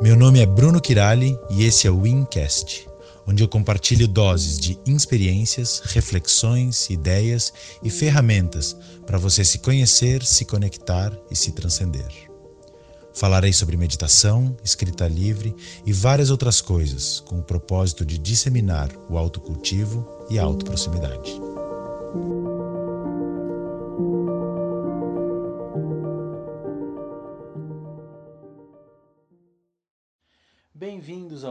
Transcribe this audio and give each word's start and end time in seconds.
Meu 0.00 0.14
nome 0.14 0.38
é 0.38 0.46
Bruno 0.46 0.80
Kirali 0.80 1.36
e 1.50 1.64
esse 1.64 1.88
é 1.88 1.90
o 1.90 2.02
Wincast, 2.02 2.88
onde 3.26 3.42
eu 3.42 3.48
compartilho 3.48 4.06
doses 4.06 4.56
de 4.56 4.78
experiências, 4.86 5.80
reflexões, 5.86 6.88
ideias 6.88 7.52
e 7.82 7.90
ferramentas 7.90 8.76
para 9.04 9.18
você 9.18 9.44
se 9.44 9.58
conhecer, 9.58 10.24
se 10.24 10.44
conectar 10.44 11.12
e 11.28 11.34
se 11.34 11.50
transcender. 11.50 12.06
Falarei 13.12 13.52
sobre 13.52 13.76
meditação, 13.76 14.56
escrita 14.62 15.08
livre 15.08 15.52
e 15.84 15.92
várias 15.92 16.30
outras 16.30 16.60
coisas, 16.60 17.18
com 17.18 17.40
o 17.40 17.42
propósito 17.42 18.04
de 18.04 18.18
disseminar 18.18 18.90
o 19.10 19.18
autocultivo 19.18 20.06
e 20.30 20.38
a 20.38 20.44
autoproximidade. 20.44 21.40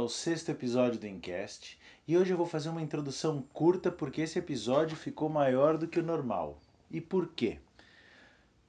Ao 0.08 0.10
sexto 0.10 0.48
episódio 0.48 0.98
do 0.98 1.06
Encast 1.06 1.78
e 2.08 2.18
hoje 2.18 2.32
eu 2.32 2.38
vou 2.38 2.46
fazer 2.46 2.70
uma 2.70 2.82
introdução 2.82 3.44
curta 3.52 3.92
porque 3.92 4.22
esse 4.22 4.40
episódio 4.40 4.96
ficou 4.96 5.28
maior 5.28 5.78
do 5.78 5.86
que 5.86 6.00
o 6.00 6.04
normal. 6.04 6.62
E 6.90 7.02
por 7.02 7.28
quê? 7.36 7.60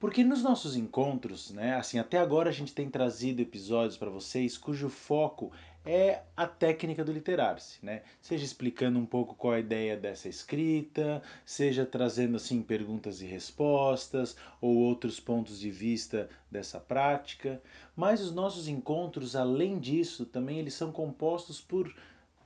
Porque 0.01 0.21
nos 0.21 0.43
nossos 0.43 0.75
encontros, 0.75 1.51
né, 1.51 1.75
assim, 1.75 1.97
até 1.97 2.17
agora 2.17 2.49
a 2.49 2.51
gente 2.51 2.73
tem 2.73 2.89
trazido 2.89 3.41
episódios 3.41 3.95
para 3.95 4.09
vocês 4.09 4.57
cujo 4.57 4.89
foco 4.89 5.49
é 5.85 6.21
a 6.35 6.45
técnica 6.45 7.03
do 7.03 7.11
literar-se, 7.11 7.83
né? 7.83 8.03
Seja 8.21 8.43
explicando 8.43 8.99
um 8.99 9.05
pouco 9.05 9.35
qual 9.35 9.53
a 9.53 9.59
ideia 9.59 9.95
dessa 9.95 10.27
escrita, 10.27 11.21
seja 11.45 11.85
trazendo 11.85 12.35
assim 12.35 12.61
perguntas 12.61 13.21
e 13.21 13.25
respostas 13.25 14.35
ou 14.59 14.75
outros 14.75 15.19
pontos 15.19 15.59
de 15.59 15.71
vista 15.71 16.29
dessa 16.51 16.79
prática. 16.79 17.61
Mas 17.95 18.21
os 18.21 18.31
nossos 18.31 18.67
encontros, 18.67 19.35
além 19.35 19.79
disso, 19.79 20.25
também 20.25 20.59
eles 20.59 20.73
são 20.73 20.91
compostos 20.91 21.61
por 21.61 21.93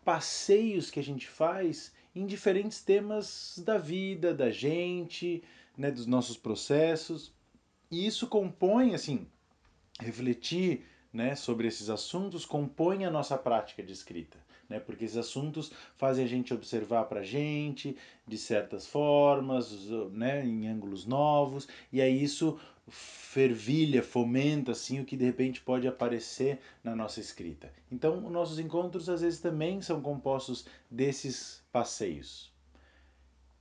passeios 0.05 0.91
que 0.91 0.99
a 0.99 1.03
gente 1.03 1.27
faz 1.27 1.93
em 2.15 2.25
diferentes 2.25 2.81
temas 2.81 3.59
da 3.65 3.77
vida, 3.77 4.33
da 4.33 4.51
gente, 4.51 5.43
né, 5.77 5.89
dos 5.89 6.05
nossos 6.05 6.37
processos. 6.37 7.33
E 7.89 8.05
isso 8.05 8.27
compõe 8.27 8.93
assim 8.93 9.27
refletir 9.99 10.85
né, 11.13 11.35
sobre 11.35 11.67
esses 11.67 11.89
assuntos 11.89 12.45
compõem 12.45 13.05
a 13.05 13.11
nossa 13.11 13.37
prática 13.37 13.83
de 13.83 13.93
escrita. 13.93 14.37
Né, 14.67 14.79
porque 14.79 15.05
esses 15.05 15.17
assuntos 15.17 15.71
fazem 15.97 16.23
a 16.23 16.27
gente 16.27 16.53
observar 16.53 17.03
para 17.03 17.19
a 17.19 17.23
gente 17.23 17.95
de 18.25 18.37
certas 18.37 18.87
formas, 18.87 19.71
né, 20.11 20.43
em 20.43 20.67
ângulos 20.67 21.05
novos, 21.05 21.67
e 21.91 22.01
aí 22.01 22.23
isso 22.23 22.57
fervilha, 22.87 24.01
fomenta 24.01 24.71
assim 24.71 24.99
o 24.99 25.05
que 25.05 25.15
de 25.15 25.25
repente 25.25 25.61
pode 25.61 25.87
aparecer 25.87 26.59
na 26.83 26.95
nossa 26.95 27.19
escrita. 27.19 27.71
Então, 27.91 28.21
nossos 28.29 28.59
encontros 28.59 29.09
às 29.09 29.21
vezes 29.21 29.39
também 29.39 29.81
são 29.81 30.01
compostos 30.01 30.65
desses 30.89 31.61
passeios. 31.71 32.51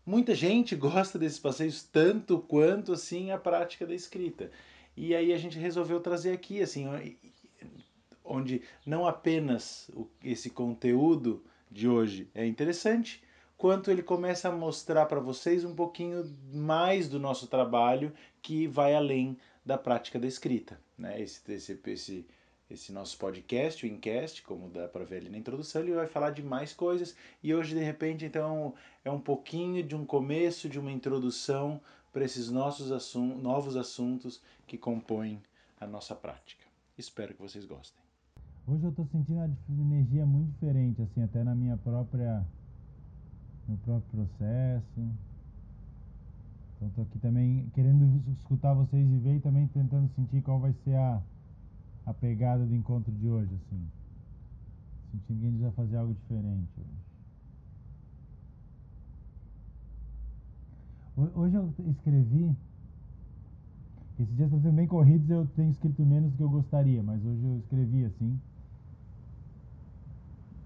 Muita 0.05 0.35
gente 0.35 0.75
gosta 0.77 1.19
desses 1.19 1.39
passeios 1.39 1.83
tanto 1.83 2.39
quanto 2.39 2.93
assim 2.93 3.31
a 3.31 3.39
prática 3.39 3.87
da 3.87 3.95
escrita. 3.95 4.51
E 4.97 5.15
aí 5.15 5.33
a 5.33 5.39
gente 5.39 5.59
resolveu 5.59 6.01
trazer 6.01 6.33
aqui 6.33 6.61
assim, 6.61 6.87
onde 8.25 8.63
não 8.85 9.07
apenas 9.07 9.91
esse 10.23 10.51
conteúdo 10.51 11.43
de 11.71 11.89
hoje 11.89 12.29
é 12.35 12.47
interessante, 12.47 13.23
quanto 13.57 13.91
ele 13.91 14.03
começa 14.03 14.49
a 14.49 14.53
mostrar 14.53 15.07
para 15.07 15.21
vocês 15.21 15.65
um 15.65 15.75
pouquinho 15.75 16.25
mais 16.53 17.09
do 17.09 17.19
nosso 17.19 17.47
trabalho 17.47 18.13
que 18.43 18.67
vai 18.67 18.95
além 18.95 19.39
da 19.65 19.79
prática 19.79 20.19
da 20.19 20.27
escrita. 20.27 20.81
Né? 20.99 21.23
Esse, 21.23 21.41
esse, 21.53 21.81
esse, 21.87 22.27
esse 22.69 22.93
nosso 22.93 23.17
podcast, 23.19 23.85
o 23.85 23.89
Incast, 23.89 24.43
como 24.43 24.69
dá 24.69 24.89
para 24.89 25.05
ver 25.05 25.19
ali 25.19 25.31
na 25.31 25.39
introdução, 25.39 25.83
ele 25.83 25.93
vai 25.93 26.07
falar 26.07 26.31
de 26.31 26.43
mais 26.43 26.73
coisas 26.73 27.17
e 27.43 27.55
hoje, 27.55 27.75
de 27.75 27.83
repente, 27.83 28.25
então 28.25 28.75
é 29.05 29.11
um 29.11 29.21
pouquinho 29.21 29.83
de 29.83 29.95
um 29.95 30.05
começo, 30.05 30.69
de 30.69 30.79
uma 30.79 30.91
introdução 30.91 31.81
para 32.13 32.25
esses 32.25 32.51
nossos 32.51 32.93
assun 32.93 33.37
novos 33.39 33.77
assuntos 33.77 34.43
que 34.67 34.77
compõem 34.77 35.43
a 35.81 35.87
nossa 35.87 36.15
prática. 36.15 36.65
Espero 36.99 37.33
que 37.35 37.41
vocês 37.41 37.65
gostem. 37.65 38.02
Hoje 38.65 38.85
eu 38.85 38.91
estou 38.91 39.05
sentindo 39.07 39.41
uma 39.69 39.95
energia 39.95 40.25
muito 40.25 40.53
diferente, 40.53 41.03
assim, 41.03 41.23
até 41.23 41.43
na 41.43 41.53
minha 41.53 41.77
própria. 41.77 42.47
meu 43.67 43.77
próprio 43.79 44.25
processo. 44.25 45.01
Então 46.77 46.89
estou 46.89 47.05
aqui 47.05 47.19
também 47.19 47.69
querendo 47.75 48.23
escutar 48.39 48.73
vocês 48.73 49.05
e 49.05 49.19
ver 49.19 49.37
e 49.37 49.41
também 49.41 49.67
tentando 49.69 50.09
sentir 50.15 50.43
qual 50.43 50.61
vai 50.61 50.73
ser 50.85 50.95
a, 50.95 51.21
a 52.07 52.15
pegada 52.15 52.65
do 52.65 52.75
encontro 52.75 53.13
de 53.13 53.29
hoje, 53.29 53.53
assim. 53.53 53.89
Sentindo 55.11 55.41
que 55.41 55.47
a 55.47 55.51
gente 55.51 55.61
vai 55.61 55.73
fazer 55.73 55.97
algo 55.97 56.15
diferente 56.15 56.71
hoje. 61.17 61.33
Hoje 61.35 61.57
eu 61.57 61.75
escrevi. 61.91 62.57
Esses 64.21 64.37
dias 64.37 64.47
estão 64.47 64.63
sendo 64.63 64.77
bem 64.77 64.87
corridos, 64.87 65.29
eu 65.29 65.47
tenho 65.57 65.71
escrito 65.71 66.07
menos 66.07 66.31
do 66.31 66.37
que 66.37 66.43
eu 66.43 66.51
gostaria, 66.51 67.03
mas 67.03 67.25
hoje 67.25 67.45
eu 67.45 67.59
escrevi 67.59 68.05
assim. 68.05 68.39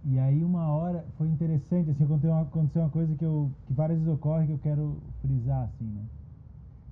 E 0.08 0.20
aí 0.20 0.44
uma 0.44 0.68
hora 0.68 1.04
foi 1.18 1.26
interessante, 1.26 1.90
assim, 1.90 2.04
aconteceu 2.04 2.30
uma, 2.30 2.42
aconteceu 2.42 2.82
uma 2.82 2.90
coisa 2.90 3.12
que, 3.16 3.24
eu, 3.24 3.50
que 3.66 3.72
várias 3.72 3.98
vezes 3.98 4.14
ocorre 4.14 4.46
que 4.46 4.52
eu 4.52 4.58
quero 4.58 4.96
frisar, 5.20 5.64
assim, 5.64 5.84
né? 5.84 6.04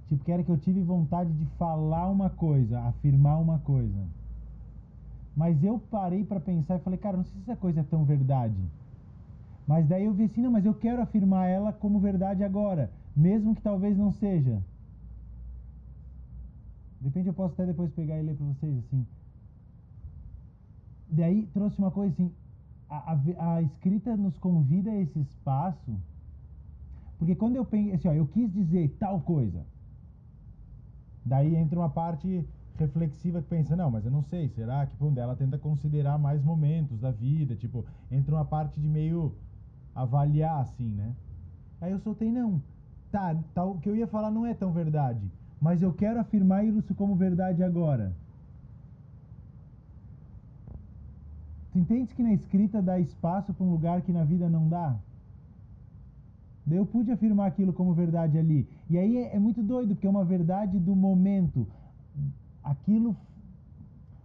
Tipo, 0.08 0.24
que 0.24 0.32
era 0.32 0.42
que 0.42 0.50
eu 0.50 0.58
tive 0.58 0.82
vontade 0.82 1.32
de 1.32 1.46
falar 1.56 2.10
uma 2.10 2.28
coisa, 2.28 2.80
afirmar 2.80 3.40
uma 3.40 3.60
coisa. 3.60 4.04
Mas 5.36 5.62
eu 5.62 5.78
parei 5.78 6.24
para 6.24 6.40
pensar 6.40 6.76
e 6.76 6.80
falei, 6.80 6.98
cara, 6.98 7.16
não 7.16 7.24
sei 7.24 7.34
se 7.34 7.50
essa 7.50 7.56
coisa 7.56 7.80
é 7.80 7.84
tão 7.84 8.04
verdade. 8.04 8.60
Mas 9.66 9.86
daí 9.86 10.04
eu 10.04 10.12
vi 10.12 10.24
assim, 10.24 10.42
não, 10.42 10.50
mas 10.50 10.66
eu 10.66 10.74
quero 10.74 11.00
afirmar 11.00 11.46
ela 11.46 11.72
como 11.72 12.00
verdade 12.00 12.42
agora, 12.42 12.90
mesmo 13.16 13.54
que 13.54 13.62
talvez 13.62 13.96
não 13.96 14.10
seja. 14.10 14.60
De 17.00 17.06
repente 17.06 17.28
eu 17.28 17.34
posso 17.34 17.54
até 17.54 17.66
depois 17.66 17.92
pegar 17.92 18.18
e 18.18 18.22
ler 18.22 18.34
para 18.34 18.46
vocês, 18.46 18.76
assim. 18.76 19.06
Daí 21.08 21.46
trouxe 21.54 21.78
uma 21.78 21.90
coisa 21.90 22.12
assim, 22.12 22.30
a, 22.98 23.54
a, 23.54 23.62
escrita 23.62 24.16
nos 24.16 24.38
convida 24.38 24.90
a 24.90 25.00
esse 25.00 25.18
espaço, 25.18 25.98
porque 27.18 27.34
quando 27.34 27.56
eu 27.56 27.64
penso, 27.64 27.94
assim, 27.94 28.08
ó, 28.08 28.12
eu 28.12 28.26
quis 28.26 28.52
dizer 28.52 28.96
tal 28.98 29.20
coisa, 29.20 29.64
daí 31.24 31.54
entra 31.54 31.78
uma 31.78 31.88
parte 31.88 32.46
reflexiva 32.76 33.40
que 33.40 33.48
pensa, 33.48 33.76
não, 33.76 33.90
mas 33.90 34.04
eu 34.04 34.10
não 34.10 34.22
sei, 34.22 34.48
será 34.48 34.86
que 34.86 34.96
bom, 34.96 35.12
ela 35.16 35.36
tenta 35.36 35.56
considerar 35.58 36.18
mais 36.18 36.42
momentos 36.42 37.00
da 37.00 37.10
vida, 37.10 37.54
tipo, 37.54 37.84
entra 38.10 38.34
uma 38.34 38.44
parte 38.44 38.80
de 38.80 38.88
meio 38.88 39.34
avaliar 39.94 40.60
assim, 40.60 40.88
né? 40.88 41.14
Aí 41.80 41.92
eu 41.92 42.00
soltei, 42.00 42.30
não, 42.32 42.60
tá, 43.12 43.34
tá, 43.54 43.64
o 43.64 43.78
que 43.78 43.88
eu 43.88 43.96
ia 43.96 44.06
falar 44.06 44.30
não 44.30 44.44
é 44.44 44.54
tão 44.54 44.72
verdade, 44.72 45.30
mas 45.60 45.82
eu 45.82 45.92
quero 45.92 46.18
afirmar 46.20 46.64
isso 46.64 46.94
como 46.94 47.14
verdade 47.14 47.62
agora. 47.62 48.14
Tu 51.74 51.80
entende 51.80 52.14
que 52.14 52.22
na 52.22 52.32
escrita 52.32 52.80
dá 52.80 53.00
espaço 53.00 53.52
para 53.52 53.66
um 53.66 53.70
lugar 53.72 54.00
que 54.00 54.12
na 54.12 54.22
vida 54.22 54.48
não 54.48 54.68
dá? 54.68 54.96
Daí 56.64 56.78
eu 56.78 56.86
pude 56.86 57.10
afirmar 57.10 57.48
aquilo 57.48 57.72
como 57.72 57.92
verdade 57.92 58.38
ali. 58.38 58.68
E 58.88 58.96
aí 58.96 59.16
é, 59.18 59.34
é 59.34 59.38
muito 59.40 59.60
doido, 59.60 59.92
porque 59.96 60.06
é 60.06 60.10
uma 60.10 60.24
verdade 60.24 60.78
do 60.78 60.94
momento. 60.94 61.66
Aquilo, 62.62 63.16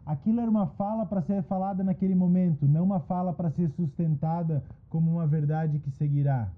aquilo 0.06 0.40
era 0.40 0.50
uma 0.50 0.68
fala 0.68 1.08
para 1.08 1.24
ser 1.24 1.42
falada 1.42 1.84
naquele 1.84 2.14
momento, 2.14 2.68
não 2.68 2.84
uma 2.84 3.00
fala 3.00 3.34
para 3.34 3.50
ser 3.50 3.72
sustentada 3.72 4.64
como 4.88 5.10
uma 5.10 5.26
verdade 5.26 5.80
que 5.80 5.90
seguirá. 5.90 6.50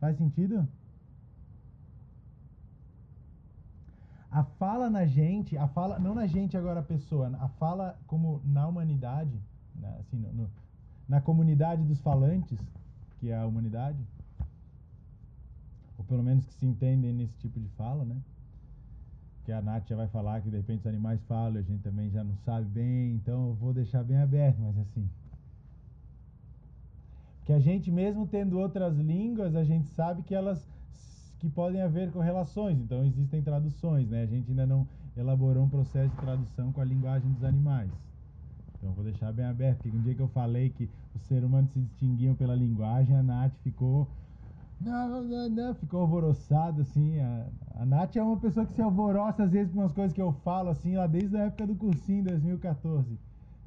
Faz 0.00 0.16
sentido? 0.16 0.66
A 4.30 4.44
fala 4.44 4.88
na 4.88 5.04
gente, 5.04 5.58
a 5.58 5.68
fala, 5.68 5.98
não 5.98 6.14
na 6.14 6.26
gente 6.26 6.56
agora 6.56 6.80
a 6.80 6.82
pessoa, 6.82 7.36
a 7.38 7.48
fala 7.48 7.98
como 8.06 8.40
na 8.46 8.66
humanidade 8.66 9.38
né, 9.78 9.96
assim, 10.00 10.16
no, 10.16 10.32
no, 10.32 10.50
na 11.08 11.20
comunidade 11.20 11.82
dos 11.84 12.00
falantes, 12.00 12.58
que 13.18 13.30
é 13.30 13.36
a 13.36 13.46
humanidade, 13.46 13.98
ou 15.96 16.04
pelo 16.04 16.22
menos 16.22 16.44
que 16.46 16.54
se 16.54 16.66
entendem 16.66 17.12
nesse 17.12 17.36
tipo 17.38 17.58
de 17.58 17.68
fala, 17.70 18.04
né? 18.04 18.16
Que 19.44 19.52
a 19.52 19.62
Nath 19.62 19.88
já 19.88 19.96
vai 19.96 20.06
falar 20.08 20.40
que 20.40 20.50
de 20.50 20.56
repente 20.56 20.80
os 20.80 20.86
animais 20.86 21.20
falam 21.24 21.58
a 21.58 21.62
gente 21.62 21.82
também 21.82 22.10
já 22.10 22.22
não 22.22 22.36
sabe 22.44 22.66
bem, 22.68 23.14
então 23.14 23.48
eu 23.48 23.54
vou 23.54 23.72
deixar 23.72 24.04
bem 24.04 24.18
aberto, 24.18 24.58
mas 24.60 24.78
assim. 24.78 25.08
Que 27.44 27.52
a 27.52 27.58
gente, 27.58 27.90
mesmo 27.90 28.26
tendo 28.26 28.58
outras 28.58 28.96
línguas, 28.98 29.56
a 29.56 29.64
gente 29.64 29.88
sabe 29.88 30.22
que 30.22 30.34
elas 30.34 30.64
que 31.40 31.48
podem 31.48 31.80
haver 31.80 32.10
correlações, 32.10 32.78
então 32.78 33.04
existem 33.04 33.40
traduções, 33.42 34.08
né? 34.08 34.22
A 34.22 34.26
gente 34.26 34.50
ainda 34.50 34.66
não 34.66 34.86
elaborou 35.16 35.64
um 35.64 35.68
processo 35.68 36.10
de 36.10 36.20
tradução 36.20 36.72
com 36.72 36.80
a 36.80 36.84
linguagem 36.84 37.30
dos 37.32 37.44
animais. 37.44 37.90
Então 38.78 38.92
vou 38.92 39.04
deixar 39.04 39.32
bem 39.32 39.44
aberto, 39.44 39.78
porque 39.82 39.96
um 39.96 40.00
dia 40.02 40.14
que 40.14 40.22
eu 40.22 40.28
falei 40.28 40.70
que 40.70 40.88
os 41.14 41.22
seres 41.22 41.44
humanos 41.44 41.70
se 41.72 41.80
distinguiam 41.80 42.34
pela 42.34 42.54
linguagem, 42.54 43.16
a 43.16 43.22
Nath 43.22 43.52
ficou 43.62 44.08
Não, 44.80 45.22
não, 45.24 45.48
não, 45.48 45.74
ficou 45.74 46.02
alvoroçado, 46.02 46.82
assim. 46.82 47.18
A, 47.18 47.48
a 47.80 47.84
Nath 47.84 48.14
é 48.16 48.22
uma 48.22 48.38
pessoa 48.38 48.64
que 48.64 48.72
se 48.72 48.80
alvoroça 48.80 49.42
às 49.42 49.50
vezes 49.50 49.72
com 49.72 49.80
umas 49.80 49.92
coisas 49.92 50.12
que 50.12 50.22
eu 50.22 50.32
falo, 50.44 50.70
assim, 50.70 50.96
lá 50.96 51.06
desde 51.08 51.36
a 51.36 51.46
época 51.46 51.66
do 51.66 51.74
cursinho, 51.74 52.22
2014. 52.24 53.18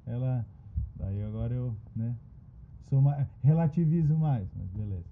Ela. 0.08 0.46
Daí 0.96 1.22
agora 1.24 1.54
eu, 1.54 1.76
né? 1.96 2.16
Sou 2.90 3.02
mais, 3.02 3.28
relativizo 3.44 4.16
mais, 4.18 4.48
mas 4.56 4.68
beleza. 4.70 5.10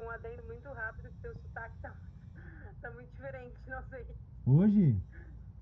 Um 0.00 0.10
adendo 0.10 0.42
muito 0.46 0.68
rápido, 0.72 1.10
seu 1.20 1.34
sotaque 1.34 1.76
tá, 1.82 1.92
tá 2.80 2.90
muito 2.92 3.10
diferente, 3.10 3.56
não 3.66 3.82
sei. 3.90 4.06
Hoje? 4.46 4.96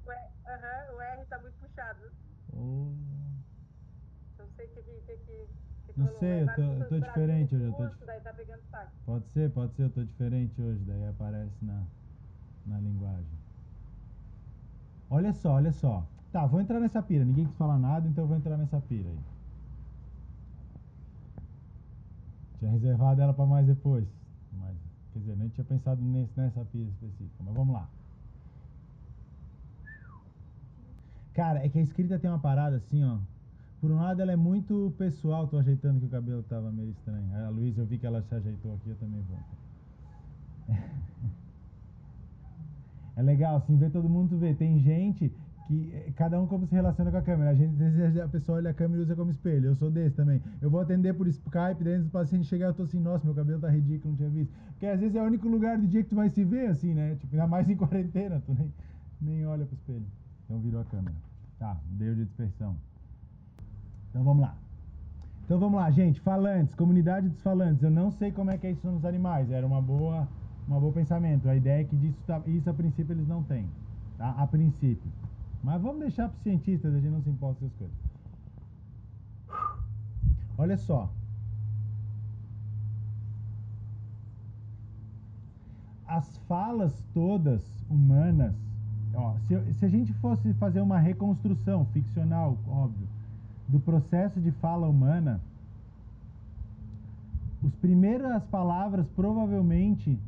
O 0.07 0.13
R, 0.13 0.31
uhum, 0.47 0.97
o 0.97 1.01
R 1.01 1.25
tá 1.27 1.39
muito 1.41 1.55
puxado. 1.59 2.01
Oh. 2.57 2.93
Não 4.39 4.47
sei 4.57 4.67
que 4.69 4.83
que, 4.83 4.97
Não 5.97 6.07
eu 6.07 6.47
tô- 6.57 6.63
eu 6.63 6.89
tô 6.89 6.99
diferente 7.01 7.55
hoje, 7.55 7.65
eu 7.65 7.73
tô 7.75 8.07
Daí 8.07 8.21
tá 8.21 8.33
pegando 8.33 8.61
sotaque. 8.63 8.93
Pode 9.05 9.27
ser, 9.33 9.51
pode 9.53 9.75
ser, 9.75 9.83
eu 9.85 9.91
tô 9.91 10.05
diferente 10.05 10.61
hoje, 10.61 10.85
daí 10.85 11.07
aparece 11.07 11.65
na, 11.65 11.87
na 12.67 12.79
linguagem. 12.81 13.39
Olha 15.11 15.33
só, 15.33 15.53
olha 15.55 15.73
só. 15.73 16.07
Tá, 16.33 16.47
vou 16.47 16.61
entrar 16.61 16.81
nessa 16.81 17.03
pira. 17.03 17.25
Ninguém 17.25 17.47
quis 17.47 17.57
falar 17.57 17.79
nada, 17.79 18.09
então 18.09 18.25
eu 18.25 18.29
vou 18.29 18.37
entrar 18.37 18.57
nessa 18.57 18.81
pira 18.81 19.09
aí. 19.09 19.19
Tinha 22.59 22.71
reservado 22.71 23.23
ela 23.23 23.33
pra 23.33 23.47
mais 23.47 23.67
depois. 23.67 24.07
Mas, 24.53 24.77
quer 25.13 25.21
dizer, 25.21 25.37
nem 25.37 25.49
tinha 25.49 25.65
pensado 25.65 26.03
nesse, 26.03 26.37
nessa 26.37 26.65
pira 26.67 26.91
específica. 26.91 27.43
Mas 27.43 27.55
vamos 27.55 27.75
lá. 27.75 27.96
Cara, 31.37 31.63
é 31.63 31.69
que 31.69 31.79
a 31.79 31.83
escrita 31.83 32.19
tem 32.19 32.31
uma 32.31 32.39
parada 32.39 32.77
assim, 32.77 33.05
ó. 33.05 33.19
Por 33.79 33.91
um 33.91 33.97
lado, 33.97 34.23
ela 34.23 34.33
é 34.33 34.37
muito 34.37 34.95
pessoal. 34.97 35.47
Tô 35.47 35.59
ajeitando 35.59 36.01
que 36.01 36.07
o 36.07 36.09
cabelo 36.09 36.43
tava 36.45 36.73
meio 36.73 36.89
estranho. 36.89 37.27
A 37.45 37.51
Luísa, 37.51 37.83
eu 37.83 37.87
vi 37.87 37.99
que 37.99 38.07
ela 38.07 38.23
se 38.23 38.35
ajeitou 38.35 38.75
aqui, 38.75 38.89
eu 38.89 38.97
também 38.97 39.21
vou. 39.29 39.39
É 43.19 43.23
legal, 43.23 43.57
assim, 43.57 43.79
ver 43.79 43.91
todo 43.91 44.11
mundo 44.11 44.37
ver. 44.37 44.57
Tem 44.57 44.79
gente 44.79 45.33
que 45.67 45.91
eh, 45.95 46.13
cada 46.17 46.39
um 46.39 46.47
como 46.47 46.67
se 46.67 46.75
relaciona 46.75 47.11
com 47.11 47.17
a 47.17 47.23
câmera. 47.23 47.49
A 47.49 47.55
gente 47.55 47.75
a 48.21 48.29
pessoa 48.29 48.59
olha 48.59 48.71
a 48.71 48.75
câmera 48.75 49.01
e 49.01 49.05
usa 49.05 49.17
como 49.17 49.31
espelho. 49.31 49.69
Eu 49.69 49.75
sou 49.75 49.91
desse 49.91 50.15
também. 50.15 50.43
Eu 50.61 50.69
vou 50.69 50.81
atender 50.81 51.15
por 51.15 51.27
Skype, 51.27 51.89
antes 51.89 52.05
do 52.05 52.11
paciente 52.11 52.47
chegar, 52.47 52.67
eu 52.67 52.75
tô 52.75 52.83
assim, 52.83 53.01
nossa, 53.01 53.25
meu 53.25 53.35
cabelo 53.35 53.59
tá 53.59 53.71
ridículo, 53.71 54.11
não 54.11 54.17
tinha 54.19 54.29
visto. 54.29 54.53
Porque 54.73 54.85
às 54.85 55.01
vezes 55.01 55.17
é 55.17 55.23
o 55.23 55.25
único 55.25 55.49
lugar 55.49 55.79
do 55.79 55.87
dia 55.87 56.03
que 56.03 56.11
tu 56.11 56.17
vai 56.17 56.29
se 56.29 56.45
ver, 56.45 56.67
assim, 56.69 56.93
né? 56.93 57.15
Tipo, 57.15 57.35
ainda 57.35 57.47
mais 57.47 57.71
em 57.71 57.75
quarentena, 57.77 58.43
tu 58.45 58.53
nem, 58.53 58.71
nem 59.19 59.47
olha 59.47 59.65
pro 59.65 59.75
espelho. 59.75 60.05
Então 60.45 60.61
virou 60.61 60.83
a 60.83 60.85
câmera. 60.85 61.17
Tá, 61.59 61.77
deu 61.91 62.15
de 62.15 62.25
dispersão. 62.25 62.77
Então 64.11 64.23
vamos 64.23 64.43
lá. 64.43 64.55
Então 65.45 65.59
vamos 65.59 65.81
lá, 65.81 65.91
gente. 65.91 66.21
Falantes, 66.21 66.75
comunidade 66.75 67.29
dos 67.29 67.41
falantes. 67.41 67.83
Eu 67.83 67.91
não 67.91 68.11
sei 68.11 68.33
como 68.33 68.51
é 68.51 68.59
que 68.59 68.67
é 68.67 68.73
isso 68.73 68.87
nos 68.91 69.05
animais. 69.05 69.51
Era 69.51 69.67
uma 69.67 69.81
boa, 69.81 70.29
uma 70.67 70.79
boa 70.81 70.93
pensamento. 70.93 71.49
A 71.49 71.55
ideia 71.57 71.83
é 71.83 71.85
que 71.85 71.97
disso, 71.97 72.19
tá- 72.27 72.43
isso 72.47 72.69
a 72.69 72.75
princípio 72.75 73.13
eles 73.13 73.29
não 73.29 73.43
têm, 73.43 73.69
tá? 74.19 74.31
A 74.31 74.47
princípio. 74.47 75.11
Mas 75.63 75.81
vamos 75.81 76.01
deixar 76.01 76.29
para 76.29 76.37
os 76.37 76.43
cientistas, 76.43 76.95
a 76.95 77.01
gente 77.01 77.11
não 77.13 77.23
se 77.23 77.31
importa 77.31 77.61
com 77.61 77.67
essas 77.67 77.79
coisas. 77.79 77.97
Olha 80.59 80.77
só. 80.77 81.11
As 86.07 86.37
falas 86.49 87.03
todas 87.13 87.85
humanas, 87.91 88.55
ó, 89.17 89.35
se, 89.47 89.75
se 89.75 89.85
a 89.85 89.89
gente 89.89 90.13
fosse 90.15 90.53
fazer 90.55 90.81
uma 90.81 90.99
reconstrução 90.99 91.85
ficcional, 91.87 92.57
óbvio, 92.69 93.07
do 93.69 93.81
processo 93.81 94.41
de 94.41 94.51
fala 94.53 94.87
humana, 94.87 95.41
os 97.63 97.75
primeiras 97.77 98.45
palavras 98.45 99.07
provavelmente 99.17 100.19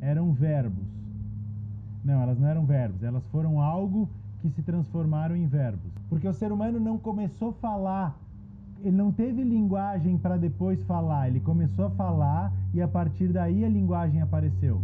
eram 0.00 0.32
verbos. 0.32 0.84
Não, 2.04 2.20
elas 2.20 2.38
não 2.38 2.48
eram 2.48 2.66
verbos, 2.66 3.02
elas 3.02 3.24
foram 3.28 3.60
algo 3.60 4.08
que 4.42 4.50
se 4.50 4.62
transformaram 4.62 5.36
em 5.36 5.46
verbos. 5.46 5.90
Porque 6.08 6.26
o 6.26 6.34
ser 6.34 6.50
humano 6.50 6.80
não 6.80 6.98
começou 6.98 7.50
a 7.50 7.52
falar, 7.54 8.16
ele 8.82 8.96
não 8.96 9.12
teve 9.12 9.42
linguagem 9.44 10.18
para 10.18 10.36
depois 10.36 10.82
falar, 10.82 11.28
ele 11.28 11.40
começou 11.40 11.86
a 11.86 11.90
falar 11.90 12.52
e 12.74 12.82
a 12.82 12.88
partir 12.88 13.28
daí 13.28 13.64
a 13.64 13.68
linguagem 13.68 14.20
apareceu. 14.20 14.82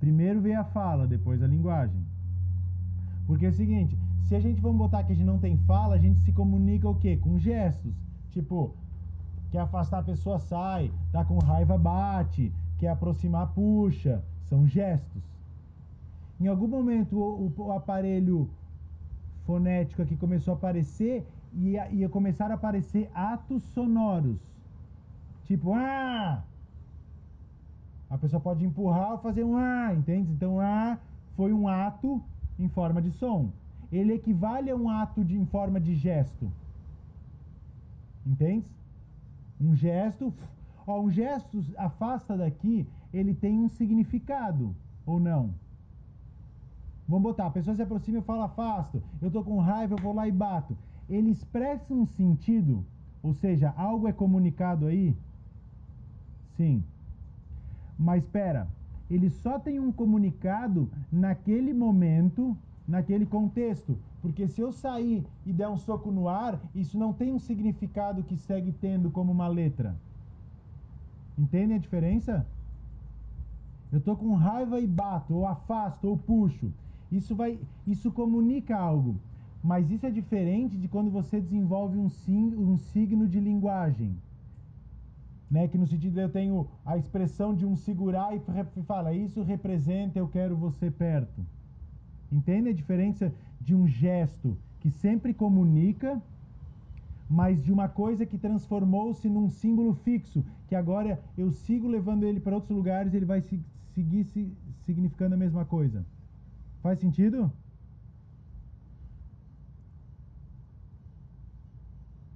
Primeiro 0.00 0.40
veio 0.40 0.60
a 0.60 0.64
fala, 0.64 1.06
depois 1.06 1.42
a 1.42 1.46
linguagem. 1.46 2.05
Porque 3.26 3.46
é 3.46 3.48
o 3.48 3.52
seguinte, 3.52 3.98
se 4.22 4.34
a 4.34 4.40
gente 4.40 4.60
vamos 4.60 4.78
botar 4.78 5.02
que 5.04 5.12
a 5.12 5.14
gente 5.14 5.26
não 5.26 5.38
tem 5.38 5.56
fala, 5.56 5.94
a 5.94 5.98
gente 5.98 6.20
se 6.20 6.32
comunica 6.32 6.88
o 6.88 6.94
quê? 6.94 7.16
Com 7.16 7.38
gestos. 7.38 7.94
Tipo, 8.30 8.76
quer 9.50 9.60
afastar 9.60 9.98
a 9.98 10.02
pessoa, 10.02 10.38
sai, 10.38 10.92
tá 11.12 11.24
com 11.24 11.38
raiva, 11.38 11.76
bate, 11.78 12.52
quer 12.78 12.88
aproximar, 12.88 13.52
puxa. 13.52 14.24
São 14.44 14.66
gestos. 14.66 15.22
Em 16.38 16.46
algum 16.46 16.68
momento 16.68 17.16
o, 17.18 17.46
o- 17.46 17.66
o 17.66 17.72
aparelho 17.72 18.48
fonético 19.44 20.02
aqui 20.02 20.16
começou 20.16 20.54
a 20.54 20.56
aparecer 20.56 21.26
e 21.52 21.70
ia, 21.70 21.90
ia 21.90 22.08
começar 22.08 22.50
a 22.50 22.54
aparecer 22.54 23.10
atos 23.14 23.62
sonoros. 23.64 24.38
Tipo, 25.44 25.72
ah! 25.74 26.44
A 28.08 28.18
pessoa 28.18 28.40
pode 28.40 28.64
empurrar 28.64 29.12
ou 29.12 29.18
fazer 29.18 29.44
um 29.44 29.56
ah, 29.56 29.92
entende? 29.94 30.30
Então, 30.32 30.60
ah 30.60 30.98
foi 31.36 31.52
um 31.52 31.68
ato 31.68 32.22
em 32.58 32.68
forma 32.68 33.00
de 33.00 33.10
som. 33.10 33.50
Ele 33.90 34.14
equivale 34.14 34.70
a 34.70 34.76
um 34.76 34.88
ato 34.88 35.24
de, 35.24 35.36
em 35.36 35.46
forma 35.46 35.80
de 35.80 35.94
gesto. 35.94 36.50
Entende? 38.26 38.66
Um 39.60 39.74
gesto, 39.74 40.32
ó, 40.86 41.00
um 41.00 41.10
gesto 41.10 41.64
afasta 41.76 42.36
daqui, 42.36 42.86
ele 43.12 43.34
tem 43.34 43.58
um 43.58 43.68
significado 43.68 44.74
ou 45.06 45.20
não? 45.20 45.54
Vamos 47.08 47.22
botar, 47.22 47.46
a 47.46 47.50
pessoa 47.50 47.76
se 47.76 47.82
aproxima 47.82 48.18
e 48.18 48.22
fala 48.22 48.46
afasto. 48.46 49.00
Eu 49.22 49.30
tô 49.30 49.42
com 49.44 49.58
raiva, 49.60 49.94
eu 49.94 50.02
vou 50.02 50.12
lá 50.12 50.26
e 50.26 50.32
bato. 50.32 50.76
Ele 51.08 51.30
expressa 51.30 51.94
um 51.94 52.04
sentido, 52.04 52.84
ou 53.22 53.32
seja, 53.32 53.72
algo 53.76 54.08
é 54.08 54.12
comunicado 54.12 54.86
aí? 54.86 55.16
Sim. 56.56 56.82
Mas 57.96 58.24
espera, 58.24 58.66
ele 59.10 59.30
só 59.30 59.58
tem 59.58 59.78
um 59.78 59.92
comunicado 59.92 60.88
naquele 61.10 61.72
momento, 61.72 62.56
naquele 62.86 63.24
contexto. 63.24 63.96
Porque 64.20 64.48
se 64.48 64.60
eu 64.60 64.72
sair 64.72 65.24
e 65.44 65.52
der 65.52 65.68
um 65.68 65.76
soco 65.76 66.10
no 66.10 66.28
ar, 66.28 66.60
isso 66.74 66.98
não 66.98 67.12
tem 67.12 67.32
um 67.32 67.38
significado 67.38 68.24
que 68.24 68.36
segue 68.36 68.72
tendo 68.72 69.10
como 69.10 69.30
uma 69.30 69.46
letra. 69.46 69.94
Entendem 71.38 71.76
a 71.76 71.80
diferença? 71.80 72.46
Eu 73.92 74.00
tô 74.00 74.16
com 74.16 74.34
raiva 74.34 74.80
e 74.80 74.86
bato, 74.86 75.34
ou 75.34 75.46
afasto, 75.46 76.08
ou 76.08 76.16
puxo. 76.16 76.72
Isso 77.10 77.36
vai, 77.36 77.58
isso 77.86 78.10
comunica 78.10 78.76
algo. 78.76 79.14
Mas 79.62 79.90
isso 79.90 80.06
é 80.06 80.10
diferente 80.10 80.76
de 80.76 80.88
quando 80.88 81.10
você 81.10 81.40
desenvolve 81.40 81.96
um, 81.96 82.08
sim, 82.08 82.54
um 82.56 82.76
signo 82.76 83.28
de 83.28 83.38
linguagem. 83.38 84.16
Né? 85.50 85.68
Que 85.68 85.78
no 85.78 85.86
sentido 85.86 86.20
eu 86.20 86.28
tenho 86.28 86.68
a 86.84 86.96
expressão 86.96 87.54
de 87.54 87.64
um 87.64 87.76
segurar 87.76 88.34
e 88.36 88.40
fala, 88.84 89.12
isso 89.12 89.42
representa 89.42 90.18
eu 90.18 90.28
quero 90.28 90.56
você 90.56 90.90
perto. 90.90 91.46
Entende 92.30 92.68
a 92.70 92.74
diferença 92.74 93.32
de 93.60 93.74
um 93.74 93.86
gesto 93.86 94.56
que 94.80 94.90
sempre 94.90 95.32
comunica, 95.32 96.20
mas 97.28 97.62
de 97.62 97.72
uma 97.72 97.88
coisa 97.88 98.24
que 98.24 98.38
transformou-se 98.38 99.28
num 99.28 99.48
símbolo 99.48 99.94
fixo, 99.94 100.44
que 100.68 100.74
agora 100.74 101.20
eu 101.36 101.50
sigo 101.50 101.88
levando 101.88 102.24
ele 102.24 102.40
para 102.40 102.54
outros 102.54 102.76
lugares 102.76 103.12
e 103.12 103.16
ele 103.16 103.26
vai 103.26 103.40
se- 103.40 103.60
seguir 103.94 104.24
se, 104.24 104.56
significando 104.84 105.34
a 105.34 105.38
mesma 105.38 105.64
coisa. 105.64 106.06
Faz 106.82 106.98
sentido? 107.00 107.52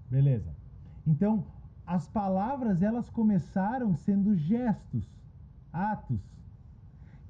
Beleza. 0.08 0.56
Então, 1.06 1.46
as 1.90 2.06
palavras 2.06 2.82
elas 2.82 3.10
começaram 3.10 3.96
sendo 3.96 4.36
gestos, 4.36 5.04
atos 5.72 6.20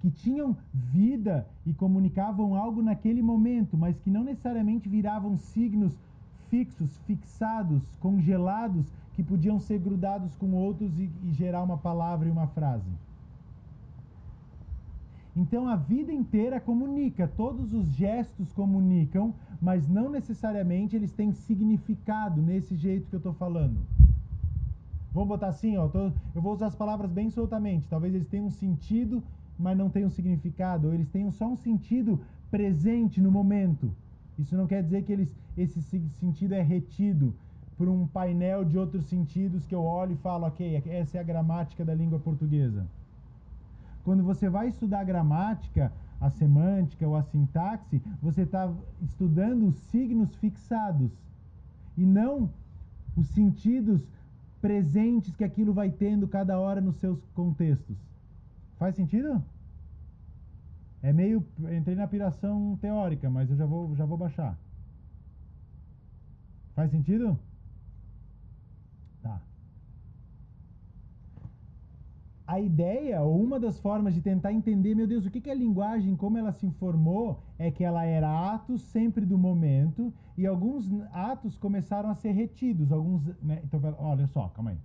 que 0.00 0.11
tinham 0.11 0.55
vida 0.75 1.47
e 1.64 1.73
comunicavam 1.73 2.55
algo 2.55 2.83
naquele 2.83 3.23
momento, 3.23 3.75
mas 3.75 3.99
que 3.99 4.11
não 4.11 4.23
necessariamente 4.23 4.87
viravam 4.87 5.38
signos 5.38 5.99
fixos, 6.50 6.95
fixados, 7.07 7.83
congelados, 8.00 8.87
que 9.14 9.23
podiam 9.23 9.59
ser 9.59 9.79
grudados 9.79 10.37
com 10.37 10.52
outros 10.52 10.93
e, 10.99 11.11
e 11.25 11.33
gerar 11.33 11.62
uma 11.62 11.79
palavra 11.79 12.29
e 12.29 12.31
uma 12.31 12.47
frase. 12.47 12.90
Então 15.35 15.69
a 15.69 15.76
vida 15.76 16.12
inteira 16.12 16.61
comunica, 16.61 17.26
todos 17.26 17.73
os 17.73 17.87
gestos 17.93 18.52
comunicam, 18.52 19.33
mas 19.59 19.88
não 19.88 20.11
necessariamente 20.11 20.95
eles 20.95 21.14
têm 21.14 21.33
significado 21.33 22.43
nesse 22.43 22.76
jeito 22.76 23.09
que 23.09 23.17
eu 23.17 23.21
estou 23.25 23.33
falando. 23.33 23.79
Vamos 25.12 25.29
botar 25.29 25.49
assim, 25.49 25.76
ó, 25.76 25.88
tô- 25.88 26.12
eu 26.35 26.40
vou 26.43 26.52
usar 26.52 26.67
as 26.69 26.75
palavras 26.75 27.11
bem 27.11 27.31
soltamente. 27.31 27.88
Talvez 27.88 28.14
eles 28.14 28.29
tenham 28.29 28.47
um 28.47 28.50
sentido, 28.50 29.23
mas 29.59 29.76
não 29.76 29.90
tenham 29.90 30.09
significado, 30.11 30.88
ou 30.88 30.95
eles 30.95 31.09
tenham 31.09 31.31
só 31.33 31.47
um 31.49 31.57
sentido 31.57 32.21
presente 32.50 33.21
no 33.21 33.31
momento. 33.31 33.93
Isso 34.38 34.57
não 34.57 34.67
quer 34.67 34.83
dizer 34.83 35.02
que 35.05 35.12
eles, 35.12 35.37
esse 35.57 35.81
sentido 35.83 36.55
é 36.55 36.62
retido. 36.62 37.35
para 37.79 37.90
um 37.90 38.07
painel 38.07 38.62
de 38.62 38.76
outros 38.76 39.07
sentidos 39.07 39.64
que 39.67 39.75
eu 39.75 39.83
olho 39.83 40.12
e 40.12 40.17
falo, 40.17 40.47
ok, 40.47 40.83
essa 40.85 41.17
é 41.17 41.21
a 41.21 41.25
gramática 41.25 41.83
da 41.83 41.95
língua 41.95 42.19
portuguesa. 42.19 42.87
Quando 44.05 44.23
você 44.23 44.49
vai 44.49 44.69
estudar 44.69 45.00
a 45.00 45.05
gramática, 45.05 45.93
a 46.21 46.29
semântica 46.31 47.07
ou 47.09 47.17
a 47.17 47.23
sintaxe, 47.23 48.02
você 48.21 48.43
está 48.43 48.71
estudando 49.00 49.67
os 49.67 49.76
signos 49.76 50.35
fixados 50.37 51.11
e 51.97 52.05
não 52.05 52.50
os 53.17 53.29
sentidos 53.29 54.09
presentes 54.61 55.35
que 55.35 55.45
aquilo 55.45 55.73
vai 55.73 55.90
tendo 55.90 56.29
cada 56.29 56.59
hora 56.59 56.81
nos 56.81 56.97
seus 56.97 57.19
contextos. 57.35 57.97
Faz 58.79 58.95
sentido? 58.95 59.43
É 61.02 61.12
meio. 61.12 61.45
Entrei 61.76 61.97
na 61.97 62.07
piração 62.07 62.79
teórica, 62.81 63.31
mas 63.31 63.50
eu 63.50 63.57
já 63.57 63.67
vou, 63.67 63.95
já 63.97 64.05
vou 64.05 64.19
baixar. 64.19 64.59
Faz 66.75 66.90
sentido? 66.90 67.38
Tá. 69.23 69.40
A 72.47 72.61
ideia, 72.61 73.23
ou 73.23 73.43
uma 73.43 73.59
das 73.59 73.79
formas 73.79 74.14
de 74.14 74.21
tentar 74.21 74.52
entender, 74.52 74.95
meu 74.95 75.07
Deus, 75.07 75.25
o 75.25 75.31
que, 75.31 75.50
é 75.50 75.55
linguagem, 75.55 76.17
como 76.17 76.38
ela 76.38 76.52
se 76.52 76.67
informou, 76.67 77.43
é 77.61 77.71
que 77.71 77.85
ela 77.85 78.07
era 78.07 78.55
atos 78.55 78.81
sempre 78.81 79.26
do 79.26 79.37
momento, 79.37 80.11
e 80.37 80.47
alguns 80.47 80.90
atos 81.12 81.59
começaram 81.59 82.09
a 82.09 82.14
ser 82.14 82.33
retidos. 82.33 82.90
Alguns. 82.90 83.23
Né? 83.43 83.61
Então, 83.62 83.79
olha 83.99 84.26
só, 84.26 84.49
calma 84.49 84.71
aí. 84.71 84.79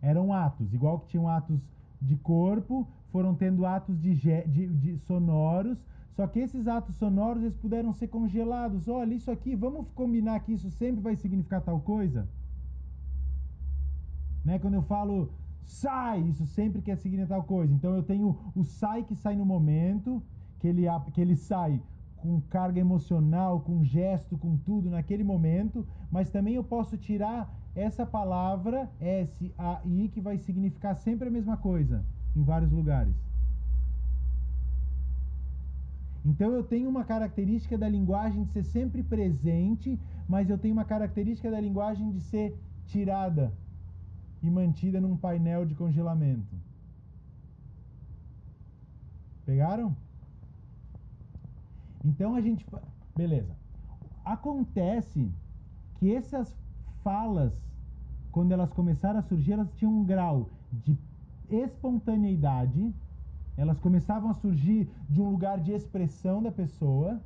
Eram 0.00 0.32
atos, 0.32 0.72
igual 0.72 1.00
que 1.00 1.08
tinham 1.08 1.28
atos 1.28 1.60
de 2.00 2.14
corpo, 2.14 2.86
foram 3.10 3.34
tendo 3.34 3.66
atos 3.66 4.00
de, 4.00 4.14
de, 4.14 4.66
de 4.68 4.96
sonoros, 4.98 5.84
só 6.12 6.24
que 6.28 6.38
esses 6.38 6.68
atos 6.68 6.94
sonoros 6.94 7.42
eles 7.42 7.56
puderam 7.56 7.92
ser 7.92 8.06
congelados. 8.06 8.86
Olha, 8.86 9.12
isso 9.12 9.32
aqui, 9.32 9.56
vamos 9.56 9.88
combinar 9.88 10.38
que 10.40 10.52
isso 10.52 10.70
sempre 10.70 11.00
vai 11.00 11.16
significar 11.16 11.62
tal 11.62 11.80
coisa? 11.80 12.28
Né? 14.44 14.60
Quando 14.60 14.74
eu 14.74 14.82
falo 14.82 15.32
sai, 15.64 16.20
isso 16.20 16.46
sempre 16.46 16.80
quer 16.80 16.96
significar 16.96 17.38
tal 17.38 17.46
coisa. 17.46 17.74
Então 17.74 17.92
eu 17.96 18.04
tenho 18.04 18.38
o 18.54 18.62
sai 18.62 19.02
que 19.02 19.16
sai 19.16 19.34
no 19.34 19.44
momento, 19.44 20.22
que 20.60 20.68
ele, 20.68 20.84
que 21.12 21.20
ele 21.20 21.34
sai 21.34 21.82
com 22.24 22.40
carga 22.48 22.80
emocional, 22.80 23.60
com 23.60 23.84
gesto, 23.84 24.38
com 24.38 24.56
tudo 24.56 24.88
naquele 24.88 25.22
momento, 25.22 25.86
mas 26.10 26.30
também 26.30 26.54
eu 26.54 26.64
posso 26.64 26.96
tirar 26.96 27.54
essa 27.76 28.06
palavra 28.06 28.90
S-A-I 28.98 30.08
que 30.08 30.22
vai 30.22 30.38
significar 30.38 30.96
sempre 30.96 31.28
a 31.28 31.30
mesma 31.30 31.58
coisa 31.58 32.02
em 32.34 32.42
vários 32.42 32.72
lugares. 32.72 33.14
Então 36.24 36.50
eu 36.52 36.64
tenho 36.64 36.88
uma 36.88 37.04
característica 37.04 37.76
da 37.76 37.90
linguagem 37.90 38.44
de 38.44 38.52
ser 38.52 38.62
sempre 38.62 39.02
presente, 39.02 40.00
mas 40.26 40.48
eu 40.48 40.56
tenho 40.56 40.72
uma 40.72 40.86
característica 40.86 41.50
da 41.50 41.60
linguagem 41.60 42.10
de 42.10 42.22
ser 42.22 42.58
tirada 42.86 43.52
e 44.42 44.48
mantida 44.50 44.98
num 44.98 45.14
painel 45.14 45.66
de 45.66 45.74
congelamento. 45.74 46.56
Pegaram? 49.44 49.94
Então 52.04 52.34
a 52.34 52.40
gente. 52.40 52.66
Beleza. 53.16 53.54
Acontece 54.24 55.30
que 55.98 56.14
essas 56.14 56.54
falas, 57.02 57.52
quando 58.30 58.52
elas 58.52 58.72
começaram 58.72 59.18
a 59.18 59.22
surgir, 59.22 59.52
elas 59.52 59.72
tinham 59.74 59.92
um 59.92 60.04
grau 60.04 60.48
de 60.72 60.96
espontaneidade, 61.50 62.92
elas 63.56 63.78
começavam 63.78 64.30
a 64.30 64.34
surgir 64.34 64.88
de 65.08 65.20
um 65.20 65.30
lugar 65.30 65.60
de 65.60 65.72
expressão 65.72 66.42
da 66.42 66.50
pessoa 66.50 67.20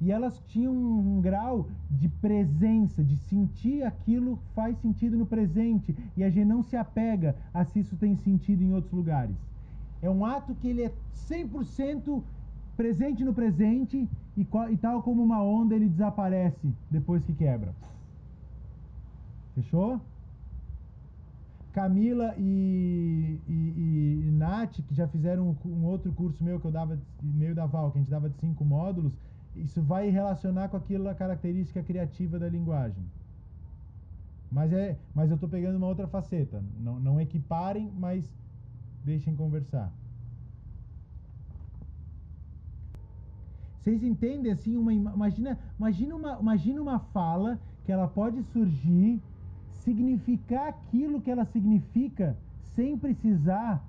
e 0.00 0.10
elas 0.10 0.42
tinham 0.48 0.72
um, 0.72 1.20
grau 1.20 1.68
de 1.90 2.08
presença, 2.08 3.02
de 3.02 3.16
sentir 3.16 3.82
aquilo 3.82 4.38
faz 4.54 4.76
sentido 4.78 5.16
no 5.16 5.26
presente 5.26 5.96
e 6.16 6.24
a 6.24 6.30
gente 6.30 6.46
não 6.46 6.62
se 6.62 6.76
apega 6.76 7.36
a 7.52 7.64
se 7.64 7.80
isso 7.80 7.96
tem 7.96 8.16
sentido 8.16 8.62
em 8.62 8.72
outros 8.72 8.92
lugares. 8.92 9.36
É 10.02 10.10
um 10.10 10.24
ato 10.24 10.54
que 10.56 10.68
ele 10.68 10.82
é 10.82 10.92
100% 11.28 12.22
presente 12.76 13.24
no 13.24 13.34
presente 13.34 14.08
e, 14.36 14.46
e 14.70 14.76
tal 14.76 15.02
como 15.02 15.22
uma 15.22 15.42
onda 15.42 15.74
ele 15.74 15.88
desaparece 15.88 16.72
depois 16.90 17.24
que 17.24 17.32
quebra. 17.32 17.74
Fechou? 19.54 20.00
Camila 21.72 22.34
e, 22.38 23.40
e, 23.48 24.22
e 24.28 24.30
Nath, 24.30 24.80
que 24.86 24.94
já 24.94 25.08
fizeram 25.08 25.56
um, 25.64 25.68
um, 25.68 25.84
outro 25.84 26.12
curso 26.12 26.42
meu 26.42 26.60
que 26.60 26.66
eu 26.66 26.70
dava, 26.70 26.98
meio 27.20 27.54
da 27.54 27.66
Val, 27.66 27.90
que 27.90 27.98
a 27.98 28.00
gente 28.00 28.10
dava 28.10 28.30
de 28.30 28.36
cinco 28.38 28.64
módulos, 28.64 29.12
isso 29.56 29.82
vai 29.82 30.08
relacionar 30.08 30.68
com 30.68 30.76
aquilo, 30.76 31.08
a 31.08 31.14
característica 31.14 31.82
criativa 31.82 32.38
da 32.38 32.48
linguagem. 32.48 33.04
Mas, 34.52 34.72
é, 34.72 34.96
mas 35.12 35.30
eu 35.30 35.34
estou 35.34 35.48
pegando 35.48 35.76
uma 35.76 35.88
outra 35.88 36.06
faceta. 36.06 36.62
Não, 36.78 37.00
não 37.00 37.20
equiparem, 37.20 37.90
mas 37.98 38.24
deixem 39.04 39.34
conversar. 39.34 39.92
Vocês 43.84 44.02
entendem 44.02 44.50
assim 44.50 44.78
uma 44.78 44.94
imagina 44.94 45.58
imagina 45.78 46.16
uma 46.16 46.38
imagina 46.40 46.80
uma 46.80 46.98
fala 46.98 47.60
que 47.84 47.92
ela 47.92 48.08
pode 48.08 48.42
surgir 48.44 49.20
significar 49.84 50.68
aquilo 50.68 51.20
que 51.20 51.30
ela 51.30 51.44
significa 51.44 52.34
sem 52.74 52.96
precisar 52.96 53.84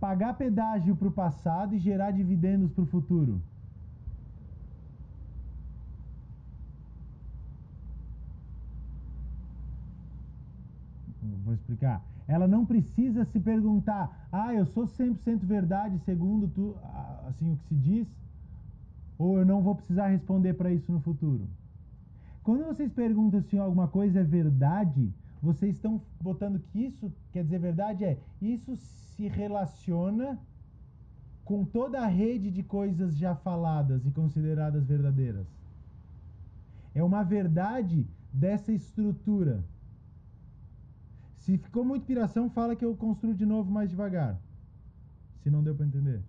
pagar 0.00 0.34
pedágio 0.34 0.96
para 0.96 1.06
o 1.06 1.12
passado 1.12 1.76
e 1.76 1.78
gerar 1.78 2.10
dividendos 2.10 2.72
para 2.72 2.82
o 2.82 2.86
futuro. 2.86 3.40
Vou 11.44 11.54
explicar. 11.54 12.02
Ela 12.30 12.46
não 12.46 12.64
precisa 12.64 13.24
se 13.24 13.40
perguntar: 13.40 14.28
"Ah, 14.30 14.54
eu 14.54 14.64
sou 14.66 14.86
100% 14.86 15.44
verdade 15.44 15.98
segundo 16.04 16.46
tu, 16.56 16.76
assim 17.28 17.52
o 17.52 17.56
que 17.56 17.64
se 17.64 17.74
diz?" 17.74 18.08
Ou 19.18 19.38
eu 19.40 19.44
não 19.44 19.60
vou 19.60 19.74
precisar 19.74 20.06
responder 20.06 20.54
para 20.54 20.72
isso 20.72 20.90
no 20.92 21.00
futuro. 21.00 21.44
Quando 22.44 22.64
vocês 22.64 22.90
perguntam 22.92 23.42
se 23.42 23.58
alguma 23.58 23.88
coisa 23.88 24.20
é 24.20 24.22
verdade, 24.22 25.12
vocês 25.42 25.74
estão 25.74 26.00
botando 26.22 26.60
que 26.60 26.78
isso 26.86 27.12
quer 27.32 27.42
dizer 27.42 27.58
verdade 27.58 28.04
é 28.04 28.16
isso 28.40 28.76
se 28.76 29.26
relaciona 29.26 30.38
com 31.44 31.64
toda 31.64 32.00
a 32.00 32.06
rede 32.06 32.48
de 32.50 32.62
coisas 32.62 33.16
já 33.16 33.34
faladas 33.34 34.06
e 34.06 34.10
consideradas 34.12 34.86
verdadeiras. 34.86 35.46
É 36.94 37.02
uma 37.02 37.24
verdade 37.24 38.06
dessa 38.32 38.72
estrutura. 38.72 39.64
Se 41.50 41.58
ficou 41.58 41.84
muito 41.84 42.06
piração, 42.06 42.48
fala 42.48 42.76
que 42.76 42.84
eu 42.84 42.96
construo 42.96 43.34
de 43.34 43.44
novo 43.44 43.72
mais 43.72 43.90
devagar. 43.90 44.40
Se 45.42 45.50
não 45.50 45.64
deu 45.64 45.74
para 45.74 45.84
entender. 45.84 46.22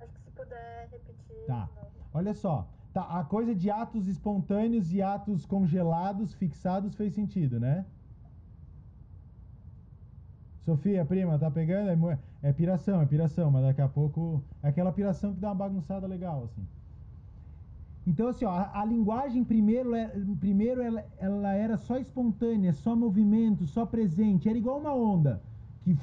Acho 0.00 0.10
que 0.14 0.20
se 0.22 0.30
puder 0.30 0.88
repetir. 0.90 1.46
Tá. 1.46 1.68
Olha 2.14 2.32
só, 2.32 2.66
tá, 2.94 3.02
a 3.20 3.24
coisa 3.24 3.54
de 3.54 3.70
atos 3.70 4.06
espontâneos 4.06 4.90
e 4.94 5.02
atos 5.02 5.44
congelados, 5.44 6.32
fixados, 6.32 6.94
fez 6.94 7.12
sentido, 7.12 7.60
né? 7.60 7.84
Sofia, 10.64 11.04
prima, 11.04 11.38
tá 11.38 11.50
pegando? 11.50 12.10
É, 12.10 12.18
é 12.42 12.52
piração, 12.54 13.02
é 13.02 13.04
piração, 13.04 13.50
mas 13.50 13.64
daqui 13.64 13.82
a 13.82 13.88
pouco 13.88 14.42
é 14.62 14.68
aquela 14.68 14.90
piração 14.90 15.34
que 15.34 15.40
dá 15.40 15.48
uma 15.48 15.56
bagunçada 15.56 16.06
legal, 16.06 16.44
assim. 16.44 16.66
Então, 18.06 18.28
assim, 18.28 18.44
ó, 18.44 18.50
a, 18.50 18.80
a 18.80 18.84
linguagem 18.84 19.44
primeiro, 19.44 19.94
é, 19.94 20.10
primeiro 20.40 20.82
ela, 20.82 21.04
ela 21.18 21.52
era 21.52 21.76
só 21.76 21.96
espontânea, 21.98 22.72
só 22.72 22.96
movimento, 22.96 23.66
só 23.66 23.86
presente, 23.86 24.48
era 24.48 24.58
igual 24.58 24.78
uma 24.78 24.94
onda 24.94 25.40
que 25.84 25.96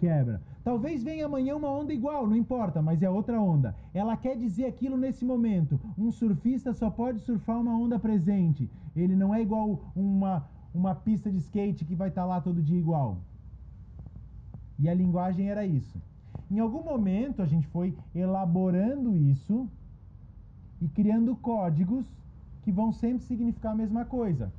quebra. 0.00 0.40
Talvez 0.64 1.02
venha 1.02 1.26
amanhã 1.26 1.56
uma 1.56 1.70
onda 1.70 1.92
igual, 1.92 2.26
não 2.26 2.36
importa, 2.36 2.80
mas 2.80 3.02
é 3.02 3.10
outra 3.10 3.40
onda. 3.40 3.74
Ela 3.92 4.16
quer 4.16 4.36
dizer 4.36 4.66
aquilo 4.66 4.96
nesse 4.96 5.24
momento. 5.24 5.80
Um 5.98 6.10
surfista 6.10 6.72
só 6.72 6.90
pode 6.90 7.20
surfar 7.20 7.60
uma 7.60 7.76
onda 7.76 7.98
presente. 7.98 8.70
Ele 8.94 9.16
não 9.16 9.34
é 9.34 9.40
igual 9.40 9.80
uma, 9.94 10.48
uma 10.74 10.94
pista 10.94 11.30
de 11.30 11.38
skate 11.38 11.84
que 11.84 11.94
vai 11.94 12.08
estar 12.08 12.22
tá 12.22 12.26
lá 12.26 12.40
todo 12.40 12.62
dia 12.62 12.78
igual. 12.78 13.18
E 14.78 14.88
a 14.88 14.94
linguagem 14.94 15.48
era 15.48 15.66
isso. 15.66 16.00
Em 16.50 16.58
algum 16.58 16.82
momento 16.82 17.42
a 17.42 17.46
gente 17.46 17.66
foi 17.68 17.96
elaborando 18.14 19.16
isso 19.16 19.68
e 20.82 20.88
criando 20.88 21.36
códigos 21.36 22.04
que 22.62 22.72
vão 22.72 22.92
sempre 22.92 23.24
significar 23.24 23.72
a 23.72 23.76
mesma 23.76 24.04
coisa. 24.04 24.52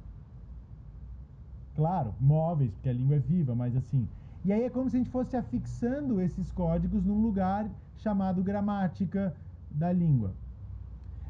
Claro, 1.75 2.15
móveis, 2.19 2.71
porque 2.71 2.87
a 2.87 2.93
língua 2.93 3.17
é 3.17 3.19
viva, 3.19 3.53
mas 3.53 3.75
assim, 3.75 4.07
e 4.45 4.53
aí 4.53 4.63
é 4.63 4.69
como 4.69 4.89
se 4.89 4.95
a 4.95 4.99
gente 4.99 5.09
fosse 5.09 5.35
afixando 5.35 6.21
esses 6.21 6.49
códigos 6.51 7.03
num 7.03 7.21
lugar 7.21 7.69
chamado 7.97 8.41
gramática 8.41 9.35
da 9.69 9.91
língua. 9.91 10.33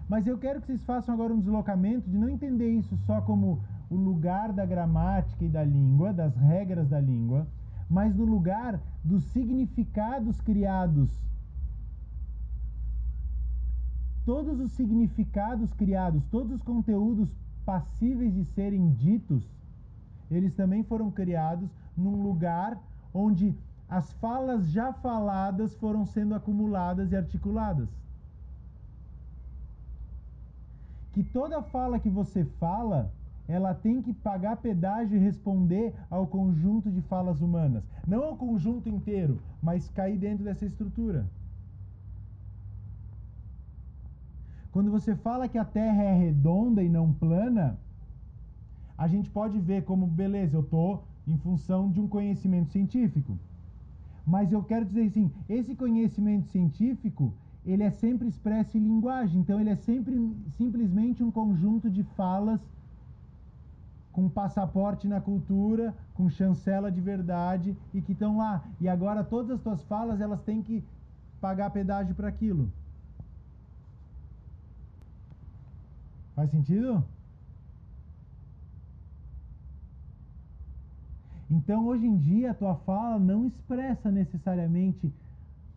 Mas 0.07 0.27
eu 0.27 0.37
quero 0.37 0.61
que 0.61 0.67
vocês 0.67 0.83
façam 0.83 1.15
agora 1.15 1.33
um 1.33 1.39
deslocamento 1.39 2.07
de 2.07 2.17
não 2.17 2.29
entender 2.29 2.69
isso 2.69 2.95
só 2.97 3.19
como 3.21 3.63
o 3.89 3.95
lugar 3.95 4.51
da 4.53 4.65
gramática 4.65 5.43
e 5.43 5.49
da 5.49 5.63
língua, 5.63 6.13
das 6.13 6.35
regras 6.35 6.89
da 6.89 6.99
língua, 6.99 7.47
mas 7.89 8.15
no 8.15 8.25
lugar 8.25 8.79
dos 9.03 9.23
significados 9.25 10.39
criados 10.41 11.09
todos 14.25 14.59
os 14.59 14.71
significados 14.71 15.73
criados, 15.73 16.23
todos 16.31 16.51
os 16.51 16.61
conteúdos 16.61 17.29
passíveis 17.65 18.33
de 18.33 18.45
serem 18.45 18.91
ditos, 18.91 19.43
eles 20.29 20.53
também 20.53 20.83
foram 20.83 21.11
criados 21.11 21.69
num 21.95 22.21
lugar 22.21 22.79
onde 23.13 23.55
as 23.87 24.11
falas 24.13 24.71
já 24.71 24.91
faladas 24.91 25.75
foram 25.75 26.05
sendo 26.05 26.33
acumuladas 26.33 27.11
e 27.11 27.15
articuladas. 27.15 27.89
Que 31.11 31.23
toda 31.23 31.61
fala 31.61 31.99
que 31.99 32.09
você 32.09 32.43
fala, 32.59 33.11
ela 33.47 33.73
tem 33.75 34.01
que 34.01 34.13
pagar 34.13 34.57
pedágio 34.57 35.15
e 35.17 35.19
responder 35.19 35.93
ao 36.09 36.25
conjunto 36.25 36.89
de 36.89 37.01
falas 37.01 37.39
humanas. 37.39 37.83
Não 38.07 38.23
ao 38.23 38.35
conjunto 38.35 38.89
inteiro, 38.89 39.39
mas 39.61 39.89
cair 39.89 40.17
dentro 40.17 40.43
dessa 40.43 40.65
estrutura. 40.65 41.27
Quando 44.73 44.89
você 44.89 45.15
fala 45.15 45.47
que 45.47 45.59
a 45.59 45.63
Terra 45.63 46.01
é 46.01 46.13
redonda 46.17 46.81
e 46.83 46.89
não 46.89 47.13
plana, 47.13 47.77
a 48.97 49.07
gente 49.07 49.29
pode 49.29 49.59
ver 49.59 49.83
como, 49.83 50.07
beleza, 50.07 50.57
eu 50.57 50.61
estou 50.61 51.03
em 51.27 51.37
função 51.37 51.91
de 51.91 52.01
um 52.01 52.07
conhecimento 52.07 52.71
científico. 52.71 53.37
Mas 54.25 54.51
eu 54.51 54.63
quero 54.63 54.83
dizer 54.83 55.05
assim, 55.05 55.31
esse 55.47 55.75
conhecimento 55.75 56.47
científico, 56.47 57.31
ele 57.63 57.83
é 57.83 57.91
sempre 57.91 58.27
expresso 58.27 58.75
em 58.75 58.81
linguagem, 58.81 59.41
então 59.41 59.59
ele 59.59 59.69
é 59.69 59.75
sempre 59.75 60.35
simplesmente 60.57 61.23
um 61.23 61.29
conjunto 61.29 61.87
de 61.87 62.03
falas 62.03 62.59
com 64.11 64.27
passaporte 64.27 65.07
na 65.07 65.21
cultura, 65.21 65.93
com 66.15 66.29
chancela 66.31 66.91
de 66.91 66.99
verdade 66.99 67.77
e 67.93 68.01
que 68.01 68.13
estão 68.13 68.37
lá. 68.37 68.63
E 68.81 68.89
agora 68.89 69.23
todas 69.23 69.51
as 69.51 69.61
tuas 69.61 69.83
falas, 69.83 70.19
elas 70.19 70.41
têm 70.41 70.63
que 70.63 70.83
pagar 71.39 71.69
pedágio 71.69 72.15
para 72.15 72.27
aquilo. 72.27 72.71
Faz 76.35 76.49
sentido? 76.49 77.03
Então, 81.49 81.85
hoje 81.85 82.05
em 82.05 82.17
dia, 82.17 82.51
a 82.51 82.53
tua 82.53 82.75
fala 82.77 83.19
não 83.19 83.45
expressa 83.45 84.11
necessariamente 84.11 85.13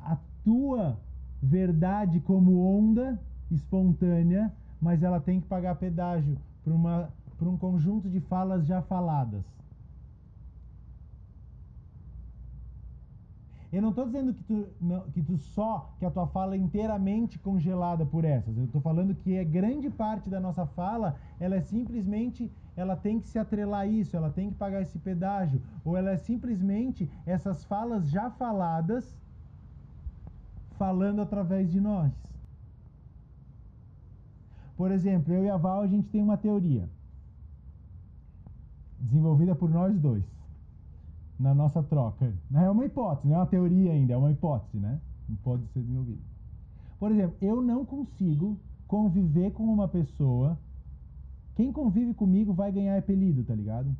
a 0.00 0.16
tua 0.42 0.98
verdade 1.42 2.20
como 2.20 2.78
onda 2.78 3.20
espontânea, 3.50 4.50
mas 4.80 5.02
ela 5.02 5.20
tem 5.20 5.40
que 5.40 5.46
pagar 5.46 5.74
pedágio 5.76 6.38
para 6.64 7.48
um 7.48 7.58
conjunto 7.58 8.08
de 8.08 8.20
falas 8.20 8.66
já 8.66 8.80
faladas. 8.82 9.55
Eu 13.72 13.82
não 13.82 13.90
estou 13.90 14.06
dizendo 14.06 14.32
que 14.32 14.44
tu, 14.44 14.66
não, 14.80 15.00
que 15.10 15.22
tu 15.22 15.36
só, 15.36 15.92
que 15.98 16.04
a 16.04 16.10
tua 16.10 16.26
fala 16.28 16.54
é 16.54 16.58
inteiramente 16.58 17.38
congelada 17.38 18.06
por 18.06 18.24
essas. 18.24 18.56
Eu 18.56 18.64
estou 18.64 18.80
falando 18.80 19.14
que 19.14 19.34
é 19.34 19.44
grande 19.44 19.90
parte 19.90 20.30
da 20.30 20.38
nossa 20.38 20.64
fala, 20.66 21.16
ela 21.40 21.56
é 21.56 21.60
simplesmente, 21.60 22.50
ela 22.76 22.94
tem 22.94 23.18
que 23.18 23.26
se 23.26 23.38
atrelar 23.38 23.80
a 23.80 23.86
isso, 23.86 24.16
ela 24.16 24.30
tem 24.30 24.50
que 24.50 24.56
pagar 24.56 24.82
esse 24.82 24.98
pedágio, 24.98 25.60
ou 25.84 25.96
ela 25.96 26.10
é 26.10 26.16
simplesmente 26.16 27.10
essas 27.26 27.64
falas 27.64 28.08
já 28.08 28.30
faladas 28.30 29.16
falando 30.78 31.20
através 31.20 31.70
de 31.70 31.80
nós. 31.80 32.12
Por 34.76 34.92
exemplo, 34.92 35.34
eu 35.34 35.44
e 35.44 35.50
a 35.50 35.56
Val, 35.56 35.80
a 35.80 35.86
gente 35.86 36.08
tem 36.08 36.22
uma 36.22 36.36
teoria 36.36 36.88
desenvolvida 39.00 39.54
por 39.54 39.70
nós 39.70 39.98
dois 39.98 40.35
na 41.38 41.54
nossa 41.54 41.82
troca. 41.82 42.32
É 42.54 42.70
uma 42.70 42.84
hipótese, 42.84 43.28
não 43.28 43.36
é 43.36 43.38
uma 43.38 43.46
teoria 43.46 43.92
ainda, 43.92 44.14
é 44.14 44.16
uma 44.16 44.30
hipótese, 44.30 44.78
né? 44.78 44.98
Não 45.28 45.36
pode 45.36 45.66
ser 45.72 45.80
desenvolvida. 45.80 46.20
Por 46.98 47.12
exemplo, 47.12 47.36
eu 47.40 47.60
não 47.60 47.84
consigo 47.84 48.56
conviver 48.86 49.52
com 49.52 49.64
uma 49.64 49.88
pessoa. 49.88 50.58
Quem 51.54 51.72
convive 51.72 52.14
comigo 52.14 52.52
vai 52.52 52.72
ganhar 52.72 52.98
apelido, 52.98 53.44
tá 53.44 53.54
ligado? 53.54 53.94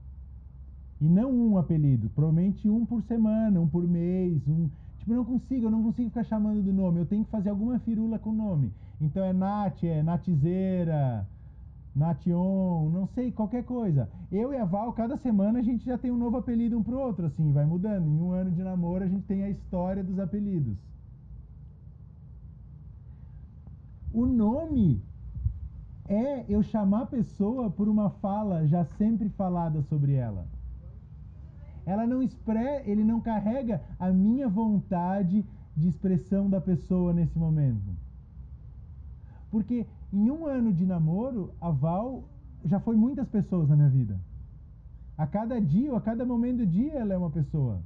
E 1.00 1.04
não 1.04 1.30
um 1.30 1.58
apelido, 1.58 2.08
provavelmente 2.10 2.68
um 2.68 2.86
por 2.86 3.02
semana, 3.02 3.60
um 3.60 3.68
por 3.68 3.86
mês, 3.86 4.40
um. 4.48 4.68
Tipo, 4.98 5.12
eu 5.12 5.16
não 5.16 5.24
consigo, 5.24 5.66
eu 5.66 5.70
não 5.70 5.82
consigo 5.82 6.08
ficar 6.08 6.24
chamando 6.24 6.62
do 6.62 6.72
nome, 6.72 7.00
eu 7.00 7.06
tenho 7.06 7.24
que 7.24 7.30
fazer 7.30 7.50
alguma 7.50 7.78
firula 7.80 8.18
com 8.18 8.30
o 8.30 8.34
nome. 8.34 8.72
Então 9.00 9.22
é 9.22 9.32
Nath, 9.32 9.84
é 9.84 10.02
Natizeira, 10.02 11.26
Nation, 11.97 12.91
não 12.93 13.06
sei, 13.06 13.32
qualquer 13.32 13.65
coisa. 13.65 14.06
Eu 14.30 14.52
e 14.52 14.56
a 14.59 14.67
Val, 14.67 14.93
cada 14.93 15.17
semana 15.17 15.61
a 15.61 15.63
gente 15.63 15.87
já 15.87 15.97
tem 15.97 16.11
um 16.11 16.19
novo 16.19 16.37
apelido 16.37 16.76
um 16.76 16.82
pro 16.82 17.00
outro, 17.00 17.25
assim, 17.25 17.52
vai 17.52 17.65
mudando. 17.65 18.06
Em 18.06 18.21
um 18.21 18.32
ano 18.32 18.50
de 18.50 18.63
namoro 18.63 19.02
a 19.02 19.09
gente 19.09 19.26
tem 19.26 19.43
a 19.43 19.49
história 19.49 20.04
dos 20.04 20.19
apelidos. 20.19 20.76
O 24.13 24.26
nome 24.26 25.02
é 26.06 26.45
eu 26.49 26.63
chamar 26.63 27.02
a 27.02 27.06
pessoa 27.06 27.71
por 27.71 27.89
uma 27.89 28.11
fala 28.11 28.67
já 28.67 28.85
sempre 28.85 29.30
falada 29.30 29.80
sobre 29.82 30.13
ela. 30.13 30.47
Ela 31.87 32.06
não 32.06 32.23
expre, 32.23 32.82
ele 32.85 33.04
não 33.04 33.21
carrega 33.21 33.80
a 33.99 34.11
minha 34.11 34.49
vontade 34.49 35.45
de 35.75 35.89
expressão 35.89 36.50
da 36.50 36.61
pessoa 36.61 37.13
nesse 37.13 37.39
momento. 37.39 37.97
Porque 39.50 39.87
em 40.16 40.30
um 40.30 40.46
ano 40.46 40.72
de 40.72 40.86
namoro, 40.86 41.52
a 41.60 41.70
Val 41.70 42.24
já 42.64 42.80
foi 42.80 42.96
muitas 42.96 43.28
pessoas 43.28 43.68
na 43.68 43.76
minha 43.76 43.90
vida. 43.90 44.18
A 45.16 45.26
cada 45.26 45.60
dia, 45.60 45.90
ou 45.90 45.96
a 45.96 46.00
cada 46.00 46.24
momento 46.24 46.58
do 46.58 46.66
dia, 46.66 46.94
ela 46.94 47.12
é 47.12 47.18
uma 47.18 47.30
pessoa. 47.30 47.82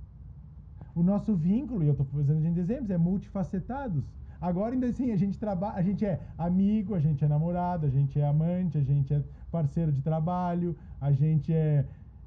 O 0.94 1.02
nosso 1.02 1.34
vínculo, 1.34 1.82
e 1.82 1.88
eu 1.88 1.92
estou 1.92 2.06
fazendo 2.06 2.40
gente 2.40 2.60
exemplos, 2.60 2.90
é 2.90 2.98
multifacetados. 2.98 4.04
Agora 4.40 4.74
ainda 4.74 4.86
assim, 4.86 5.10
a 5.10 5.16
gente 5.16 5.38
trabalha, 5.38 5.76
a 5.76 5.82
gente 5.82 6.04
é 6.04 6.20
amigo, 6.38 6.94
a 6.94 7.00
gente 7.00 7.24
é 7.24 7.28
namorado, 7.28 7.86
a 7.86 7.90
gente 7.90 8.18
é 8.18 8.26
amante, 8.26 8.78
a 8.78 8.82
gente 8.82 9.12
é 9.12 9.22
parceiro 9.50 9.92
de 9.92 10.00
trabalho, 10.00 10.76
a 11.00 11.10
gente 11.12 11.52
é, 11.52 11.84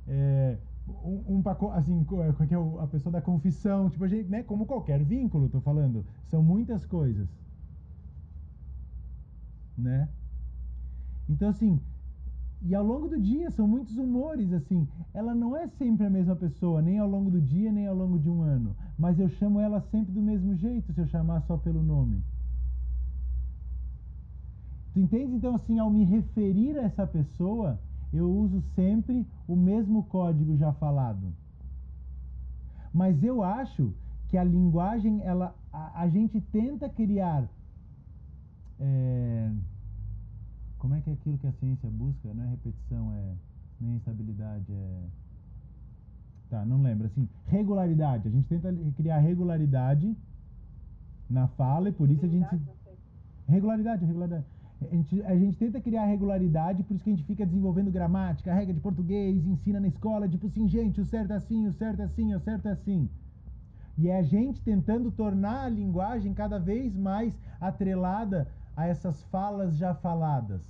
é 0.08 0.58
um, 1.04 1.38
um 1.38 1.44
assim, 1.72 2.04
como 2.04 2.22
é 2.22 2.28
é 2.28 2.84
a 2.84 2.88
pessoa 2.88 3.12
da 3.12 3.22
confissão, 3.22 3.90
tipo 3.90 4.04
a 4.04 4.08
gente, 4.08 4.30
né, 4.30 4.44
como 4.44 4.66
qualquer 4.66 5.02
vínculo, 5.04 5.46
estou 5.46 5.62
falando, 5.62 6.06
são 6.28 6.44
muitas 6.44 6.86
coisas 6.86 7.28
né? 9.78 10.10
Então, 11.30 11.50
assim, 11.50 11.80
e 12.66 12.74
ao 12.74 12.84
longo 12.84 13.10
do 13.10 13.20
dia 13.20 13.52
são 13.52 13.68
muitos 13.68 13.98
humores, 13.98 14.54
assim. 14.54 14.88
Ela 15.14 15.36
não 15.36 15.56
é 15.56 15.68
sempre 15.68 16.06
a 16.06 16.10
mesma 16.10 16.36
pessoa, 16.36 16.82
nem 16.82 16.98
ao 16.98 17.10
longo 17.10 17.30
do 17.30 17.42
dia, 17.42 17.72
nem 17.72 17.88
ao 17.88 17.96
longo 17.96 18.18
de 18.18 18.30
um 18.30 18.42
ano. 18.42 18.76
Mas 18.98 19.20
eu 19.20 19.28
chamo 19.28 19.60
ela 19.60 19.82
sempre 19.82 20.14
do 20.14 20.22
mesmo 20.22 20.56
jeito, 20.56 20.94
se 20.94 21.02
eu 21.02 21.08
chamar 21.08 21.42
só 21.42 21.58
pelo 21.58 21.84
nome. 21.84 22.24
Tu 24.94 25.00
entende? 25.00 25.36
Então, 25.36 25.56
assim, 25.56 25.78
ao 25.78 25.90
me 25.90 26.06
referir 26.06 26.78
a 26.78 26.84
essa 26.84 27.06
pessoa, 27.06 27.80
eu 28.14 28.32
uso 28.32 28.62
sempre 28.76 29.28
o 29.46 29.56
mesmo 29.56 30.04
código 30.04 30.56
já 30.56 30.72
falado. 30.72 31.34
Mas 32.94 33.22
eu 33.24 33.44
acho 33.44 33.92
que 34.30 34.38
a 34.38 34.44
linguagem, 34.44 35.22
ela, 35.22 35.54
a, 35.72 36.04
a 36.04 36.08
gente 36.08 36.40
tenta 36.40 36.88
criar 36.88 37.50
é, 38.80 39.52
como 40.78 40.96
é 40.96 41.02
que 41.02 41.10
é 41.10 41.14
aquilo 41.14 41.38
que 41.38 41.48
a 41.48 41.52
ciência 41.54 41.90
busca? 41.90 42.34
Não 42.34 42.44
é 42.44 42.50
repetição, 42.50 43.14
é 43.14 43.34
nem 43.80 43.96
estabilidade, 43.98 44.72
é. 44.72 45.04
Tá, 46.50 46.66
não 46.66 46.82
lembro. 46.82 47.08
Assim, 47.08 47.28
regularidade. 47.48 48.28
A 48.28 48.32
gente 48.32 48.48
tenta 48.48 48.74
criar 48.96 49.20
regularidade 49.20 50.16
na 51.30 51.48
fala 51.48 51.90
e 51.90 51.92
por 51.92 52.10
isso 52.10 52.26
a 52.26 52.30
gente. 52.30 52.62
Regularidade, 53.48 54.06
regularidade. 54.06 54.46
A 54.82 54.96
gente, 54.96 55.24
a 55.24 55.36
gente 55.36 55.58
tenta 55.58 55.80
criar 55.80 56.06
regularidade, 56.06 56.84
por 56.84 56.96
isso 56.96 57.04
que 57.04 57.10
a 57.10 57.16
gente 57.16 57.26
fica 57.26 57.46
desenvolvendo 57.46 57.90
gramática, 57.90 58.54
regra 58.54 58.74
de 58.74 58.82
português, 58.82 59.46
ensina 59.46 59.80
na 59.80 59.88
escola, 59.88 60.28
tipo 60.28 60.48
assim, 60.48 60.68
gente, 60.68 61.00
o 61.00 61.06
certo 61.06 61.32
é 61.32 61.36
assim, 61.38 61.66
o 61.68 61.74
certo 61.74 62.02
é 62.02 62.06
assim, 62.06 62.34
o 62.34 62.40
certo 62.40 62.68
é 62.68 62.72
assim. 62.72 63.10
E 63.98 64.10
é 64.10 64.20
a 64.20 64.24
gente 64.24 64.62
tentando 64.62 65.12
tornar 65.12 65.66
a 65.66 65.70
linguagem 65.70 66.34
cada 66.34 66.60
vez 66.60 66.96
mais 66.98 67.34
atrelada 67.62 68.48
a 68.76 68.88
essas 68.88 69.24
falas 69.24 69.76
já 69.76 69.94
faladas. 69.94 70.64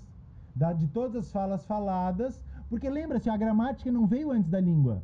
Da, 0.55 0.71
de 0.71 0.87
todas 0.87 1.25
as 1.25 1.31
falas 1.31 1.65
faladas, 1.65 2.43
porque 2.69 2.89
lembra-se, 2.89 3.29
a 3.29 3.37
gramática 3.37 3.91
não 3.91 4.05
veio 4.05 4.31
antes 4.31 4.49
da 4.49 4.59
língua. 4.59 5.03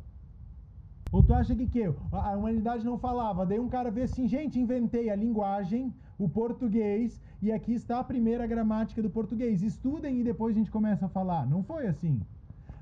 Ou 1.12 1.22
tu 1.22 1.34
acha 1.34 1.54
que 1.56 1.66
que 1.66 1.82
a 2.12 2.36
humanidade 2.36 2.84
não 2.84 2.96
falava? 2.96 3.44
Daí 3.44 3.58
um 3.58 3.68
cara 3.68 3.90
vê 3.90 4.02
assim, 4.02 4.28
gente, 4.28 4.60
inventei 4.60 5.10
a 5.10 5.16
linguagem, 5.16 5.92
o 6.18 6.28
português, 6.28 7.20
e 7.42 7.50
aqui 7.50 7.72
está 7.72 7.98
a 7.98 8.04
primeira 8.04 8.46
gramática 8.46 9.02
do 9.02 9.10
português. 9.10 9.62
Estudem 9.62 10.20
e 10.20 10.24
depois 10.24 10.54
a 10.54 10.58
gente 10.58 10.70
começa 10.70 11.06
a 11.06 11.08
falar. 11.08 11.46
Não 11.46 11.64
foi 11.64 11.88
assim. 11.88 12.20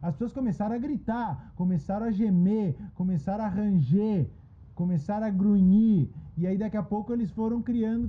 As 0.03 0.13
pessoas 0.13 0.33
começaram 0.33 0.75
a 0.75 0.79
gritar, 0.79 1.53
começaram 1.57 2.07
a 2.07 2.11
gemer, 2.11 2.77
começaram 2.95 3.45
a 3.45 3.49
ranger, 3.49 4.29
começaram 4.79 5.27
a 5.27 5.31
grunhir, 5.31 6.09
e 6.37 6.47
aí 6.47 6.57
daqui 6.57 6.77
a 6.77 6.83
pouco 6.85 7.13
eles 7.13 7.33
foram 7.33 7.61
criando. 7.61 8.09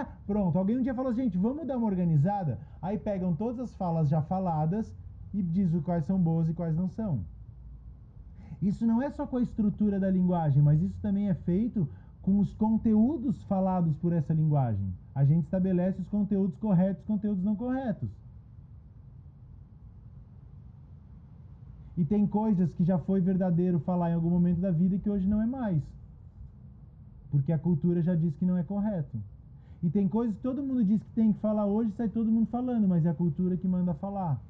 Ah, 0.00 0.06
pronto, 0.26 0.56
alguém 0.56 0.78
um 0.78 0.82
dia 0.82 0.94
falou, 0.94 1.12
gente, 1.12 1.36
vamos 1.36 1.66
dar 1.66 1.76
uma 1.76 1.86
organizada? 1.86 2.58
Aí 2.80 2.96
pegam 2.96 3.34
todas 3.34 3.60
as 3.60 3.74
falas 3.74 4.08
já 4.08 4.22
faladas 4.22 4.90
e 5.34 5.42
dizem 5.42 5.82
quais 5.82 6.06
são 6.06 6.18
boas 6.18 6.48
e 6.48 6.54
quais 6.54 6.74
não 6.74 6.88
são. 6.88 7.20
Isso 8.62 8.86
não 8.86 9.02
é 9.02 9.10
só 9.10 9.26
com 9.26 9.36
a 9.36 9.42
estrutura 9.42 10.00
da 10.00 10.10
linguagem, 10.10 10.62
mas 10.62 10.80
isso 10.80 10.98
também 11.02 11.28
é 11.28 11.34
feito 11.34 11.86
com 12.22 12.38
os 12.38 12.50
conteúdos 12.54 13.42
falados 13.42 13.94
por 13.98 14.14
essa 14.14 14.32
linguagem. 14.32 14.88
A 15.14 15.22
gente 15.22 15.44
estabelece 15.44 16.00
os 16.00 16.08
conteúdos 16.08 16.56
corretos 16.56 17.00
e 17.00 17.02
os 17.02 17.06
conteúdos 17.06 17.44
não 17.44 17.54
corretos. 17.54 18.08
E 21.94 22.06
tem 22.06 22.26
coisas 22.26 22.72
que 22.72 22.84
já 22.84 22.98
foi 22.98 23.20
verdadeiro 23.20 23.78
falar 23.80 24.10
em 24.10 24.14
algum 24.14 24.30
momento 24.30 24.60
da 24.60 24.70
vida 24.70 24.96
que 24.96 25.10
hoje 25.10 25.28
não 25.28 25.42
é 25.42 25.46
mais. 25.46 25.82
Porque 27.36 27.52
a 27.52 27.58
cultura 27.58 28.02
já 28.02 28.14
diz 28.14 28.34
que 28.36 28.44
não 28.44 28.56
é 28.56 28.62
correto. 28.62 29.18
E 29.82 29.90
tem 29.90 30.08
coisas 30.08 30.34
que 30.34 30.42
todo 30.42 30.62
mundo 30.62 30.82
diz 30.82 31.02
que 31.02 31.10
tem 31.10 31.32
que 31.32 31.40
falar 31.40 31.66
hoje, 31.66 31.92
sai 31.96 32.08
todo 32.08 32.32
mundo 32.32 32.46
falando, 32.46 32.88
mas 32.88 33.04
é 33.04 33.10
a 33.10 33.14
cultura 33.14 33.56
que 33.56 33.68
manda 33.68 33.92
falar. 33.94 34.40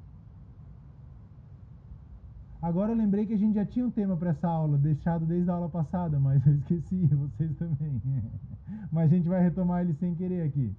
Agora 2.62 2.92
eu 2.92 2.96
lembrei 2.96 3.26
que 3.26 3.34
a 3.34 3.38
gente 3.38 3.54
já 3.54 3.64
tinha 3.64 3.84
um 3.84 3.90
tema 3.90 4.16
para 4.16 4.30
essa 4.30 4.48
aula, 4.48 4.78
deixado 4.78 5.26
desde 5.26 5.50
a 5.50 5.54
aula 5.54 5.68
passada, 5.68 6.18
mas 6.18 6.46
eu 6.46 6.54
esqueci, 6.54 7.06
vocês 7.12 7.54
também. 7.56 8.00
mas 8.90 9.12
a 9.12 9.16
gente 9.16 9.28
vai 9.28 9.42
retomar 9.42 9.82
ele 9.82 9.94
sem 9.94 10.14
querer 10.14 10.42
aqui. 10.42 10.72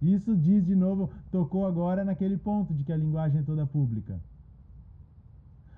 Isso 0.00 0.34
diz 0.36 0.64
de 0.64 0.74
novo, 0.74 1.10
tocou 1.30 1.66
agora 1.66 2.04
naquele 2.04 2.38
ponto 2.38 2.72
de 2.72 2.84
que 2.84 2.92
a 2.92 2.96
linguagem 2.96 3.40
é 3.40 3.42
toda 3.42 3.66
pública. 3.66 4.18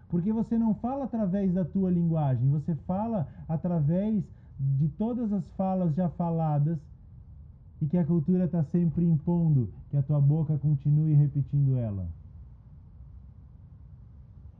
Porque 0.08 0.30
você 0.30 0.58
não 0.58 0.74
fala 0.74 1.04
através 1.04 1.52
da 1.52 1.64
tua 1.64 1.90
linguagem, 1.90 2.48
você 2.50 2.74
fala 2.86 3.26
através 3.48 4.22
de 4.58 4.88
todas 4.90 5.32
as 5.32 5.46
falas 5.56 5.94
já 5.94 6.08
faladas 6.10 6.78
e 7.80 7.86
que 7.86 7.98
a 7.98 8.04
cultura 8.04 8.44
está 8.44 8.62
sempre 8.64 9.04
impondo 9.04 9.68
que 9.90 9.96
a 9.96 10.02
tua 10.02 10.20
boca 10.20 10.56
continue 10.58 11.14
repetindo 11.14 11.76
ela. 11.76 12.08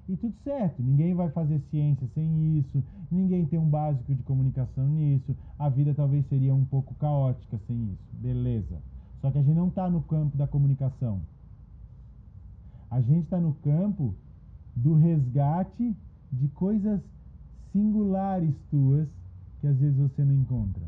E 0.08 0.16
tudo 0.16 0.34
certo, 0.42 0.82
ninguém 0.82 1.14
vai 1.14 1.30
fazer 1.30 1.60
ciência 1.70 2.06
sem 2.14 2.58
isso, 2.58 2.82
ninguém 3.10 3.46
tem 3.46 3.58
um 3.58 3.68
básico 3.68 4.12
de 4.12 4.22
comunicação 4.24 4.88
nisso, 4.88 5.36
a 5.58 5.68
vida 5.68 5.94
talvez 5.94 6.26
seria 6.26 6.52
um 6.52 6.64
pouco 6.64 6.94
caótica 6.96 7.58
sem 7.66 7.92
isso, 7.92 8.16
beleza. 8.20 8.82
Só 9.20 9.30
que 9.30 9.38
a 9.38 9.42
gente 9.42 9.54
não 9.54 9.68
está 9.68 9.88
no 9.88 10.02
campo 10.02 10.36
da 10.36 10.48
comunicação. 10.48 11.20
A 12.90 13.00
gente 13.00 13.24
está 13.24 13.40
no 13.40 13.54
campo 13.54 14.14
do 14.74 14.94
resgate 14.94 15.96
de 16.32 16.48
coisas 16.48 17.00
singulares 17.72 18.54
tuas 18.68 19.08
que 19.62 19.68
às 19.68 19.78
vezes 19.78 19.96
você 19.96 20.24
não 20.24 20.34
encontra. 20.34 20.82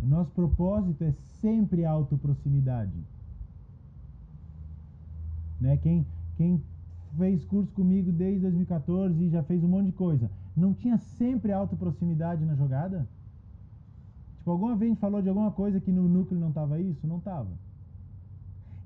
O 0.00 0.06
nosso 0.06 0.30
propósito 0.30 1.02
é 1.02 1.12
sempre 1.40 1.84
autoproximidade. 1.84 2.92
Né? 5.60 5.76
Quem, 5.76 6.06
quem 6.36 6.62
fez 7.18 7.44
curso 7.44 7.70
comigo 7.72 8.12
desde 8.12 8.42
2014 8.42 9.24
e 9.24 9.28
já 9.28 9.42
fez 9.42 9.62
um 9.62 9.68
monte 9.68 9.86
de 9.86 9.92
coisa. 9.92 10.30
Não 10.56 10.72
tinha 10.72 10.96
sempre 10.98 11.52
autoproximidade 11.52 12.44
na 12.44 12.54
jogada? 12.54 13.08
Tipo, 14.38 14.52
alguma 14.52 14.76
vez 14.76 14.90
a 14.90 14.94
gente 14.94 15.00
falou 15.00 15.20
de 15.20 15.28
alguma 15.28 15.50
coisa 15.50 15.80
que 15.80 15.90
no 15.90 16.08
núcleo 16.08 16.40
não 16.40 16.50
estava 16.50 16.78
isso? 16.78 17.06
Não 17.08 17.18
estava. 17.18 17.50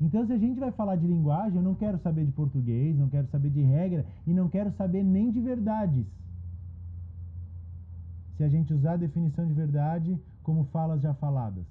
Então, 0.01 0.27
se 0.27 0.33
a 0.33 0.39
gente 0.39 0.59
vai 0.59 0.71
falar 0.71 0.97
de 0.97 1.07
linguagem, 1.07 1.57
eu 1.57 1.63
não 1.63 1.75
quero 1.75 1.99
saber 1.99 2.25
de 2.25 2.33
português, 2.33 2.99
não 2.99 3.09
quero 3.09 3.27
saber 3.29 3.51
de 3.51 3.61
regra 3.61 4.07
e 4.27 4.33
não 4.33 4.49
quero 4.49 4.71
saber 4.73 5.03
nem 5.03 5.31
de 5.31 5.41
verdades. 5.41 6.07
Se 8.37 8.45
a 8.45 8.49
gente 8.49 8.73
usar 8.73 8.93
a 8.93 8.97
definição 8.97 9.47
de 9.47 9.55
verdade 9.55 10.19
como 10.43 10.65
falas 10.67 11.01
já 11.01 11.15
faladas. 11.15 11.65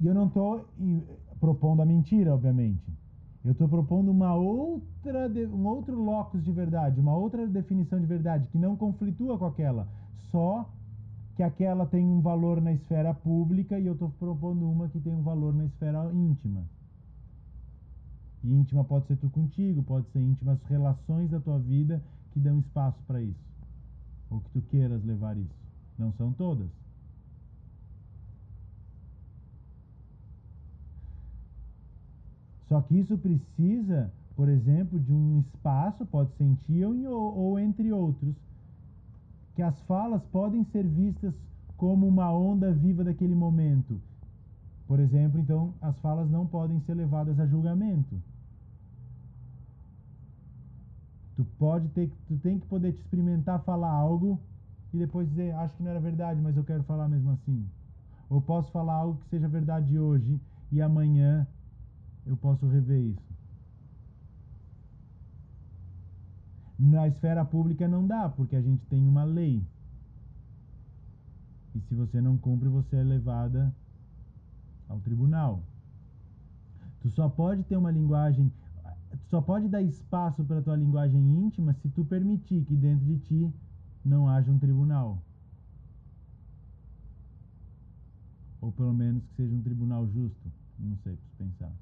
E 0.00 0.06
eu 0.06 0.14
não 0.14 0.26
estou 0.26 0.66
propondo 1.38 1.82
a 1.82 1.86
mentira, 1.86 2.34
obviamente. 2.34 2.82
Eu 3.44 3.52
estou 3.52 3.68
propondo 3.68 4.10
uma 4.10 4.34
outra, 4.34 5.28
um 5.52 5.66
outro 5.66 5.98
locus 5.98 6.44
de 6.44 6.52
verdade, 6.52 7.00
uma 7.00 7.16
outra 7.16 7.46
definição 7.46 7.98
de 7.98 8.06
verdade 8.06 8.46
que 8.48 8.58
não 8.58 8.76
conflitua 8.76 9.38
com 9.38 9.46
aquela, 9.46 9.88
só 10.30 10.68
que 11.34 11.42
aquela 11.42 11.86
tem 11.86 12.04
um 12.04 12.20
valor 12.20 12.60
na 12.60 12.72
esfera 12.72 13.14
pública 13.14 13.78
e 13.78 13.86
eu 13.86 13.94
estou 13.94 14.10
propondo 14.18 14.70
uma 14.70 14.88
que 14.88 15.00
tem 15.00 15.14
um 15.14 15.22
valor 15.22 15.54
na 15.54 15.64
esfera 15.64 16.10
íntima. 16.12 16.64
E 18.44 18.52
íntima 18.52 18.84
pode 18.84 19.06
ser 19.06 19.16
tu 19.16 19.30
contigo, 19.30 19.82
pode 19.82 20.06
ser 20.10 20.20
íntima 20.20 20.52
as 20.52 20.62
relações 20.64 21.30
da 21.30 21.40
tua 21.40 21.58
vida 21.58 22.02
que 22.32 22.40
dão 22.40 22.60
espaço 22.60 22.98
para 23.06 23.22
isso, 23.22 23.48
ou 24.30 24.40
que 24.40 24.50
tu 24.50 24.62
queiras 24.62 25.04
levar 25.04 25.36
isso. 25.36 25.60
Não 25.98 26.12
são 26.12 26.32
todas. 26.32 26.68
Só 32.68 32.80
que 32.82 32.96
isso 32.98 33.18
precisa, 33.18 34.12
por 34.36 34.48
exemplo, 34.48 34.98
de 35.00 35.12
um 35.12 35.40
espaço, 35.40 36.06
pode 36.06 36.30
ser 36.36 36.44
em 36.44 36.54
ti 36.54 36.84
ou, 36.84 37.36
ou 37.36 37.58
entre 37.58 37.92
outros, 37.92 38.34
que 39.56 39.62
as 39.62 39.78
falas 39.80 40.22
podem 40.26 40.64
ser 40.66 40.86
vistas 40.86 41.34
como 41.76 42.06
uma 42.06 42.32
onda 42.32 42.72
viva 42.72 43.02
daquele 43.02 43.34
momento. 43.34 44.00
Por 44.86 45.00
exemplo, 45.00 45.40
então, 45.40 45.74
as 45.80 45.98
falas 45.98 46.30
não 46.30 46.46
podem 46.46 46.80
ser 46.82 46.94
levadas 46.94 47.40
a 47.40 47.46
julgamento. 47.46 48.22
Tu 51.40 51.46
pode 51.58 51.88
ter, 51.88 52.12
tu 52.28 52.36
tem 52.36 52.58
que 52.58 52.66
poder 52.66 52.92
te 52.92 53.00
experimentar 53.00 53.62
falar 53.62 53.90
algo 53.90 54.38
e 54.92 54.98
depois 54.98 55.26
dizer, 55.26 55.54
acho 55.54 55.74
que 55.74 55.82
não 55.82 55.90
era 55.90 55.98
verdade, 55.98 56.38
mas 56.38 56.54
eu 56.54 56.62
quero 56.62 56.82
falar 56.82 57.08
mesmo 57.08 57.30
assim. 57.30 57.66
Ou 58.28 58.42
posso 58.42 58.70
falar 58.70 58.92
algo 58.92 59.18
que 59.22 59.28
seja 59.30 59.48
verdade 59.48 59.98
hoje 59.98 60.38
e 60.70 60.82
amanhã 60.82 61.46
eu 62.26 62.36
posso 62.36 62.66
rever 62.66 63.00
isso. 63.00 63.34
Na 66.78 67.08
esfera 67.08 67.42
pública 67.42 67.88
não 67.88 68.06
dá, 68.06 68.28
porque 68.28 68.54
a 68.54 68.60
gente 68.60 68.84
tem 68.84 69.08
uma 69.08 69.24
lei. 69.24 69.64
E 71.74 71.80
se 71.80 71.94
você 71.94 72.20
não 72.20 72.36
cumpre, 72.36 72.68
você 72.68 72.96
é 72.96 73.02
levada 73.02 73.74
ao 74.86 75.00
tribunal. 75.00 75.62
Tu 77.00 77.08
só 77.08 77.30
pode 77.30 77.62
ter 77.62 77.78
uma 77.78 77.90
linguagem, 77.90 78.52
só 79.30 79.40
pode 79.40 79.68
dar 79.68 79.80
espaço 79.80 80.42
para 80.42 80.60
tua 80.60 80.74
linguagem 80.74 81.20
íntima 81.20 81.72
se 81.74 81.88
tu 81.88 82.04
permitir 82.04 82.64
que 82.64 82.74
dentro 82.74 83.06
de 83.06 83.16
ti 83.20 83.54
não 84.04 84.28
haja 84.28 84.50
um 84.50 84.58
tribunal. 84.58 85.22
Ou 88.60 88.72
pelo 88.72 88.92
menos 88.92 89.24
que 89.24 89.34
seja 89.36 89.54
um 89.54 89.62
tribunal 89.62 90.06
justo. 90.08 90.50
Não 90.76 90.96
sei, 90.96 91.14
preciso 91.14 91.36
pensar. 91.38 91.72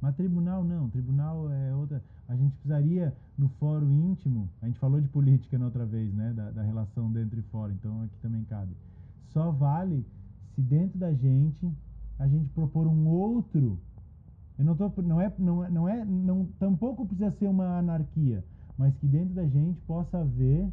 Mas 0.00 0.14
tribunal 0.14 0.62
não, 0.62 0.90
tribunal 0.90 1.50
é 1.50 1.74
outra. 1.74 2.02
A 2.28 2.36
gente 2.36 2.52
precisaria, 2.52 3.16
no 3.38 3.48
fórum 3.48 4.10
íntimo, 4.10 4.50
a 4.60 4.66
gente 4.66 4.78
falou 4.78 5.00
de 5.00 5.08
política 5.08 5.56
na 5.56 5.66
outra 5.66 5.86
vez, 5.86 6.12
né? 6.12 6.32
Da, 6.34 6.50
da 6.50 6.62
relação 6.62 7.10
dentro 7.10 7.38
e 7.38 7.42
fora, 7.44 7.72
então 7.72 8.02
aqui 8.02 8.18
também 8.20 8.44
cabe. 8.44 8.76
Só 9.28 9.50
vale 9.50 10.04
se 10.54 10.60
dentro 10.60 10.98
da 10.98 11.14
gente 11.14 11.72
a 12.18 12.28
gente 12.28 12.50
propor 12.50 12.86
um 12.86 13.06
outro. 13.06 13.78
Eu 14.62 14.66
não 14.66 14.76
tô, 14.76 15.02
não 15.02 15.20
é, 15.20 15.32
não 15.38 15.64
é, 15.64 15.70
não 15.70 15.88
é, 15.88 16.04
não, 16.04 16.46
tampouco 16.60 17.04
precisa 17.04 17.32
ser 17.32 17.48
uma 17.48 17.78
anarquia, 17.78 18.44
mas 18.78 18.96
que 18.98 19.08
dentro 19.08 19.34
da 19.34 19.44
gente 19.44 19.80
possa 19.80 20.18
haver 20.18 20.72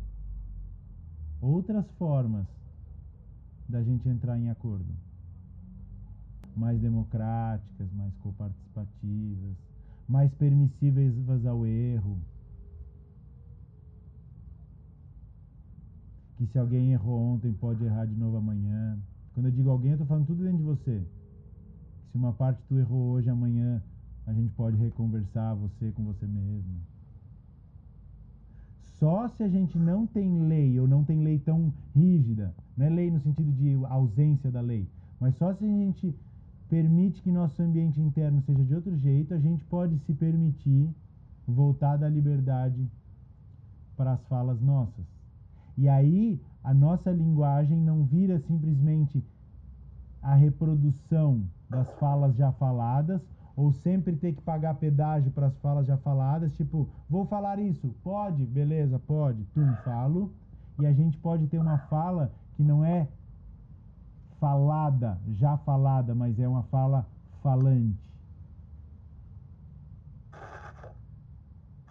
outras 1.42 1.90
formas 1.98 2.46
da 3.68 3.82
gente 3.82 4.08
entrar 4.08 4.38
em 4.38 4.48
acordo 4.52 4.86
mais 6.56 6.80
democráticas, 6.80 7.92
mais 7.94 8.14
coparticipativas, 8.18 9.56
mais 10.08 10.32
permissíveis 10.36 11.16
ao 11.48 11.66
erro. 11.66 12.20
Que 16.38 16.46
se 16.46 16.60
alguém 16.60 16.92
errou 16.92 17.20
ontem, 17.34 17.52
pode 17.54 17.84
errar 17.84 18.06
de 18.06 18.14
novo 18.14 18.38
amanhã. 18.38 19.00
Quando 19.34 19.48
eu 19.48 19.52
digo 19.52 19.72
alguém, 19.72 19.92
eu 19.92 19.96
estou 19.96 20.06
falando 20.06 20.28
tudo 20.28 20.44
dentro 20.44 20.58
de 20.58 20.64
você. 20.64 21.02
Se 22.12 22.18
uma 22.18 22.34
parte 22.34 22.62
tu 22.68 22.78
errou 22.78 23.12
hoje, 23.12 23.30
amanhã 23.30 23.82
a 24.26 24.34
gente 24.34 24.52
pode 24.54 24.78
reconversar 24.78 25.56
você 25.56 25.92
com 25.92 26.04
você 26.04 26.26
mesmo. 26.26 26.76
Só 29.00 29.28
se 29.30 29.44
a 29.44 29.48
gente 29.48 29.78
não 29.78 30.06
tem 30.06 30.48
lei, 30.48 30.80
ou 30.80 30.88
não 30.88 31.04
tem 31.04 31.24
lei 31.24 31.40
tão 31.40 31.72
rígida, 31.96 32.54
não 32.76 32.86
é 32.86 32.90
lei 32.90 33.10
no 33.10 33.20
sentido 33.22 33.52
de 33.54 33.74
ausência 33.86 34.52
da 34.52 34.60
lei, 34.60 34.88
mas 35.20 35.36
só 35.38 35.54
se 35.54 35.64
a 35.64 35.68
gente 35.68 36.14
permite 36.68 37.22
que 37.22 37.32
nosso 37.32 37.62
ambiente 37.62 38.00
interno 38.02 38.42
seja 38.42 38.64
de 38.64 38.76
outro 38.76 38.96
jeito, 38.98 39.34
a 39.34 39.40
gente 39.40 39.64
pode 39.66 39.98
se 40.00 40.14
permitir 40.14 40.90
voltar 41.48 41.98
da 41.98 42.10
liberdade 42.10 42.88
para 43.96 44.14
as 44.14 44.24
falas 44.28 44.62
nossas. 44.62 45.06
E 45.78 45.88
aí 45.88 46.40
a 46.64 46.74
nossa 46.74 47.10
linguagem 47.12 47.78
não 47.78 48.04
vira 48.04 48.40
simplesmente 48.40 49.24
a 50.22 50.36
reprodução 50.36 51.44
das 51.70 51.92
falas 51.96 52.36
já 52.36 52.52
faladas, 52.54 53.22
ou 53.56 53.72
sempre 53.72 54.16
ter 54.16 54.34
que 54.34 54.42
pagar 54.42 54.76
pedágio 54.76 55.32
para 55.32 55.48
as 55.48 55.58
falas 55.58 55.86
já 55.86 55.98
faladas, 55.98 56.56
tipo, 56.56 56.88
vou 57.10 57.26
falar 57.26 57.60
isso, 57.60 57.94
pode? 58.04 58.46
Beleza, 58.46 58.98
pode, 59.00 59.44
tum, 59.54 59.76
falo. 59.84 60.32
E 60.80 60.86
a 60.86 60.94
gente 60.94 61.18
pode 61.18 61.48
ter 61.48 61.60
uma 61.60 61.78
fala 61.78 62.32
que 62.56 62.64
não 62.64 62.86
é 62.86 63.08
falada, 64.40 65.20
já 65.34 65.58
falada, 65.58 66.16
mas 66.16 66.40
é 66.40 66.48
uma 66.48 66.64
fala 66.64 67.06
falante. 67.44 68.00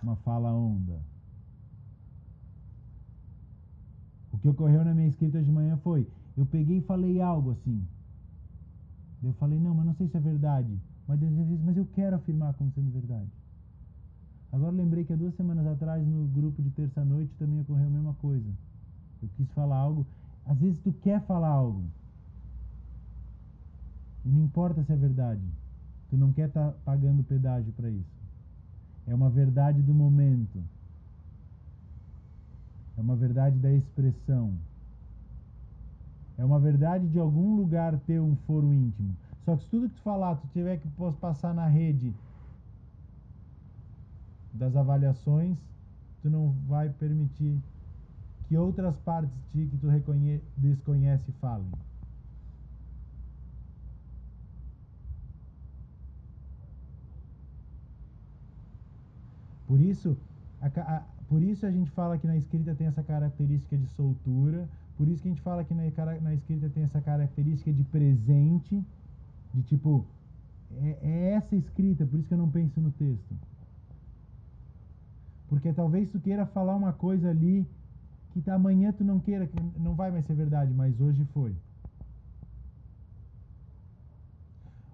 Uma 0.03 0.17
fala 0.17 0.53
onda. 0.53 0.99
que 4.41 4.49
ocorreu 4.49 4.85
na 4.85 4.95
minha 4.95 5.09
escrita 5.09 5.43
de 5.43 5.51
manhã 5.51 5.77
foi, 5.79 6.07
eu 6.37 6.47
peguei 6.47 6.79
e 6.79 6.83
falei 6.83 7.21
algo 7.21 7.51
assim. 7.51 7.87
Eu 9.23 9.33
falei, 9.35 9.59
não, 9.59 9.75
mas 9.75 9.87
não 9.87 9.95
sei 9.95 10.09
se 10.09 10.17
é 10.17 10.21
verdade. 10.21 10.79
Mas 11.07 11.19
Deus 11.19 11.33
disse, 11.35 11.63
mas 11.65 11.77
eu 11.77 11.87
quero 11.95 12.17
afirmar 12.17 12.55
como 12.55 12.71
sendo 12.73 12.91
verdade. 12.91 13.29
Agora 14.53 14.73
lembrei 14.73 15.05
que 15.05 15.13
há 15.13 15.17
duas 15.17 15.35
semanas 15.35 15.67
atrás, 15.67 16.07
no 16.07 16.27
grupo 16.29 16.63
de 16.63 16.71
terça-noite, 16.71 17.33
também 17.39 17.61
ocorreu 17.61 17.87
a 17.87 17.91
mesma 17.91 18.15
coisa. 18.15 18.49
Eu 19.23 19.29
quis 19.37 19.51
falar 19.51 19.77
algo. 19.77 20.07
Às 20.47 20.59
vezes 20.59 20.79
tu 20.81 20.93
quer 21.03 21.21
falar 21.23 21.49
algo. 21.49 21.85
E 24.25 24.29
não 24.29 24.45
importa 24.45 24.83
se 24.85 24.93
é 24.93 24.97
verdade. 24.97 25.43
Tu 26.11 26.17
não 26.17 26.33
quer 26.33 26.49
estar 26.49 26.71
tá 26.71 26.77
pagando 26.85 27.23
pedágio 27.23 27.73
para 27.73 27.91
isso. 27.91 28.19
É 29.07 29.15
uma 29.15 29.29
verdade 29.29 29.83
do 29.83 29.93
momento. 29.93 30.63
É 32.97 33.01
uma 33.01 33.17
verdade 33.17 33.59
da 33.59 33.73
expressão. 33.73 34.55
É 36.39 36.45
uma 36.45 36.61
verdade 36.61 37.09
de 37.09 37.19
algum 37.19 37.57
lugar 37.57 37.99
ter 38.07 38.21
um 38.21 38.37
foro 38.47 38.73
íntimo. 38.73 39.15
Só 39.45 39.57
que 39.57 39.65
se 39.65 39.69
tudo 39.69 39.89
que 39.89 39.97
tu 39.97 40.03
falar, 40.03 40.37
tu 40.37 40.47
tiver 40.53 40.79
que 40.79 40.89
passar 41.21 41.53
na 41.53 41.67
rede 41.67 42.15
das 44.55 44.77
avaliações, 44.77 45.59
tu 46.23 46.31
não 46.31 46.55
vai 46.69 46.91
permitir 46.91 47.59
que 48.47 48.57
outras 48.57 48.97
partes 48.99 49.35
de 49.53 49.67
que 49.67 49.77
tu 49.77 49.89
desconhece 50.57 51.33
falem. 51.41 51.67
Por 59.67 59.81
isso, 59.81 60.17
a, 60.63 60.67
a, 60.67 61.03
por 61.29 61.43
isso 61.43 61.67
a 61.67 61.71
gente 61.71 61.91
fala 61.91 62.17
que 62.17 62.27
na 62.27 62.37
escrita 62.37 62.75
tem 62.75 62.87
essa 62.87 63.03
característica 63.03 63.77
de 63.77 63.87
soltura, 63.89 64.67
por 64.99 65.07
isso 65.07 65.23
que 65.23 65.29
a 65.29 65.31
gente 65.31 65.43
fala 65.43 65.63
que 65.63 65.73
na, 65.73 65.85
na 66.21 66.35
escrita 66.35 66.69
tem 66.69 66.83
essa 66.83 67.01
característica 67.01 67.73
de 67.73 67.85
presente, 67.85 68.85
de 69.55 69.63
tipo, 69.63 70.05
é, 70.73 70.99
é 71.01 71.33
essa 71.35 71.55
escrita, 71.55 72.05
por 72.05 72.19
isso 72.19 72.27
que 72.27 72.35
eu 72.35 72.39
não 72.39 72.51
penso 72.51 72.81
no 72.81 72.91
texto. 72.91 73.35
Porque 75.49 75.73
talvez 75.73 76.11
tu 76.11 76.19
queira 76.19 76.45
falar 76.47 76.75
uma 76.75 76.93
coisa 76.93 77.31
ali 77.31 77.65
que 78.33 78.51
amanhã 78.51 78.93
tu 78.93 79.05
não 79.05 79.21
queira, 79.21 79.47
que 79.47 79.57
não 79.79 79.95
vai 79.95 80.11
mais 80.11 80.27
ser 80.27 80.35
verdade, 80.35 80.75
mas 80.75 81.01
hoje 81.01 81.25
foi. 81.33 81.55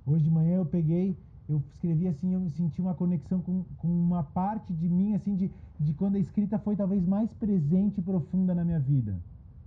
Hoje 0.06 0.24
de 0.24 0.30
manhã 0.30 0.56
eu 0.56 0.66
peguei, 0.66 1.16
eu 1.48 1.62
escrevi 1.72 2.06
assim, 2.08 2.34
eu 2.34 2.50
senti 2.50 2.78
uma 2.80 2.94
conexão 2.94 3.40
com, 3.40 3.64
com 3.78 3.88
uma 3.88 4.22
parte 4.22 4.70
de 4.74 4.86
mim, 4.86 5.14
assim, 5.14 5.34
de, 5.34 5.50
de 5.80 5.94
quando 5.94 6.16
a 6.16 6.18
escrita 6.18 6.58
foi 6.58 6.76
talvez 6.76 7.06
mais 7.06 7.32
presente 7.32 8.00
e 8.00 8.02
profunda 8.02 8.54
na 8.54 8.64
minha 8.64 8.78
vida. 8.78 9.16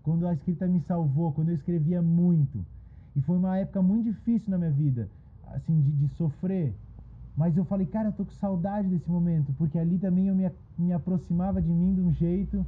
Quando 0.07 0.25
a 0.25 0.33
escrita 0.33 0.65
me 0.65 0.79
salvou, 0.79 1.33
quando 1.33 1.49
eu 1.49 1.55
escrevia 1.55 2.01
muito. 2.01 2.65
E 3.13 3.21
foi 3.21 3.35
uma 3.35 3.57
época 3.57 3.81
muito 3.81 4.05
difícil 4.05 4.49
na 4.49 4.57
minha 4.57 4.71
vida, 4.71 5.09
assim, 5.53 5.81
de, 5.81 5.91
de 5.91 6.07
sofrer, 6.15 6.73
mas 7.35 7.57
eu 7.57 7.65
falei, 7.65 7.85
cara, 7.85 8.07
eu 8.07 8.13
tô 8.13 8.23
com 8.23 8.31
saudade 8.31 8.87
desse 8.87 9.09
momento, 9.11 9.53
porque 9.57 9.77
ali 9.77 9.97
também 9.99 10.29
eu 10.29 10.33
me, 10.33 10.49
me 10.77 10.93
aproximava 10.93 11.61
de 11.61 11.69
mim 11.69 11.93
de 11.93 11.99
um 11.99 12.13
jeito. 12.13 12.65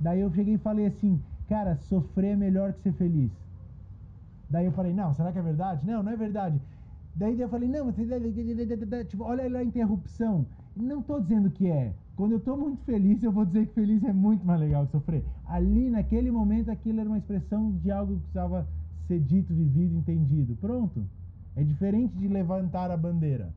Daí 0.00 0.20
eu 0.20 0.32
cheguei 0.32 0.54
e 0.54 0.58
falei 0.58 0.86
assim, 0.86 1.22
cara, 1.48 1.76
sofrer 1.76 2.32
é 2.32 2.36
melhor 2.36 2.72
que 2.72 2.80
ser 2.80 2.92
feliz. 2.94 3.30
Daí 4.50 4.66
eu 4.66 4.72
falei, 4.72 4.92
não, 4.92 5.14
será 5.14 5.30
que 5.30 5.38
é 5.38 5.42
verdade? 5.42 5.86
Não, 5.86 6.02
não 6.02 6.10
é 6.10 6.16
verdade. 6.16 6.60
Daí 7.14 7.40
eu 7.40 7.48
falei, 7.48 7.68
não, 7.68 7.86
mas 7.86 7.94
tipo, 9.08 9.22
olha 9.22 9.58
a 9.58 9.62
interrupção. 9.62 10.44
Não 10.76 11.00
tô 11.00 11.20
dizendo 11.20 11.50
que 11.52 11.68
é. 11.68 11.94
Quando 12.20 12.32
eu 12.32 12.40
tô 12.40 12.54
muito 12.54 12.84
feliz, 12.84 13.22
eu 13.22 13.32
vou 13.32 13.46
dizer 13.46 13.66
que 13.68 13.72
feliz 13.72 14.04
é 14.04 14.12
muito 14.12 14.44
mais 14.44 14.60
legal 14.60 14.84
que 14.84 14.92
sofrer. 14.92 15.24
Ali, 15.46 15.88
naquele 15.88 16.30
momento, 16.30 16.70
aquilo 16.70 17.00
era 17.00 17.08
uma 17.08 17.16
expressão 17.16 17.72
de 17.78 17.90
algo 17.90 18.12
que 18.12 18.20
precisava 18.20 18.68
ser 19.08 19.20
dito, 19.20 19.54
vivido, 19.54 19.96
entendido. 19.96 20.54
Pronto. 20.56 21.02
É 21.56 21.64
diferente 21.64 22.14
de 22.18 22.28
levantar 22.28 22.90
a 22.90 22.96
bandeira. 22.98 23.54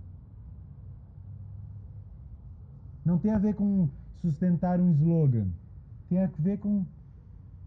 Não 3.04 3.17
tem 3.17 3.32
a 3.32 3.38
ver 3.38 3.54
com 3.54 3.89
sustentar 4.21 4.80
um 4.80 4.91
slogan. 4.93 5.47
Tem 6.08 6.23
a 6.23 6.30
ver 6.39 6.58
com 6.58 6.86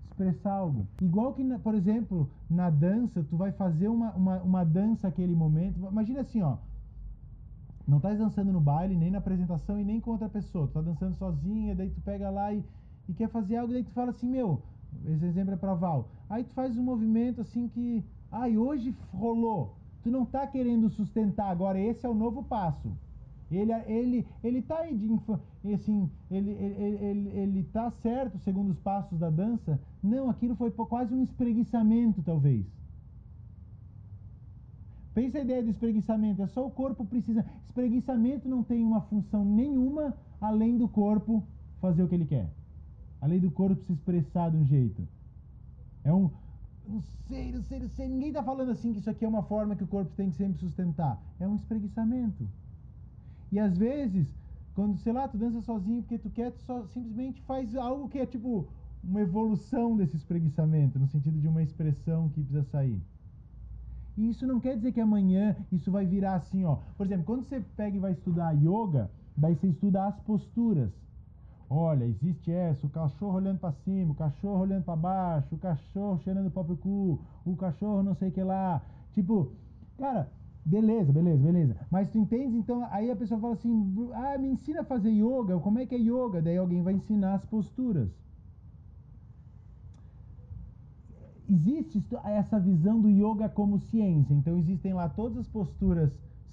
expressar 0.06 0.52
algo. 0.52 0.87
Igual 1.02 1.35
que, 1.35 1.44
por 1.59 1.74
exemplo, 1.74 2.30
na 2.48 2.70
dança, 2.70 3.22
tu 3.22 3.37
vai 3.37 3.52
fazer 3.52 3.88
uma, 3.88 4.12
uma, 4.12 4.37
uma 4.40 4.64
dança 4.64 5.09
aquele 5.09 5.35
momento. 5.35 5.78
Imagina 5.92 6.22
assim, 6.22 6.40
ó. 6.40 6.56
Não 7.87 7.99
estás 7.99 8.18
dançando 8.18 8.53
no 8.53 8.61
baile, 8.61 8.96
nem 8.96 9.11
na 9.11 9.18
apresentação 9.18 9.79
e 9.79 9.85
nem 9.85 10.01
com 10.01 10.11
outra 10.11 10.29
pessoa. 10.29 10.66
Tu 10.66 10.72
tá 10.72 10.81
dançando 10.81 11.16
sozinha, 11.16 11.75
daí 11.75 11.90
tu 11.90 12.01
pega 12.01 12.29
lá 12.31 12.53
e, 12.53 12.64
e 13.09 13.14
quer 13.14 13.29
fazer 13.29 13.57
algo, 13.57 13.72
daí 13.72 13.85
tu 13.85 13.92
fala 13.92 14.11
assim, 14.11 14.29
meu, 14.29 14.61
esse 15.05 15.25
exemplo 15.25 15.55
é 15.55 15.57
pra 15.57 15.75
Val. 15.75 16.09
Aí 16.29 16.42
tu 16.42 16.53
faz 16.53 16.77
um 16.77 16.83
movimento 16.83 17.40
assim 17.40 17.68
que, 17.68 18.05
ai, 18.31 18.59
hoje 18.59 18.94
rolou. 19.12 19.77
Tu 20.03 20.11
não 20.11 20.25
tá 20.25 20.46
querendo 20.46 20.90
sustentar 20.90 21.51
agora, 21.51 21.79
esse 21.79 22.05
é 22.05 22.09
o 22.09 22.14
novo 22.14 22.42
passo. 22.42 22.92
Ele, 23.51 23.72
ele, 23.87 24.27
ele 24.42 24.62
tá 24.62 24.79
aí 24.79 24.96
de 24.96 25.72
assim, 25.72 26.11
ele, 26.29 26.51
ele, 26.51 27.05
ele, 27.05 27.29
ele 27.29 27.62
tá 27.64 27.88
certo 27.90 28.38
segundo 28.38 28.70
os 28.70 28.81
passos 28.81 29.18
da 29.18 29.31
dança? 29.31 29.81
Não, 30.03 30.29
aquilo 30.29 30.57
foi 30.57 30.72
quase 30.72 31.14
um 31.14 31.22
espreguiçamento, 31.22 32.22
talvez. 32.22 32.66
Pensa 35.16 35.38
a 35.38 35.40
ideia 35.40 35.62
do 35.62 35.70
espreguiçamento, 35.70 36.42
é 36.42 36.46
só 36.46 36.66
o 36.66 36.70
corpo 36.70 37.02
precisa. 37.02 37.42
Espreguiçamento 37.64 38.46
não 38.46 38.62
tem 38.62 38.85
uma 38.85 39.00
função 39.00 39.42
nenhuma 39.42 40.14
além 40.38 40.76
do 40.76 40.87
corpo 40.87 41.42
fazer 41.81 42.02
o 42.02 42.09
que 42.09 42.14
ele 42.14 42.26
quer. 42.26 42.50
Além 43.18 43.40
do 43.40 43.50
corpo 43.50 43.83
se 43.87 43.94
expressar 43.94 44.50
de 44.50 44.59
um 44.59 44.66
jeito. 44.66 45.09
É 46.05 46.12
um. 46.12 46.31
Não 46.87 47.00
sei, 47.29 47.50
não 47.50 47.62
sei, 47.62 47.79
não 47.81 47.88
sei. 47.88 48.09
Ninguém 48.09 48.29
está 48.29 48.42
falando 48.42 48.70
assim 48.72 48.92
que 48.92 48.98
isso 48.98 49.09
aqui 49.09 49.24
é 49.24 49.29
uma 49.29 49.42
forma 49.42 49.74
que 49.74 49.85
o 49.85 49.87
corpo 49.87 50.12
tem 50.14 50.29
que 50.29 50.37
sempre 50.37 50.59
sustentar. 50.59 51.18
É 51.40 51.48
um 51.48 51.57
espreguiçamento. 51.57 52.46
E 53.50 53.59
às 53.59 53.74
vezes, 53.79 54.29
quando, 54.74 54.98
sei 54.98 55.14
lá, 55.14 55.26
tu 55.26 55.38
dança 55.38 55.62
sozinho 55.62 56.02
porque 56.02 56.18
tu 56.18 56.29
quer, 56.29 56.52
tu 56.52 56.61
só 56.61 56.85
simplesmente 56.88 57.40
faz 57.40 57.74
algo 57.74 58.07
que 58.11 58.18
é 58.18 58.26
tipo 58.26 58.68
uma 59.02 59.22
evolução 59.22 59.96
desse 59.96 60.14
espreguiçamento, 60.14 60.98
no 60.98 61.09
sentido 61.09 61.40
de 61.40 61.48
uma 61.48 61.62
expressão 61.62 62.29
que 62.29 62.42
precisa 62.42 62.64
sair. 62.64 63.00
E 64.16 64.29
isso 64.29 64.46
não 64.46 64.59
quer 64.61 64.76
dizer 64.76 64.92
que 64.92 65.00
amanhã 65.00 65.57
isso 65.70 65.90
vai 65.90 66.07
virar 66.07 66.35
assim, 66.35 66.64
ó. 66.64 66.79
Por 66.96 67.07
exemplo, 67.07 67.24
quando 67.24 67.44
você 67.44 67.61
pega 67.76 67.96
e 67.96 68.00
vai 68.00 68.12
estudar 68.12 68.52
yoga, 68.52 69.11
daí 69.37 69.55
você 69.55 69.68
estuda 69.68 70.07
as 70.07 70.18
posturas. 70.20 70.90
Olha, 71.68 72.05
existe 72.05 72.50
essa, 72.50 72.87
o 72.87 72.90
cachorro 72.90 73.35
olhando 73.37 73.59
para 73.59 73.72
cima, 73.72 74.12
o 74.12 74.14
cachorro 74.14 74.61
olhando 74.61 74.85
para 74.85 74.96
baixo, 74.96 75.55
o 75.55 75.59
cachorro 75.59 76.20
cheirando 76.20 76.46
o 76.46 76.50
próprio 76.50 76.76
cu, 76.76 77.20
o 77.44 77.57
cachorro 77.57 78.02
não 78.02 78.14
sei 78.14 78.29
o 78.29 78.33
que 78.33 78.42
lá. 78.42 78.81
Tipo, 79.12 79.52
cara, 79.98 80.29
Beleza, 80.66 81.12
beleza, 81.12 81.40
beleza. 81.44 81.76
Mas 81.88 82.11
tu 82.11 82.18
entende? 82.18 82.57
Então, 82.59 82.85
aí 82.90 83.09
a 83.09 83.14
pessoa 83.14 83.40
fala 83.40 83.52
assim: 83.52 84.11
ah, 84.12 84.37
me 84.37 84.48
ensina 84.48 84.81
a 84.81 84.85
fazer 84.85 85.11
yoga. 85.11 85.61
Como 85.61 85.79
é 85.79 85.87
que 85.87 85.94
é 85.94 85.98
yoga? 85.98 86.42
Daí 86.42 86.57
alguém 86.57 86.83
vai 86.83 86.94
ensinar 86.94 87.35
as 87.35 87.44
posturas. 87.44 88.09
Existe 91.48 92.04
essa 92.24 92.59
visão 92.59 93.00
do 93.00 93.09
yoga 93.09 93.48
como 93.48 93.78
ciência. 93.78 94.35
Então, 94.35 94.56
existem 94.56 94.92
lá 94.92 95.09
todas 95.09 95.38
as 95.38 95.46
posturas 95.46 96.11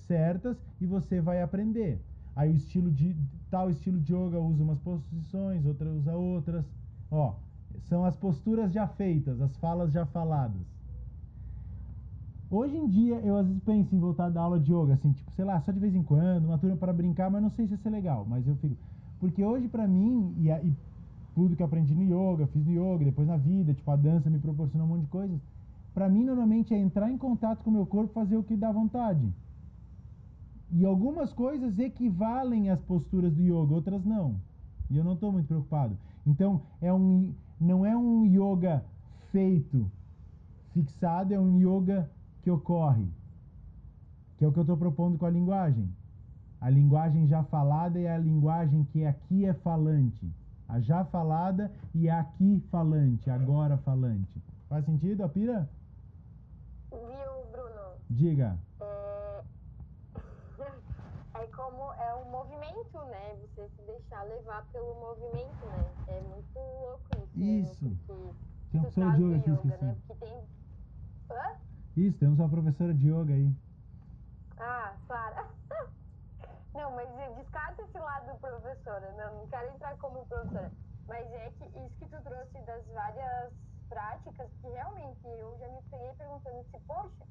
certas 0.07 0.57
e 0.79 0.85
você 0.85 1.19
vai 1.19 1.41
aprender. 1.41 1.99
Aí, 2.35 2.51
o 2.51 2.55
estilo 2.55 2.91
de 2.91 3.15
tal 3.49 3.69
estilo 3.69 3.99
de 3.99 4.13
yoga 4.13 4.39
usa 4.39 4.63
umas 4.63 4.79
posições, 4.79 5.65
outra 5.65 5.89
usa 5.89 6.15
outras. 6.15 6.65
Ó, 7.11 7.33
são 7.89 8.05
as 8.05 8.15
posturas 8.15 8.71
já 8.71 8.87
feitas, 8.87 9.41
as 9.41 9.55
falas 9.57 9.91
já 9.91 10.05
faladas. 10.05 10.61
Hoje 12.49 12.77
em 12.77 12.87
dia, 12.87 13.15
eu 13.21 13.35
às 13.35 13.47
vezes 13.47 13.63
penso 13.63 13.95
em 13.95 13.99
voltar 13.99 14.29
da 14.29 14.41
aula 14.41 14.59
de 14.59 14.71
yoga, 14.71 14.93
assim, 14.93 15.11
tipo, 15.11 15.31
sei 15.31 15.43
lá, 15.43 15.59
só 15.61 15.71
de 15.71 15.79
vez 15.79 15.95
em 15.95 16.03
quando, 16.03 16.45
uma 16.45 16.57
turma 16.59 16.77
para 16.77 16.93
brincar, 16.93 17.29
mas 17.31 17.41
não 17.41 17.49
sei 17.49 17.65
se 17.65 17.73
ia 17.73 17.77
ser 17.79 17.89
legal, 17.89 18.25
mas 18.29 18.47
eu 18.47 18.55
fico. 18.57 18.77
Porque 19.19 19.43
hoje, 19.43 19.67
para 19.67 19.87
mim, 19.87 20.35
e, 20.37 20.51
a, 20.51 20.61
e 20.61 20.75
tudo 21.33 21.55
que 21.55 21.63
aprendi 21.63 21.93
no 21.93 22.03
yoga, 22.03 22.47
fiz 22.47 22.65
no 22.65 22.71
yoga, 22.71 23.05
depois 23.05 23.27
na 23.27 23.37
vida, 23.37 23.73
tipo, 23.73 23.89
a 23.89 23.95
dança 23.95 24.29
me 24.29 24.39
proporcionou 24.39 24.87
um 24.87 24.91
monte 24.91 25.01
de 25.01 25.07
coisas. 25.07 25.39
Para 25.93 26.09
mim, 26.09 26.23
normalmente 26.23 26.73
é 26.73 26.77
entrar 26.77 27.11
em 27.11 27.17
contato 27.17 27.63
com 27.63 27.69
o 27.69 27.73
meu 27.73 27.85
corpo, 27.85 28.13
fazer 28.13 28.37
o 28.37 28.43
que 28.43 28.55
dá 28.55 28.71
vontade. 28.71 29.33
E 30.71 30.85
algumas 30.85 31.31
coisas 31.31 31.77
equivalem 31.77 32.69
às 32.69 32.81
posturas 32.81 33.33
do 33.33 33.41
yoga, 33.41 33.75
outras 33.75 34.03
não. 34.03 34.35
E 34.89 34.97
eu 34.97 35.03
não 35.03 35.13
estou 35.13 35.31
muito 35.31 35.47
preocupado. 35.47 35.97
Então, 36.25 36.61
é 36.81 36.91
um, 36.91 37.33
não 37.59 37.85
é 37.85 37.95
um 37.95 38.25
yoga 38.25 38.83
feito, 39.31 39.89
fixado, 40.73 41.33
é 41.33 41.39
um 41.39 41.59
yoga 41.59 42.09
que 42.41 42.49
ocorre, 42.49 43.07
que 44.37 44.45
é 44.45 44.47
o 44.47 44.51
que 44.51 44.59
eu 44.59 44.63
estou 44.63 44.77
propondo 44.77 45.17
com 45.17 45.25
a 45.25 45.29
linguagem. 45.29 45.89
A 46.59 46.69
linguagem 46.69 47.27
já 47.27 47.43
falada 47.43 47.99
é 47.99 48.13
a 48.13 48.17
linguagem 48.17 48.83
que 48.85 49.05
aqui 49.05 49.45
é 49.45 49.53
falante. 49.53 50.31
A 50.67 50.79
já 50.79 51.03
falada 51.05 51.71
e 51.93 52.09
a 52.09 52.21
aqui 52.21 52.59
falante, 52.71 53.29
agora 53.29 53.77
falante. 53.77 54.41
Faz 54.69 54.85
sentido, 54.85 55.23
Apira? 55.23 55.69
Viu, 56.91 57.45
Bruno? 57.51 57.97
Diga. 58.09 58.57
É... 58.81 59.43
é 61.43 61.47
como 61.47 61.93
é 61.93 62.15
um 62.15 62.31
movimento, 62.31 62.97
né? 63.11 63.35
Você 63.41 63.69
se 63.69 63.81
deixar 63.83 64.23
levar 64.23 64.65
pelo 64.71 64.95
movimento, 64.99 65.65
né? 65.65 65.85
É 66.07 66.21
muito 66.21 66.57
louco 66.57 67.29
isso. 67.35 67.85
Isso. 67.85 67.85
Né? 67.85 67.97
Porque 68.07 68.71
Tem 68.71 68.79
uma 68.79 68.81
professora 68.81 69.05
traz 69.05 69.17
de 69.17 69.23
yoga 69.23 69.35
aqui, 69.37 69.51
esqueci. 69.51 69.83
né? 69.85 69.97
Porque 70.07 70.25
tem. 70.25 70.43
Hã? 71.29 71.55
Isso, 71.95 72.17
temos 72.17 72.39
uma 72.39 72.49
professora 72.49 72.93
de 72.93 73.07
yoga 73.09 73.33
aí. 73.33 73.51
Ah, 74.57 74.93
para. 75.07 75.47
Não, 76.73 76.91
mas 76.91 77.07
descarta 77.35 77.81
esse 77.83 77.99
lado 77.99 78.39
professora. 78.39 79.11
Não, 79.13 79.39
não 79.39 79.47
quero 79.47 79.73
entrar 79.73 79.95
como 79.97 80.25
professora. 80.25 80.71
Mas 81.07 81.31
é 81.31 81.51
que 81.51 81.65
isso 81.65 81.95
que 81.97 82.07
tu 82.07 82.21
trouxe 82.23 82.59
das 82.61 82.85
várias 82.87 83.53
práticas, 83.89 84.49
que 84.61 84.67
realmente 84.69 85.27
eu 85.27 85.57
já 85.59 85.67
me 85.67 85.81
peguei 85.83 86.13
perguntando 86.13 86.63
se, 86.71 86.79
poxa, 86.87 87.25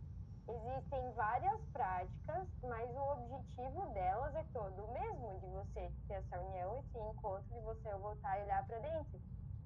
existem 0.48 1.12
várias 1.12 1.60
práticas, 1.72 2.48
mas 2.62 2.90
o 2.94 3.12
objetivo 3.12 3.86
delas 3.94 4.34
é 4.34 4.44
todo 4.52 4.84
o 4.84 4.92
mesmo, 4.92 5.40
de 5.40 5.46
você 5.48 5.92
ter 6.06 6.14
essa 6.14 6.40
união, 6.40 6.78
esse 6.78 6.98
encontro, 6.98 7.54
de 7.54 7.60
você 7.62 7.94
voltar 7.96 8.38
e 8.38 8.42
olhar 8.44 8.64
para 8.66 8.78
dentro. 8.78 9.20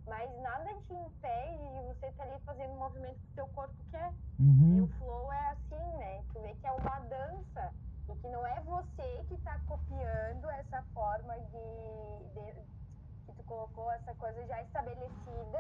Mas 0.07 0.31
nada 0.41 0.71
te 0.87 0.95
impede 0.95 1.73
de 1.73 1.81
você 1.83 2.07
estar 2.07 2.23
ali 2.25 2.39
fazendo 2.41 2.75
o 2.75 2.79
movimento 2.79 3.19
que 3.19 3.33
o 3.33 3.35
teu 3.35 3.49
corpo 3.49 3.85
quer. 3.91 4.13
E 4.39 4.43
Uhum. 4.43 4.85
o 4.85 4.89
flow 4.99 5.33
é 5.33 5.51
assim, 5.51 5.97
né? 5.99 6.23
Tu 6.33 6.41
vê 6.41 6.55
que 6.55 6.67
é 6.67 6.73
uma 6.73 7.01
dança 7.01 7.75
que 8.21 8.29
não 8.29 8.47
é 8.47 8.61
você 8.65 9.25
que 9.29 9.37
tá 9.39 9.57
copiando 9.67 10.49
essa 10.61 10.83
forma 10.95 11.35
de, 11.53 12.35
de- 12.35 12.61
que 13.27 13.33
tu 13.33 13.43
colocou 13.45 13.91
essa 13.93 14.15
coisa 14.15 14.45
já 14.47 14.63
estabelecida, 14.63 15.59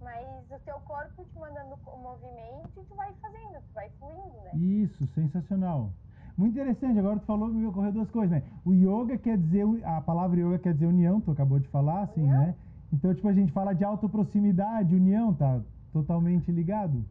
mas 0.00 0.26
o 0.50 0.58
teu 0.64 0.78
corpo 0.80 1.24
te 1.24 1.38
mandando 1.38 1.76
o 1.86 1.96
movimento 1.98 2.70
e 2.76 2.84
tu 2.84 2.94
vai 2.94 3.12
fazendo, 3.14 3.62
tu 3.62 3.74
vai 3.74 3.88
fluindo, 3.98 4.36
né? 4.44 4.50
Isso, 4.54 5.06
sensacional. 5.08 5.90
Muito 6.36 6.52
interessante, 6.54 6.98
agora 6.98 7.18
tu 7.18 7.26
falou, 7.26 7.48
me 7.48 7.66
ocorreu 7.66 7.92
duas 7.92 8.10
coisas, 8.10 8.30
né? 8.30 8.42
O 8.64 8.72
yoga 8.72 9.18
quer 9.18 9.36
dizer, 9.36 9.64
a 9.84 10.00
palavra 10.00 10.38
yoga 10.38 10.58
quer 10.58 10.72
dizer 10.72 10.86
união, 10.86 11.20
tu 11.20 11.32
acabou 11.32 11.58
de 11.58 11.68
falar, 11.68 12.02
assim, 12.02 12.22
União. 12.22 12.38
né? 12.38 12.54
Então, 12.92 13.12
tipo, 13.14 13.26
a 13.28 13.32
gente 13.32 13.52
fala 13.52 13.74
de 13.74 13.84
autoproximidade, 13.84 14.94
união, 14.94 15.34
tá 15.34 15.60
totalmente 15.92 16.50
ligado, 16.52 17.04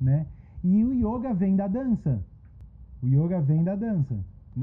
né? 0.00 0.26
E 0.64 0.82
o 0.84 0.92
yoga 0.94 1.32
vem 1.34 1.54
da 1.56 1.66
dança. 1.68 2.22
O 3.02 3.06
yoga 3.06 3.40
vem 3.40 3.62
da 3.64 3.74
dança. 3.74 4.18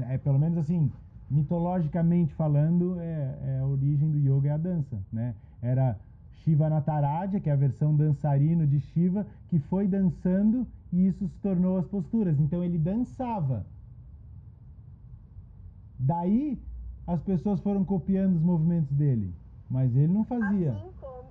É, 0.08 0.18
pelo 0.18 0.38
menos 0.38 0.58
assim, 0.58 0.92
mitologicamente 1.30 2.34
falando, 2.34 2.98
é, 3.00 3.38
é 3.42 3.60
a 3.60 3.66
origem 3.66 4.10
do 4.10 4.18
yoga 4.18 4.48
é 4.48 4.52
a 4.52 4.56
dança, 4.56 4.98
né? 5.12 5.34
Era 5.60 5.98
Shiva 6.30 6.68
Nataraja, 6.68 7.40
que 7.40 7.50
é 7.50 7.52
a 7.52 7.56
versão 7.56 7.94
dançarino 7.94 8.66
de 8.66 8.80
Shiva, 8.80 9.26
que 9.48 9.58
foi 9.58 9.86
dançando 9.88 10.66
e 10.92 11.08
isso 11.08 11.28
se 11.28 11.38
tornou 11.40 11.78
as 11.78 11.86
posturas. 11.86 12.38
Então 12.38 12.62
ele 12.62 12.78
dançava. 12.78 13.66
Daí 15.98 16.58
as 17.06 17.20
pessoas 17.22 17.60
foram 17.60 17.84
copiando 17.84 18.36
os 18.36 18.42
movimentos 18.42 18.92
dele, 18.92 19.34
mas 19.68 19.94
ele 19.96 20.12
não 20.12 20.24
fazia. 20.24 20.72
Assim 20.72 20.92
como 21.00 21.28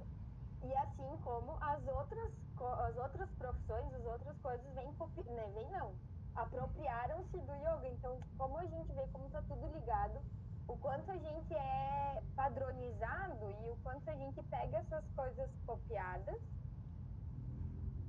e 0.63 0.73
assim 0.75 1.17
como 1.23 1.51
as 1.61 1.87
outras 1.87 2.31
as 2.59 2.97
outras 2.97 3.29
profissões, 3.37 3.93
as 3.93 4.05
outras 4.05 4.37
coisas 4.41 4.65
vêm 4.75 4.91
copi... 4.97 5.21
né, 5.29 5.43
vem 5.53 5.71
não, 5.71 5.91
apropriaram-se 6.37 7.37
do 7.37 7.53
yoga. 7.55 7.89
Então, 7.89 8.17
como 8.37 8.57
a 8.57 8.65
gente 8.65 8.91
vê 8.93 9.05
como 9.11 9.29
tá 9.29 9.41
tudo 9.47 9.67
ligado, 9.73 10.19
o 10.67 10.77
quanto 10.77 11.11
a 11.11 11.17
gente 11.17 11.53
é 11.53 12.21
padronizado 12.35 13.51
e 13.65 13.69
o 13.69 13.77
quanto 13.83 14.09
a 14.09 14.15
gente 14.15 14.41
pega 14.43 14.77
essas 14.77 15.03
coisas 15.15 15.49
copiadas 15.65 16.35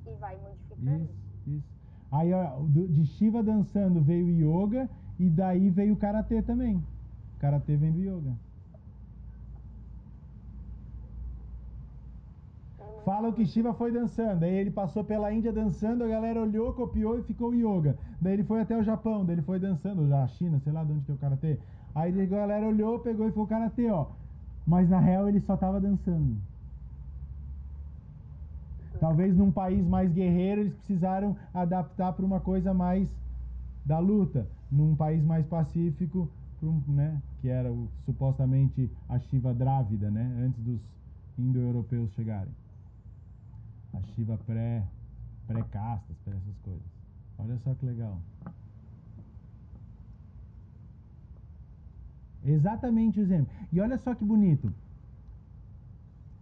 e 0.06 0.14
vai 0.16 0.36
modificando. 0.36 1.04
Isso, 1.04 1.50
isso. 1.58 1.78
Aí 2.10 2.30
de 2.68 3.06
Shiva 3.06 3.42
dançando 3.42 4.00
veio 4.00 4.28
yoga 4.28 4.88
e 5.18 5.28
daí 5.28 5.70
veio 5.70 5.94
o 5.94 5.96
karatê 5.96 6.42
também. 6.42 6.82
Karatê 7.38 7.76
vem 7.76 7.92
do 7.92 8.00
yoga. 8.00 8.34
É 12.78 12.84
muito 12.84 12.98
Falam 13.09 13.33
que 13.33 13.47
Shiva 13.47 13.73
foi 13.73 13.90
dançando, 13.90 14.42
aí 14.42 14.53
ele 14.55 14.71
passou 14.71 15.03
pela 15.03 15.33
Índia 15.33 15.51
dançando, 15.51 16.05
a 16.05 16.09
galera 16.09 16.42
olhou, 16.42 16.75
copiou 16.75 17.18
e 17.18 17.23
ficou 17.23 17.55
yoga. 17.55 17.97
Daí 18.21 18.35
ele 18.35 18.44
foi 18.44 18.61
até 18.61 18.77
o 18.77 18.83
Japão, 18.83 19.25
daí 19.25 19.37
ele 19.37 19.42
foi 19.51 19.59
dançando, 19.59 20.07
já 20.07 20.25
a 20.25 20.29
China, 20.29 20.61
sei 20.61 20.75
lá 20.75 20.85
de 20.85 20.92
onde 20.92 21.07
que 21.07 21.11
é 21.12 21.14
o 21.14 21.16
karatê. 21.16 21.59
Aí 21.94 22.21
a 22.21 22.27
galera 22.27 22.66
olhou, 22.66 22.99
pegou 22.99 23.27
e 23.27 23.33
foi 23.33 23.44
o 23.44 23.47
karatê, 23.47 23.90
ó. 23.90 24.09
Mas 24.66 24.90
na 24.90 25.01
real 25.01 25.27
ele 25.27 25.40
só 25.40 25.57
tava 25.57 25.81
dançando. 25.81 26.37
Talvez 29.01 29.35
num 29.35 29.51
país 29.51 29.87
mais 29.87 30.12
guerreiro 30.12 30.61
eles 30.61 30.75
precisaram 30.75 31.35
adaptar 31.55 32.12
para 32.12 32.27
uma 32.27 32.40
coisa 32.40 32.75
mais 32.75 33.09
da 33.87 33.99
luta. 33.99 34.47
Num 34.71 34.94
país 34.94 35.25
mais 35.25 35.47
pacífico, 35.47 36.29
um, 36.62 36.83
né, 36.88 37.16
que 37.40 37.49
era 37.49 37.73
o, 37.73 37.88
supostamente 38.05 38.90
a 39.09 39.18
Shiva 39.18 39.55
Drávida, 39.55 40.11
né, 40.11 40.31
antes 40.44 40.62
dos 40.62 40.81
indo-europeus 41.38 42.12
chegarem. 42.12 42.53
A 43.94 44.03
Shiva 44.14 44.38
pré 44.46 44.83
pré-castas, 45.46 46.16
pré 46.24 46.35
essas 46.37 46.59
coisas. 46.62 46.83
Olha 47.38 47.59
só 47.59 47.74
que 47.74 47.87
legal. 47.87 48.18
Exatamente 52.44 53.18
o 53.18 53.22
exemplo. 53.22 53.53
E 53.72 53.81
olha 53.81 53.98
só 53.98 54.14
que 54.14 54.24
bonito. 54.24 54.72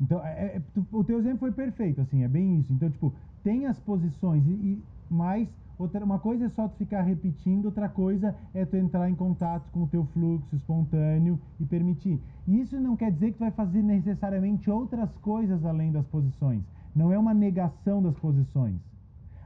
Então, 0.01 0.25
é- 0.25 0.57
é- 0.57 0.63
o 0.93 1.03
teu 1.05 1.19
exemplo 1.19 1.39
foi 1.39 1.53
perfeito, 1.53 2.01
assim, 2.01 2.23
é 2.23 2.29
bem 2.29 2.61
isso. 2.61 2.73
Então, 2.73 2.91
tipo, 2.91 3.13
tem 3.43 3.67
as 3.67 3.79
posições, 3.81 4.45
e, 4.47 4.51
e 4.51 4.83
mais 5.09 5.49
outra, 5.79 6.05
uma 6.05 6.19
coisa 6.19 6.47
é 6.47 6.49
só 6.51 6.69
tu 6.69 6.77
ficar 6.77 7.03
repetindo, 7.03 7.67
outra 7.67 7.89
coisa 7.89 8.35
é 8.55 8.65
tu 8.65 8.77
entrar 8.77 9.09
em 9.09 9.15
contato 9.15 9.71
com 9.71 9.85
o 9.85 9.89
teu 9.89 10.05
fluxo 10.07 10.55
espontâneo 10.55 11.39
e 11.61 11.65
permitir. 11.65 12.21
E 12.47 12.61
isso 12.61 12.79
não 12.81 12.97
quer 12.97 13.11
dizer 13.11 13.29
que 13.33 13.39
tu 13.39 13.41
vai 13.41 13.51
fazer 13.51 13.83
necessariamente 13.83 14.71
outras 14.71 15.17
coisas 15.19 15.65
além 15.65 15.93
das 15.93 16.07
posições. 16.07 16.63
Não 16.97 17.13
é 17.13 17.19
uma 17.19 17.35
negação 17.35 18.03
das 18.03 18.17
posições. 18.17 18.81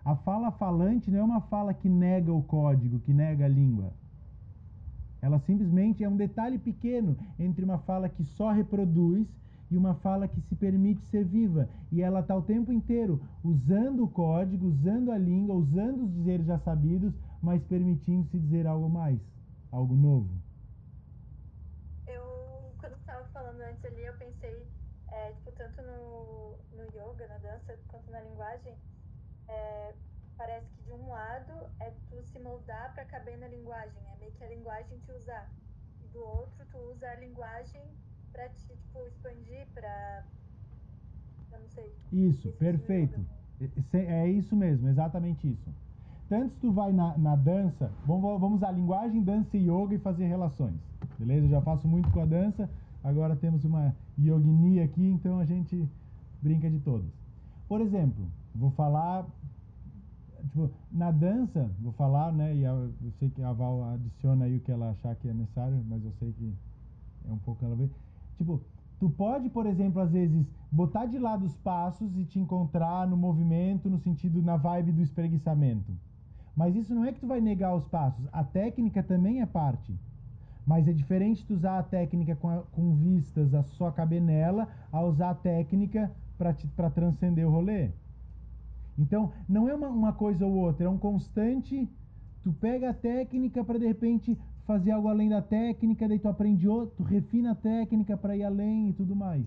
A 0.05 0.15
fala 0.15 0.53
falante 0.53 1.11
não 1.11 1.19
é 1.19 1.25
uma 1.25 1.41
fala 1.41 1.75
que 1.75 1.89
nega 1.89 2.33
o 2.33 2.45
código, 2.45 3.01
que 3.01 3.13
nega 3.13 3.45
a 3.45 3.49
língua. 3.49 3.93
Ela 5.21 5.41
simplesmente 5.41 6.05
é 6.05 6.09
um 6.09 6.17
detalhe 6.17 6.59
pequeno 6.61 7.17
entre 7.41 7.65
uma 7.65 7.79
fala 7.79 8.09
que 8.09 8.23
só 8.23 8.53
reproduz 8.53 9.27
e 9.69 9.77
uma 9.77 9.95
fala 9.95 10.29
que 10.29 10.41
se 10.43 10.55
permite 10.55 11.03
ser 11.07 11.25
viva. 11.25 11.69
E 11.91 12.01
ela 12.01 12.21
está 12.21 12.37
o 12.37 12.43
tempo 12.43 12.73
inteiro 12.73 13.21
usando 13.43 14.05
o 14.05 14.09
código, 14.09 14.69
usando 14.69 15.11
a 15.11 15.19
língua, 15.19 15.57
usando 15.57 16.05
os 16.05 16.13
dizeres 16.13 16.47
já 16.47 16.59
sabidos, 16.61 17.13
mas 17.43 17.61
permitindo-se 17.65 18.39
dizer 18.39 18.65
algo 18.65 18.89
mais, 18.89 19.19
algo 19.73 19.97
novo. 19.97 20.31
Eu, 22.07 22.23
quando 22.79 22.95
estava 22.95 23.25
falando 23.33 23.61
antes 23.61 23.85
ali, 23.85 24.05
eu 24.05 24.15
pensei, 24.15 24.70
é, 25.13 25.33
tipo, 25.33 25.51
tanto 25.53 25.83
no, 25.83 26.57
no 26.73 26.85
yoga, 26.87 27.27
na 27.29 27.39
dança, 27.39 27.79
quanto 27.89 28.11
na 28.11 28.21
linguagem, 28.21 28.77
é, 29.49 29.95
parece 30.37 30.71
que 30.73 30.83
de 30.83 30.93
um 30.93 31.09
lado 31.09 31.53
é 31.81 31.91
tu 32.09 32.23
se 32.23 32.39
moldar 32.39 32.95
para 32.95 33.05
caber 33.05 33.39
na 33.39 33.49
linguagem, 33.49 34.03
é 34.15 34.17
meio 34.21 34.33
que 34.33 34.45
a 34.45 34.49
linguagem 34.49 34.99
te 35.01 35.13
usar. 35.13 35.51
E 36.03 36.09
do 36.09 36.21
outro, 36.23 36.65
tu 36.71 36.79
usa 36.93 37.07
a 37.11 37.17
linguagem 37.17 37.83
para 38.33 38.49
te, 38.49 38.67
tipo, 38.77 39.07
expandir, 39.07 39.67
para 39.75 40.25
eu 41.53 41.61
não 41.61 41.69
sei. 41.69 41.93
Isso, 42.13 42.53
perfeito. 42.53 43.21
É- 43.93 44.29
isso 44.29 44.57
mesmo, 44.57 44.89
exatamente 44.89 45.47
isso. 45.51 45.71
Tanto 46.29 46.55
se 46.55 46.61
tu 46.61 46.73
vai 46.73 46.93
na, 46.93 47.19
na 47.19 47.35
dança, 47.35 47.91
vamos, 48.07 48.41
vamos 48.41 48.59
usar 48.59 48.71
linguagem, 48.71 49.23
dança 49.23 49.57
e 49.57 49.69
yoga 49.69 49.95
e 49.95 49.99
fazer 49.99 50.27
relações. 50.27 50.81
Beleza? 51.19 51.47
Eu 51.47 51.51
já 51.51 51.61
faço 51.61 51.89
muito 51.89 52.11
com 52.13 52.21
a 52.21 52.25
dança, 52.25 52.71
agora 53.03 53.37
temos 53.37 53.65
uma 53.65 53.95
yogini 54.19 54.81
aqui, 54.81 55.05
então 55.05 55.39
a 55.39 55.45
gente 55.45 55.89
brinca 56.43 56.71
de 56.71 56.79
todas. 56.81 57.11
Por 57.69 57.81
exemplo, 57.81 58.27
vou 58.55 58.71
falar. 58.71 59.27
Tipo, 60.49 60.71
na 60.91 61.11
dança, 61.11 61.71
vou 61.81 61.93
falar, 61.93 62.33
né? 62.33 62.55
E 62.55 62.63
eu 62.63 62.93
sei 63.19 63.29
que 63.29 63.43
a 63.43 63.53
Val 63.53 63.85
adiciona 63.85 64.47
aí 64.47 64.57
o 64.57 64.61
que 64.61 64.73
ela 64.73 64.91
achar 64.91 65.15
que 65.15 65.29
é 65.29 65.35
necessário, 65.35 65.85
mas 65.89 66.03
eu 66.05 66.13
sei 66.13 66.33
que 66.33 66.53
é 67.29 67.33
um 67.33 67.39
pouco 67.39 67.65
ela 67.65 67.77
vê. 67.77 67.89
Tipo, 68.39 68.61
tu 68.99 69.11
pode, 69.11 69.51
por 69.51 69.67
exemplo, 69.67 70.01
às 70.01 70.11
vezes 70.11 70.47
botar 70.73 71.07
de 71.07 71.19
lado 71.19 71.45
os 71.45 71.57
passos 71.59 72.17
e 72.17 72.25
te 72.25 72.39
encontrar 72.39 73.07
no 73.07 73.17
movimento, 73.17 73.91
no 73.91 73.99
sentido, 73.99 74.43
na 74.43 74.57
vibe 74.57 74.93
do 74.93 75.03
espreguiçamento. 75.03 75.93
Mas 76.57 76.75
isso 76.75 76.95
não 76.95 77.05
é 77.05 77.13
que 77.13 77.21
tu 77.21 77.27
vai 77.27 77.41
negar 77.41 77.75
os 77.75 77.87
passos. 77.87 78.27
A 78.33 78.43
técnica 78.43 79.03
também 79.03 79.41
é 79.41 79.47
parte. 79.47 79.95
Mas 80.67 80.87
é 80.87 80.93
diferente 80.93 81.45
tu 81.45 81.55
usar 81.55 81.79
a 81.79 81.83
técnica 81.83 82.37
com, 82.37 82.49
a- 82.49 82.63
com 82.73 82.95
vistas 82.95 83.55
a 83.55 83.63
só 83.63 83.91
caber 83.91 84.21
nela, 84.21 84.69
a 84.93 85.01
usar 85.03 85.31
a 85.31 85.35
técnica 85.35 86.11
para 86.77 86.91
transcender 86.91 87.47
o 87.47 87.51
rolê. 87.51 87.91
Então, 88.99 89.33
não 89.49 89.69
é 89.69 89.75
uma, 89.75 89.89
uma 89.89 90.13
coisa 90.13 90.45
ou 90.47 90.53
outra, 90.55 90.87
é 90.87 90.89
um 90.89 90.99
constante. 90.99 91.89
Tu 92.43 92.53
pega 92.53 92.91
a 92.91 92.95
técnica 92.95 93.65
para 93.65 93.79
de 93.79 93.87
repente 93.87 94.37
fazer 94.67 94.91
algo 94.93 95.09
além 95.09 95.29
da 95.29 95.43
técnica, 95.43 96.07
daí 96.09 96.19
tu 96.19 96.29
aprende 96.29 96.69
outro, 96.69 96.95
tu 96.99 97.03
refina 97.03 97.53
a 97.53 97.55
técnica 97.55 98.17
para 98.17 98.37
ir 98.37 98.45
além 98.45 98.91
e 98.91 98.93
tudo 98.93 99.17
mais. 99.17 99.45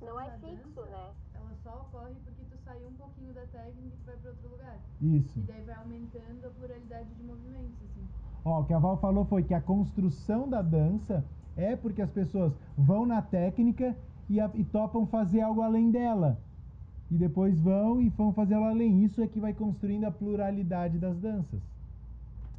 Não 0.00 0.20
é 0.20 0.30
fixo, 0.38 0.68
dança, 0.74 0.90
né? 0.90 1.10
Ela 1.34 1.50
só 1.62 1.70
ocorre 1.88 2.14
porque 2.24 2.42
tu 2.50 2.56
saiu 2.64 2.88
um 2.88 2.92
pouquinho 2.92 3.32
da 3.34 3.42
técnica 3.46 3.94
e 3.96 4.06
vai 4.06 4.16
para 4.16 4.30
outro 4.30 4.48
lugar. 4.50 4.76
Isso. 5.00 5.38
E 5.38 5.42
daí 5.42 5.62
vai 5.64 5.74
aumentando 5.76 6.46
a 6.46 6.50
pluralidade 6.50 7.08
de. 7.14 7.23
Ó, 8.44 8.60
o 8.60 8.64
que 8.64 8.74
a 8.74 8.78
Val 8.78 8.96
falou 8.98 9.24
foi 9.24 9.42
que 9.42 9.54
a 9.54 9.60
construção 9.60 10.48
da 10.48 10.60
dança 10.60 11.24
é 11.56 11.74
porque 11.76 12.02
as 12.02 12.10
pessoas 12.10 12.52
vão 12.76 13.06
na 13.06 13.22
técnica 13.22 13.96
e, 14.28 14.38
a- 14.40 14.50
e 14.54 14.64
topam 14.64 15.06
fazer 15.06 15.40
algo 15.40 15.62
além 15.62 15.90
dela. 15.90 16.38
e 17.10 17.16
depois 17.16 17.56
vão 17.60 18.00
e 18.00 18.08
vão 18.08 18.32
fazer 18.32 18.54
ela 18.54 18.70
além. 18.70 19.04
Isso 19.04 19.20
é 19.22 19.26
que 19.26 19.38
vai 19.38 19.52
construindo 19.52 20.04
a 20.04 20.10
pluralidade 20.10 20.98
das 20.98 21.16
danças. 21.18 21.60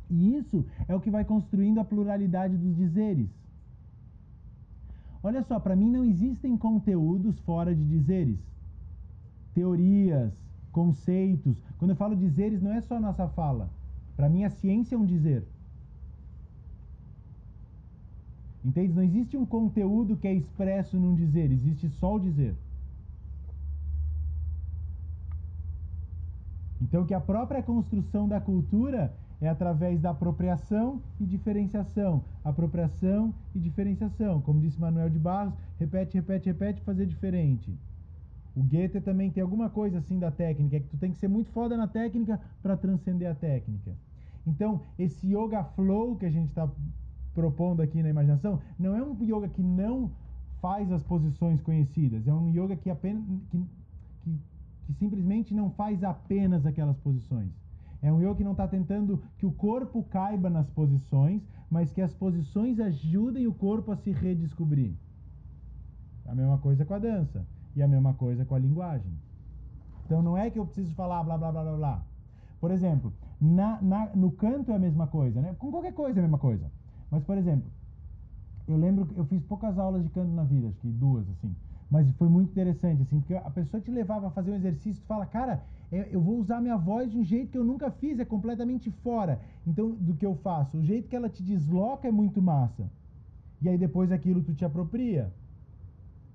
E 0.10 0.36
isso 0.36 0.64
é 0.88 0.96
o 0.96 1.00
que 1.02 1.10
vai 1.10 1.26
construindo 1.26 1.80
a 1.80 1.84
pluralidade 1.84 2.56
dos 2.56 2.76
dizeres. 2.76 3.28
Olha 5.24 5.42
só, 5.44 5.60
para 5.60 5.76
mim 5.76 5.90
não 5.92 6.06
existem 6.06 6.56
conteúdos 6.56 7.38
fora 7.40 7.74
de 7.76 7.84
dizeres. 7.84 8.38
Teorias, 9.54 10.32
conceitos. 10.72 11.58
Quando 11.80 11.92
eu 11.92 11.98
falo 11.98 12.16
dizeres, 12.16 12.62
não 12.62 12.72
é 12.72 12.82
só 12.82 13.00
nossa 13.00 13.28
fala. 13.30 13.68
Para 14.16 14.30
mim, 14.30 14.44
a 14.46 14.50
ciência 14.50 14.96
é 14.96 14.98
um 14.98 15.06
dizer. 15.06 15.44
Entende? 18.66 18.94
Não 18.94 19.04
existe 19.04 19.38
um 19.38 19.46
conteúdo 19.46 20.18
que 20.18 20.28
é 20.28 20.34
expresso 20.34 20.98
num 20.98 21.16
dizer, 21.16 21.52
existe 21.52 21.88
só 21.88 22.16
o 22.16 22.20
dizer. 22.20 22.56
Então, 26.82 27.06
que 27.06 27.14
a 27.14 27.22
própria 27.22 27.62
construção 27.62 28.28
da 28.28 28.42
cultura 28.42 29.14
é 29.40 29.48
através 29.48 30.02
da 30.02 30.10
apropriação 30.10 31.00
e 31.20 31.26
diferenciação. 31.26 32.24
Apropriação 32.44 33.32
e 33.54 33.60
diferenciação. 33.60 34.42
Como 34.42 34.60
disse 34.60 34.82
Manuel 34.82 35.12
de 35.12 35.20
Barros, 35.20 35.54
repete, 35.80 36.16
repete, 36.16 36.48
repete, 36.48 36.82
fazer 36.82 37.06
diferente. 37.06 37.72
O 38.56 38.64
Goethe 38.64 39.00
também 39.00 39.30
tem 39.30 39.44
alguma 39.44 39.70
coisa 39.70 40.00
assim 40.00 40.18
da 40.18 40.32
técnica, 40.32 40.78
é 40.78 40.80
que 40.80 40.88
tu 40.88 40.98
tem 40.98 41.12
que 41.12 41.18
ser 41.18 41.28
muito 41.28 41.52
foda 41.52 41.78
na 41.78 41.88
técnica 41.88 42.40
para 42.64 42.76
transcender 42.76 43.30
a 43.30 43.36
técnica. 43.36 43.92
Então, 44.48 44.82
esse 44.98 45.28
yoga 45.28 45.64
flow 45.64 46.16
que 46.16 46.26
a 46.26 46.30
gente 46.30 46.50
está 46.50 46.68
propondo 47.36 47.82
aqui 47.82 48.02
na 48.02 48.10
imaginação, 48.10 48.60
não 48.80 48.96
é 48.96 49.04
um 49.04 49.16
yoga 49.22 49.50
que 49.50 49.62
não 49.62 50.10
faz 50.62 50.92
as 50.92 51.04
posições 51.04 51.62
conhecidas, 51.62 52.26
é 52.28 52.34
um 52.34 52.50
yoga 52.50 52.76
que 52.76 52.90
apenas 52.90 53.24
que, 53.52 53.64
que, 54.24 54.40
que 54.88 54.94
simplesmente 54.94 55.54
não 55.54 55.70
faz 55.70 56.04
apenas 56.04 56.66
aquelas 56.66 56.98
posições. 56.98 57.52
É 58.02 58.12
um 58.12 58.22
yoga 58.22 58.36
que 58.36 58.44
não 58.44 58.54
está 58.54 58.68
tentando 58.68 59.22
que 59.38 59.46
o 59.46 59.52
corpo 59.52 60.02
caiba 60.04 60.50
nas 60.50 60.70
posições, 60.70 61.42
mas 61.70 61.92
que 61.92 62.02
as 62.02 62.14
posições 62.14 62.80
ajudem 62.80 63.48
o 63.48 63.54
corpo 63.54 63.92
a 63.92 63.98
se 63.98 64.12
redescobrir. 64.12 64.94
A 66.26 66.34
mesma 66.34 66.58
coisa 66.58 66.86
com 66.86 66.94
a 66.94 67.00
dança 67.00 67.46
e 67.76 67.84
a 67.84 67.88
mesma 67.88 68.14
coisa 68.14 68.46
com 68.46 68.56
a 68.56 68.60
linguagem. 68.60 69.12
Então 70.06 70.22
não 70.22 70.38
é 70.38 70.50
que 70.50 70.58
eu 70.58 70.66
preciso 70.66 70.94
falar 70.96 71.24
blá 71.24 71.38
blá 71.38 71.52
blá 71.52 71.64
blá 71.64 71.76
blá. 71.76 72.04
Por 72.60 72.72
exemplo, 72.72 73.14
na, 73.40 73.82
na, 73.82 74.16
no 74.16 74.32
canto 74.32 74.72
é 74.72 74.76
a 74.76 74.80
mesma 74.80 75.08
coisa, 75.08 75.42
né? 75.42 75.56
Com 75.60 75.72
qualquer 75.72 75.94
coisa 75.94 76.20
é 76.20 76.22
a 76.22 76.24
mesma 76.24 76.38
coisa. 76.38 76.72
Mas, 77.16 77.24
por 77.24 77.38
exemplo, 77.38 77.72
eu 78.68 78.78
lembro 78.78 79.06
que 79.06 79.18
eu 79.18 79.24
fiz 79.26 79.42
poucas 79.44 79.80
aulas 79.80 80.04
de 80.04 80.10
canto 80.10 80.32
na 80.34 80.44
vida, 80.44 80.68
acho 80.68 80.80
que 80.80 80.90
duas, 80.90 81.26
assim. 81.30 81.56
Mas 81.90 82.12
foi 82.18 82.28
muito 82.28 82.50
interessante, 82.50 83.04
assim, 83.04 83.20
porque 83.20 83.36
a 83.36 83.50
pessoa 83.50 83.80
te 83.80 83.90
levava 83.90 84.28
a 84.28 84.32
fazer 84.32 84.52
um 84.52 84.56
exercício, 84.56 85.02
tu 85.02 85.08
fala, 85.08 85.26
cara, 85.26 85.64
é, 85.90 86.10
eu 86.12 86.20
vou 86.20 86.38
usar 86.38 86.60
minha 86.60 86.76
voz 86.76 87.10
de 87.10 87.18
um 87.18 87.24
jeito 87.24 87.52
que 87.52 87.58
eu 87.58 87.64
nunca 87.64 87.90
fiz, 87.90 88.20
é 88.20 88.26
completamente 88.26 88.92
fora. 88.92 89.40
Então, 89.66 89.92
do 89.92 90.14
que 90.14 90.26
eu 90.26 90.36
faço. 90.36 90.78
O 90.78 90.84
jeito 90.84 91.08
que 91.08 91.16
ela 91.16 91.30
te 91.30 91.42
desloca 91.42 92.06
é 92.06 92.12
muito 92.12 92.42
massa. 92.42 92.92
E 93.62 93.70
aí 93.70 93.78
depois 93.78 94.12
aquilo 94.12 94.44
tu 94.44 94.54
te 94.54 94.66
apropria. 94.66 95.32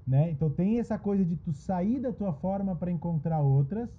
Né? 0.07 0.31
Então 0.31 0.49
tem 0.49 0.79
essa 0.79 0.99
coisa 0.99 1.25
de 1.27 1.37
tu 1.37 1.53
sair 1.53 2.01
da 2.01 2.11
tua 2.11 2.33
forma 2.33 2.75
para 2.75 2.91
encontrar 2.91 3.41
outras, 3.41 3.91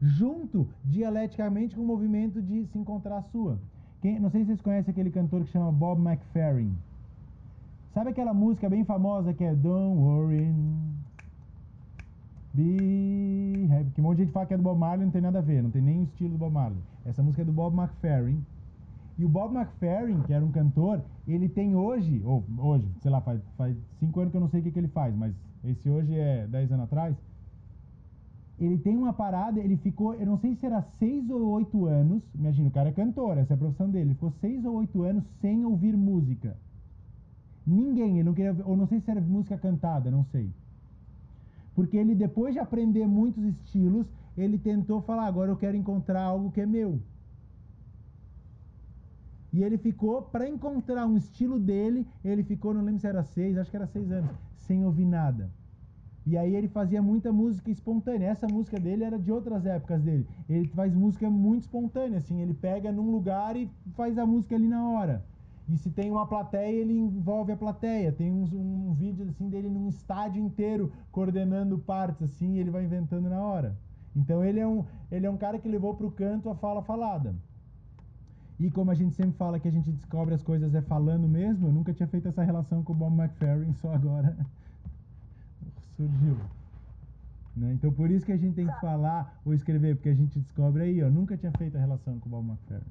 junto 0.00 0.68
dialeticamente 0.84 1.74
com 1.74 1.82
o 1.82 1.86
movimento 1.86 2.40
de 2.40 2.66
se 2.66 2.78
encontrar 2.78 3.18
a 3.18 3.22
sua. 3.22 3.58
Quem, 4.04 4.20
não 4.20 4.28
sei 4.28 4.42
se 4.42 4.48
vocês 4.48 4.60
conhecem 4.60 4.92
aquele 4.92 5.10
cantor 5.10 5.44
que 5.44 5.50
chama 5.50 5.72
Bob 5.72 5.98
McFerrin. 6.06 6.76
Sabe 7.94 8.10
aquela 8.10 8.34
música 8.34 8.68
bem 8.68 8.84
famosa 8.84 9.32
que 9.32 9.42
é 9.42 9.54
Don't 9.54 9.98
Worry, 9.98 10.54
Be 12.52 13.66
Happy? 13.72 13.90
Que 13.94 14.02
um 14.02 14.04
monte 14.04 14.18
de 14.18 14.24
gente 14.24 14.32
fala 14.34 14.44
que 14.44 14.52
é 14.52 14.58
do 14.58 14.62
Bob 14.62 14.78
Marley, 14.78 15.06
não 15.06 15.10
tem 15.10 15.22
nada 15.22 15.38
a 15.38 15.40
ver, 15.40 15.62
não 15.62 15.70
tem 15.70 15.80
nem 15.80 16.00
o 16.00 16.02
estilo 16.02 16.32
do 16.32 16.36
Bob 16.36 16.52
Marley. 16.52 16.82
Essa 17.06 17.22
música 17.22 17.40
é 17.40 17.44
do 17.46 17.52
Bob 17.52 17.74
McFerrin. 17.74 18.44
E 19.16 19.24
o 19.24 19.28
Bob 19.30 19.56
McFerrin, 19.56 20.20
que 20.26 20.34
era 20.34 20.44
um 20.44 20.52
cantor, 20.52 21.00
ele 21.26 21.48
tem 21.48 21.74
hoje, 21.74 22.20
ou 22.26 22.44
hoje, 22.58 22.86
sei 23.00 23.10
lá, 23.10 23.22
faz, 23.22 23.40
faz 23.56 23.74
cinco 23.98 24.20
anos 24.20 24.32
que 24.32 24.36
eu 24.36 24.42
não 24.42 24.50
sei 24.50 24.60
o 24.60 24.64
que, 24.64 24.70
que 24.70 24.78
ele 24.80 24.88
faz, 24.88 25.16
mas 25.16 25.34
esse 25.64 25.88
hoje 25.88 26.14
é 26.14 26.46
dez 26.46 26.70
anos 26.70 26.84
atrás 26.84 27.16
ele 28.58 28.78
tem 28.78 28.96
uma 28.96 29.12
parada, 29.12 29.58
ele 29.58 29.76
ficou, 29.76 30.14
eu 30.14 30.26
não 30.26 30.38
sei 30.38 30.54
se 30.54 30.64
era 30.64 30.80
seis 30.98 31.28
ou 31.28 31.42
oito 31.50 31.86
anos, 31.86 32.22
imagina, 32.34 32.68
o 32.68 32.72
cara 32.72 32.90
é 32.90 32.92
cantor, 32.92 33.36
essa 33.36 33.54
é 33.54 33.56
a 33.56 33.58
profissão 33.58 33.90
dele, 33.90 34.06
ele 34.06 34.14
ficou 34.14 34.30
seis 34.40 34.64
ou 34.64 34.76
oito 34.76 35.02
anos 35.02 35.24
sem 35.40 35.64
ouvir 35.64 35.96
música. 35.96 36.56
Ninguém, 37.66 38.14
ele 38.14 38.24
não 38.24 38.34
queria, 38.34 38.56
ou 38.64 38.76
não 38.76 38.86
sei 38.86 39.00
se 39.00 39.10
era 39.10 39.20
música 39.20 39.58
cantada, 39.58 40.10
não 40.10 40.24
sei. 40.24 40.50
Porque 41.74 41.96
ele, 41.96 42.14
depois 42.14 42.54
de 42.54 42.60
aprender 42.60 43.06
muitos 43.06 43.42
estilos, 43.44 44.06
ele 44.36 44.58
tentou 44.58 45.02
falar, 45.02 45.26
agora 45.26 45.50
eu 45.50 45.56
quero 45.56 45.76
encontrar 45.76 46.22
algo 46.22 46.52
que 46.52 46.60
é 46.60 46.66
meu. 46.66 47.00
E 49.52 49.62
ele 49.62 49.78
ficou, 49.78 50.22
para 50.22 50.48
encontrar 50.48 51.06
um 51.06 51.16
estilo 51.16 51.58
dele, 51.58 52.06
ele 52.24 52.44
ficou, 52.44 52.74
não 52.74 52.82
lembro 52.82 53.00
se 53.00 53.06
era 53.06 53.22
seis, 53.24 53.56
acho 53.56 53.70
que 53.70 53.76
era 53.76 53.86
seis 53.86 54.10
anos, 54.10 54.30
sem 54.56 54.84
ouvir 54.84 55.04
nada. 55.04 55.50
E 56.26 56.38
aí 56.38 56.54
ele 56.56 56.68
fazia 56.68 57.02
muita 57.02 57.30
música 57.32 57.70
espontânea. 57.70 58.28
Essa 58.28 58.46
música 58.46 58.80
dele 58.80 59.04
era 59.04 59.18
de 59.18 59.30
outras 59.30 59.66
épocas 59.66 60.02
dele. 60.02 60.26
Ele 60.48 60.68
faz 60.68 60.94
música 60.94 61.28
muito 61.28 61.62
espontânea, 61.62 62.18
assim. 62.18 62.40
Ele 62.40 62.54
pega 62.54 62.90
num 62.90 63.10
lugar 63.10 63.56
e 63.56 63.70
faz 63.94 64.16
a 64.18 64.24
música 64.24 64.54
ali 64.54 64.66
na 64.66 64.88
hora. 64.88 65.22
E 65.68 65.76
se 65.76 65.90
tem 65.90 66.10
uma 66.10 66.26
plateia, 66.26 66.80
ele 66.80 66.98
envolve 66.98 67.52
a 67.52 67.56
plateia. 67.56 68.12
Tem 68.12 68.30
um, 68.30 68.44
um 68.88 68.94
vídeo 68.94 69.26
assim 69.28 69.48
dele 69.48 69.68
num 69.68 69.88
estádio 69.88 70.42
inteiro 70.42 70.92
coordenando 71.10 71.78
partes, 71.78 72.22
assim, 72.22 72.54
e 72.54 72.58
ele 72.58 72.70
vai 72.70 72.84
inventando 72.84 73.28
na 73.28 73.40
hora. 73.40 73.76
Então 74.16 74.44
ele 74.44 74.60
é 74.60 74.66
um, 74.66 74.84
ele 75.10 75.26
é 75.26 75.30
um 75.30 75.36
cara 75.36 75.58
que 75.58 75.68
levou 75.68 75.94
para 75.94 76.06
o 76.06 76.10
canto 76.10 76.48
a 76.48 76.54
fala 76.54 76.82
falada. 76.82 77.34
E 78.58 78.70
como 78.70 78.90
a 78.90 78.94
gente 78.94 79.14
sempre 79.14 79.36
fala 79.36 79.58
que 79.58 79.66
a 79.66 79.70
gente 79.70 79.90
descobre 79.90 80.34
as 80.34 80.42
coisas 80.42 80.74
é 80.74 80.80
falando 80.82 81.28
mesmo, 81.28 81.66
eu 81.66 81.72
nunca 81.72 81.92
tinha 81.92 82.06
feito 82.06 82.28
essa 82.28 82.42
relação 82.42 82.82
com 82.82 82.92
o 82.92 82.96
Bob 82.96 83.18
McFerrin, 83.18 83.72
só 83.74 83.92
agora 83.92 84.36
surgiu. 85.96 86.38
Né? 87.56 87.72
Então 87.72 87.92
por 87.92 88.10
isso 88.10 88.26
que 88.26 88.32
a 88.32 88.36
gente 88.36 88.56
tem 88.56 88.66
que 88.66 88.80
falar 88.80 89.40
ou 89.44 89.54
escrever, 89.54 89.94
porque 89.94 90.08
a 90.08 90.14
gente 90.14 90.38
descobre 90.38 90.82
aí, 90.82 91.02
ó, 91.02 91.08
nunca 91.08 91.36
tinha 91.36 91.52
feito 91.52 91.76
a 91.76 91.80
relação 91.80 92.18
com 92.18 92.28
o 92.28 92.30
Bob 92.30 92.48
McFerrin. 92.48 92.82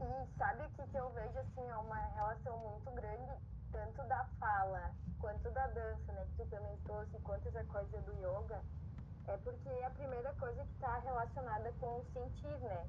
E 0.00 0.38
sabe 0.38 0.62
o 0.62 0.70
que, 0.70 0.90
que 0.90 0.96
eu 0.96 1.10
vejo 1.10 1.38
assim, 1.38 1.70
ó, 1.70 1.82
uma 1.82 1.96
relação 2.16 2.58
muito 2.58 2.90
grande, 2.92 3.32
tanto 3.70 4.08
da 4.08 4.24
fala 4.40 4.90
quanto 5.20 5.50
da 5.50 5.66
dança, 5.68 6.12
né? 6.12 6.26
Que 6.36 6.42
tu 6.42 6.50
também 6.50 6.76
trouxe, 6.84 7.18
quanto 7.22 7.46
essa 7.48 7.64
coisa 7.64 7.98
do 8.02 8.12
yoga, 8.14 8.60
é 9.28 9.36
porque 9.38 9.68
é 9.68 9.86
a 9.86 9.90
primeira 9.90 10.32
coisa 10.34 10.64
que 10.64 10.72
está 10.74 10.98
relacionada 10.98 11.72
com 11.78 11.86
o 11.86 12.04
sentir, 12.12 12.58
né? 12.60 12.84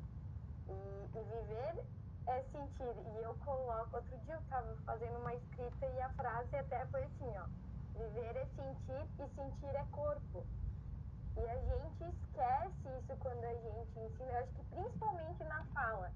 E, 0.67 0.71
e 0.71 1.23
viver 1.23 1.83
é 2.27 2.43
sentir. 2.51 2.95
E 3.13 3.23
eu 3.23 3.35
coloco, 3.45 3.95
outro 3.95 4.17
dia 4.25 4.33
eu 4.33 4.39
estava 4.39 4.75
fazendo 4.85 5.19
uma 5.19 5.33
escrita 5.33 5.85
e 5.85 6.01
a 6.01 6.09
frase 6.09 6.55
até 6.55 6.85
foi 6.87 7.03
assim, 7.03 7.37
ó 7.37 7.68
Viver 7.99 8.33
é 8.37 8.45
sentir 8.55 9.05
e 9.19 9.27
sentir 9.35 9.75
é 9.75 9.85
corpo. 9.91 10.45
E 11.35 11.41
a 11.41 11.59
gente 11.59 12.15
esquece 12.15 12.87
isso 12.97 13.13
quando 13.19 13.43
a 13.43 13.53
gente 13.53 13.99
ensina. 13.99 14.31
Eu 14.31 14.39
acho 14.39 14.53
que 14.53 14.63
principalmente 14.63 15.43
na 15.43 15.65
fala. 15.73 16.09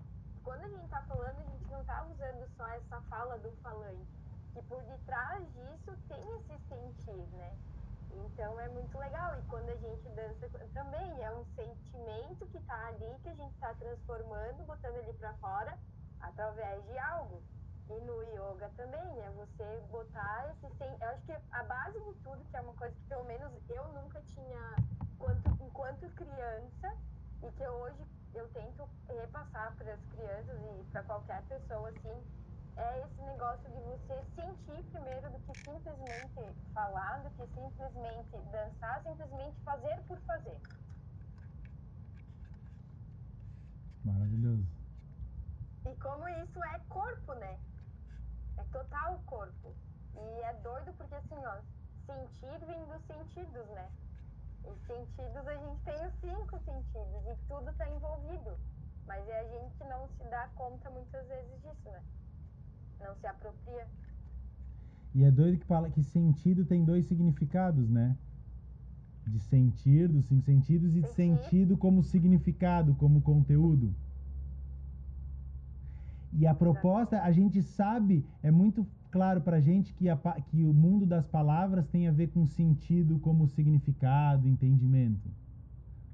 Quando 0.45 0.61
a 0.63 0.69
gente 0.69 0.85
está 0.85 1.01
falando, 1.01 1.37
a 1.39 1.43
gente 1.43 1.69
não 1.69 1.81
está 1.81 2.05
usando 2.05 2.47
só 2.55 2.67
essa 2.69 3.01
fala 3.09 3.37
do 3.39 3.51
falante. 3.61 4.07
Que 4.53 4.61
por 4.61 4.81
detrás 4.83 5.45
disso 5.53 5.97
tem 6.07 6.21
esse 6.37 6.57
sentir, 6.69 7.27
né? 7.35 7.53
Então 8.11 8.57
é 8.61 8.69
muito 8.69 8.97
legal. 8.97 9.37
E 9.37 9.41
quando 9.49 9.67
a 9.67 9.75
gente 9.75 10.07
dança 10.09 10.49
também 10.73 11.21
é 11.21 11.31
um 11.31 11.43
sentimento 11.53 12.45
que 12.47 12.59
está 12.59 12.87
ali, 12.87 13.13
que 13.23 13.29
a 13.29 13.35
gente 13.35 13.53
está 13.55 13.73
transformando, 13.73 14.65
botando 14.65 14.95
ele 14.95 15.11
para 15.13 15.33
fora 15.33 15.77
através 16.21 16.81
de 16.85 16.97
algo. 16.97 17.43
E 17.89 17.99
no 18.01 18.23
yoga 18.23 18.69
também, 18.77 19.19
é 19.21 19.29
você 19.31 19.81
botar 19.91 20.49
esse. 20.51 20.65
Eu 21.01 21.09
acho 21.09 21.25
que 21.25 21.35
a 21.51 21.63
base 21.63 21.99
de 21.99 22.13
tudo, 22.23 22.43
que 22.49 22.57
é 22.57 22.61
uma 22.61 22.73
coisa 22.73 22.95
que 22.95 23.07
pelo 23.07 23.25
menos 23.25 23.51
eu 23.69 23.87
nunca 23.89 24.21
tinha 24.21 24.75
enquanto, 25.13 25.63
enquanto 25.63 26.09
criança, 26.15 26.97
e 27.43 27.51
que 27.51 27.67
hoje 27.67 28.03
eu 28.33 28.47
tento 28.49 28.89
repassar 29.07 29.75
para 29.75 29.93
as 29.93 30.05
crianças 30.05 30.59
e 30.59 30.83
para 30.91 31.03
qualquer 31.03 31.43
pessoa 31.43 31.89
assim, 31.89 32.23
é 32.75 33.01
esse 33.01 33.21
negócio 33.21 33.69
de 33.69 33.79
você 33.81 34.23
sentir 34.35 34.83
primeiro 34.91 35.29
do 35.29 35.39
que 35.39 35.53
simplesmente 35.63 36.55
falar, 36.73 37.21
do 37.23 37.29
que 37.31 37.47
simplesmente 37.53 38.37
dançar, 38.51 39.03
simplesmente 39.03 39.55
fazer 39.63 40.01
por 40.07 40.19
fazer. 40.21 40.57
Maravilhoso. 44.03 44.65
E 45.85 45.95
como 45.97 46.27
isso 46.29 46.63
é 46.63 46.79
corpo, 46.89 47.33
né? 47.35 47.59
É 48.57 48.63
total 48.71 49.15
o 49.15 49.23
corpo. 49.23 49.73
E 50.15 50.43
é 50.43 50.53
doido 50.61 50.93
porque 50.97 51.15
assim, 51.15 51.35
ó, 51.45 51.57
sentir 52.05 52.65
vem 52.65 52.85
dos 52.85 53.01
sentidos, 53.05 53.67
né? 53.69 53.89
E 54.65 54.87
sentidos 54.87 55.47
a 55.47 55.55
gente 55.55 55.81
tem 55.83 56.07
os 56.07 56.13
cinco 56.21 56.59
sentidos 56.59 57.27
e 57.27 57.35
tudo 57.47 57.73
tá 57.73 57.89
envolvido. 57.89 58.57
Mas 59.05 59.27
é 59.27 59.39
a 59.39 59.43
gente 59.43 59.75
que 59.77 59.83
não 59.83 60.07
se 60.07 60.23
dá 60.29 60.47
conta 60.55 60.89
muitas 60.89 61.27
vezes 61.27 61.61
disso, 61.61 61.89
né? 61.89 62.01
Não 63.01 63.15
se 63.15 63.27
apropria. 63.27 63.87
E 65.13 65.23
é 65.23 65.31
doido 65.31 65.59
que 65.59 65.65
fala 65.65 65.89
que 65.89 66.03
sentido 66.03 66.65
tem 66.65 66.83
dois 66.83 67.05
significados, 67.05 67.89
né? 67.89 68.17
De 69.27 69.39
sentir, 69.39 70.07
dos 70.07 70.25
cinco 70.25 70.43
sentidos, 70.43 70.95
e 70.95 71.01
de 71.01 71.13
sentido 71.13 71.77
como 71.77 72.03
significado, 72.03 72.95
como 72.95 73.21
conteúdo. 73.21 73.93
E 76.35 76.47
a 76.47 76.53
proposta, 76.53 77.21
a 77.21 77.31
gente 77.31 77.61
sabe, 77.61 78.25
é 78.41 78.49
muito 78.49 78.87
claro 79.11 79.41
pra 79.41 79.59
gente 79.59 79.93
que, 79.93 80.09
a 80.09 80.17
que 80.17 80.65
o 80.65 80.73
mundo 80.73 81.05
das 81.05 81.27
palavras 81.27 81.87
tem 81.87 82.07
a 82.07 82.11
ver 82.11 82.27
com 82.29 82.45
sentido 82.47 83.19
como 83.19 83.47
significado, 83.47 84.47
entendimento, 84.47 85.29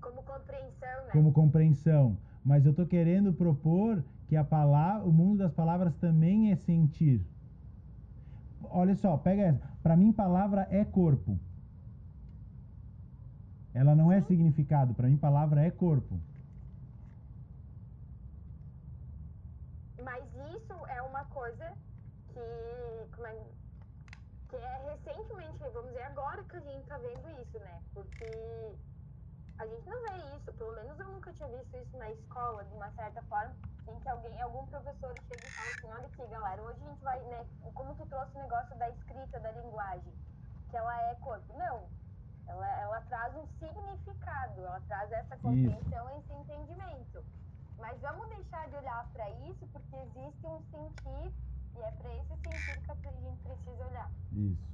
Como 0.02 0.22
compreensão, 0.22 1.06
né? 1.06 1.12
como 1.14 1.32
compreensão. 1.32 2.18
Mas 2.44 2.66
eu 2.66 2.74
tô 2.74 2.86
querendo 2.86 3.32
propor 3.34 4.04
que 4.28 4.36
a 4.36 4.44
palavra, 4.44 5.08
o 5.08 5.12
mundo 5.12 5.38
das 5.40 5.54
palavras 5.54 5.96
também 5.96 6.52
é 6.52 6.56
sentir. 6.56 7.26
Olha 8.64 8.96
só, 8.96 9.18
pega 9.18 9.42
essa. 9.44 9.62
Pra 9.82 9.96
mim, 9.96 10.12
palavra 10.12 10.68
é 10.70 10.84
corpo. 10.84 11.40
Ela 13.74 13.96
não 13.96 14.12
é 14.12 14.22
significado. 14.22 14.94
Pra 14.94 15.08
mim, 15.08 15.18
palavra 15.18 15.62
é 15.62 15.72
corpo. 15.72 16.20
Mas 20.04 20.24
isso 20.56 20.74
é 20.88 21.02
uma 21.02 21.26
coisa 21.26 21.74
que, 22.34 22.40
é, 22.40 23.46
que 24.50 24.56
é 24.56 24.92
recentemente, 24.92 25.58
vamos 25.74 25.90
dizer, 25.90 26.04
agora 26.04 26.44
que 26.44 26.56
a 26.56 26.62
gente 26.62 26.88
tá 26.88 26.98
vendo 26.98 27.30
isso, 27.42 27.60
né? 27.60 27.82
Porque 27.94 28.76
a 29.58 29.66
gente 29.66 29.90
não 29.90 30.02
vê 30.04 30.38
isso, 30.38 30.54
pelo 30.54 30.74
menos 30.74 31.00
eu 31.00 31.08
nunca 31.08 31.34
tinha 31.34 31.50
visto 31.50 31.78
isso 31.78 31.98
na 31.98 32.10
escola, 32.12 32.64
de 32.64 32.74
uma 32.74 32.90
certa 32.92 33.22
forma, 33.24 33.54
em 33.88 34.00
que 34.00 34.10
alguém, 34.10 34.42
algum 34.42 34.66
professor 34.68 35.16
chega 35.28 35.48
e 35.48 35.52
fala 35.52 35.70
assim, 35.70 35.92
olha 35.92 36.06
aqui, 36.06 36.28
galera, 36.28 36.62
hoje 36.62 36.80
a 36.82 36.90
gente 36.90 37.04
vai, 37.04 37.20
né, 37.24 37.46
como 37.74 37.96
tu 37.96 38.06
trouxe 38.06 38.36
o 38.38 38.40
negócio 38.40 38.78
da 38.78 38.90
escrita, 38.90 39.40
da 39.40 39.52
linguagem, 39.52 40.14
que 40.70 40.78
ela 40.78 41.02
é 41.10 41.16
corpo. 41.16 41.58
Não, 41.58 41.90
ela, 42.48 42.82
ela 42.82 43.02
traz 43.02 43.36
um 43.36 43.46
significado, 43.60 44.62
ela 44.62 44.82
traz 44.88 45.12
essa 45.12 45.36
compreensão, 45.38 46.20
esse 46.20 46.34
entendimento. 46.34 47.24
Mas 47.80 48.00
vamos 48.02 48.28
deixar 48.30 48.68
de 48.70 48.76
olhar 48.76 49.10
para 49.14 49.30
isso, 49.50 49.66
porque 49.72 49.96
existe 49.96 50.46
um 50.46 50.62
sentir, 50.72 51.32
e 51.76 51.80
é 51.80 51.92
para 51.92 52.16
esse 52.16 52.28
sentido 52.28 52.98
que 53.02 53.08
a 53.08 53.12
gente 53.12 53.38
precisa 53.44 53.86
olhar. 53.86 54.12
Isso. 54.34 54.70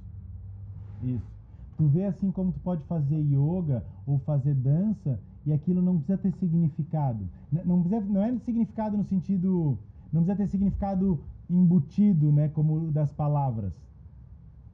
Isso. 1.02 1.36
Tu 1.76 1.86
vê 1.88 2.04
assim 2.06 2.32
como 2.32 2.52
tu 2.52 2.60
pode 2.60 2.82
fazer 2.84 3.16
yoga 3.16 3.84
ou 4.06 4.18
fazer 4.20 4.54
dança 4.54 5.20
e 5.44 5.52
aquilo 5.52 5.82
não 5.82 5.98
precisa 5.98 6.18
ter 6.18 6.32
significado. 6.32 7.28
Não, 7.52 7.82
precisa, 7.82 8.12
não 8.12 8.22
é 8.22 8.38
significado 8.38 8.96
no 8.96 9.04
sentido. 9.04 9.78
Não 10.12 10.24
precisa 10.24 10.36
ter 10.36 10.48
significado 10.48 11.22
embutido, 11.50 12.32
né? 12.32 12.48
Como 12.48 12.90
das 12.90 13.12
palavras. 13.12 13.72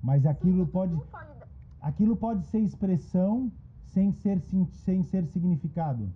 Mas 0.02 0.24
aquilo 0.24 0.64
Sim, 0.64 0.70
pode. 0.70 1.00
Aquilo 1.80 2.16
pode 2.16 2.46
ser 2.46 2.60
expressão 2.60 3.50
sem 3.86 4.12
ser, 4.12 4.40
sem 4.84 5.02
ser 5.02 5.26
significado. 5.26 6.08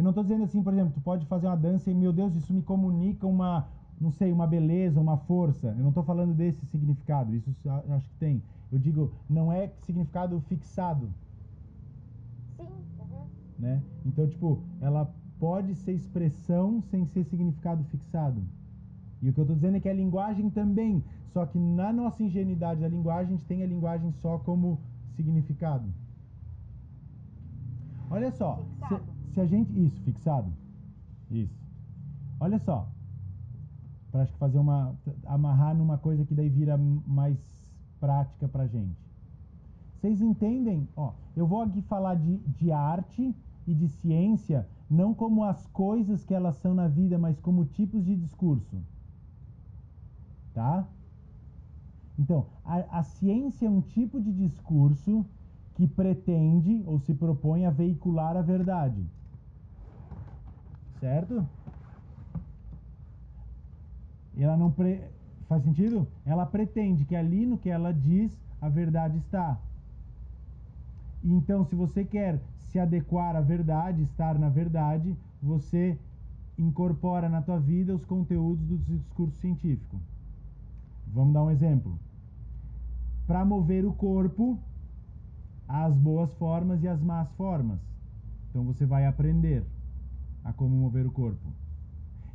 Eu 0.00 0.02
não 0.02 0.12
estou 0.12 0.24
dizendo 0.24 0.44
assim, 0.44 0.62
por 0.62 0.72
exemplo, 0.72 0.94
tu 0.94 1.00
pode 1.02 1.26
fazer 1.26 1.46
uma 1.46 1.58
dança 1.58 1.90
e, 1.90 1.94
meu 1.94 2.10
Deus, 2.10 2.34
isso 2.34 2.54
me 2.54 2.62
comunica 2.62 3.26
uma, 3.26 3.68
não 4.00 4.10
sei, 4.10 4.32
uma 4.32 4.46
beleza, 4.46 4.98
uma 4.98 5.18
força. 5.18 5.66
Eu 5.76 5.82
não 5.82 5.90
estou 5.90 6.02
falando 6.02 6.32
desse 6.32 6.64
significado, 6.68 7.36
isso 7.36 7.54
acho 7.90 8.08
que 8.08 8.14
tem. 8.14 8.42
Eu 8.72 8.78
digo, 8.78 9.12
não 9.28 9.52
é 9.52 9.70
significado 9.82 10.40
fixado, 10.48 11.10
Sim, 12.56 12.62
uhum. 12.98 13.26
né? 13.58 13.82
Então, 14.06 14.26
tipo, 14.26 14.62
ela 14.80 15.12
pode 15.38 15.74
ser 15.74 15.92
expressão 15.92 16.80
sem 16.80 17.04
ser 17.04 17.24
significado 17.24 17.84
fixado. 17.84 18.42
E 19.20 19.28
o 19.28 19.34
que 19.34 19.40
eu 19.40 19.42
estou 19.42 19.54
dizendo 19.54 19.76
é 19.76 19.80
que 19.80 19.88
a 19.90 19.92
linguagem 19.92 20.48
também, 20.48 21.04
só 21.30 21.44
que 21.44 21.58
na 21.58 21.92
nossa 21.92 22.22
ingenuidade 22.22 22.80
da 22.80 22.88
linguagem, 22.88 23.34
a 23.34 23.36
gente 23.36 23.44
tem 23.44 23.62
a 23.62 23.66
linguagem 23.66 24.10
só 24.22 24.38
como 24.38 24.80
significado. 25.14 25.92
Olha 28.08 28.30
só, 28.30 28.56
Fixado. 28.56 29.19
Se 29.30 29.40
a 29.40 29.46
gente. 29.46 29.70
Isso, 29.84 30.00
fixado. 30.02 30.52
Isso. 31.30 31.58
Olha 32.38 32.58
só. 32.58 32.88
Para 34.10 34.22
acho 34.22 34.32
que 34.32 34.38
fazer 34.38 34.58
uma. 34.58 34.94
amarrar 35.24 35.74
numa 35.74 35.98
coisa 35.98 36.24
que 36.24 36.34
daí 36.34 36.48
vira 36.48 36.76
mais 37.06 37.38
prática 38.00 38.48
pra 38.48 38.66
gente. 38.66 38.98
Vocês 39.94 40.20
entendem? 40.20 40.88
Ó, 40.96 41.12
eu 41.36 41.46
vou 41.46 41.62
aqui 41.62 41.82
falar 41.82 42.14
de, 42.14 42.38
de 42.38 42.72
arte 42.72 43.34
e 43.66 43.74
de 43.74 43.88
ciência, 43.88 44.66
não 44.88 45.12
como 45.12 45.44
as 45.44 45.66
coisas 45.66 46.24
que 46.24 46.34
elas 46.34 46.56
são 46.56 46.74
na 46.74 46.88
vida, 46.88 47.18
mas 47.18 47.38
como 47.38 47.66
tipos 47.66 48.04
de 48.04 48.16
discurso. 48.16 48.78
Tá? 50.54 50.88
Então, 52.18 52.46
a, 52.64 52.98
a 52.98 53.02
ciência 53.02 53.66
é 53.66 53.70
um 53.70 53.80
tipo 53.80 54.20
de 54.20 54.32
discurso 54.32 55.24
que 55.74 55.86
pretende 55.86 56.82
ou 56.86 56.98
se 56.98 57.14
propõe 57.14 57.64
a 57.64 57.70
veicular 57.70 58.36
a 58.36 58.42
verdade. 58.42 59.06
Certo? 61.00 61.46
Ela 64.38 64.56
não 64.56 64.70
pre... 64.70 65.02
faz 65.48 65.62
sentido? 65.64 66.06
Ela 66.24 66.44
pretende 66.44 67.04
que 67.04 67.16
ali 67.16 67.46
no 67.46 67.58
que 67.58 67.70
ela 67.70 67.92
diz 67.92 68.38
a 68.60 68.68
verdade 68.68 69.16
está. 69.18 69.58
Então, 71.24 71.64
se 71.64 71.74
você 71.74 72.04
quer 72.04 72.38
se 72.68 72.78
adequar 72.78 73.34
à 73.34 73.40
verdade, 73.40 74.02
estar 74.02 74.38
na 74.38 74.48
verdade, 74.48 75.16
você 75.42 75.98
incorpora 76.58 77.28
na 77.28 77.40
tua 77.40 77.58
vida 77.58 77.94
os 77.94 78.04
conteúdos 78.04 78.64
do 78.66 78.78
discurso 78.78 79.36
científico. 79.38 79.98
Vamos 81.06 81.32
dar 81.32 81.42
um 81.42 81.50
exemplo. 81.50 81.98
Para 83.26 83.44
mover 83.44 83.86
o 83.86 83.92
corpo, 83.92 84.58
as 85.66 85.96
boas 85.96 86.32
formas 86.34 86.82
e 86.82 86.88
as 86.88 87.00
más 87.00 87.30
formas. 87.32 87.78
Então 88.50 88.62
você 88.64 88.84
vai 88.84 89.06
aprender 89.06 89.64
a 90.44 90.52
como 90.52 90.76
mover 90.76 91.06
o 91.06 91.10
corpo. 91.10 91.52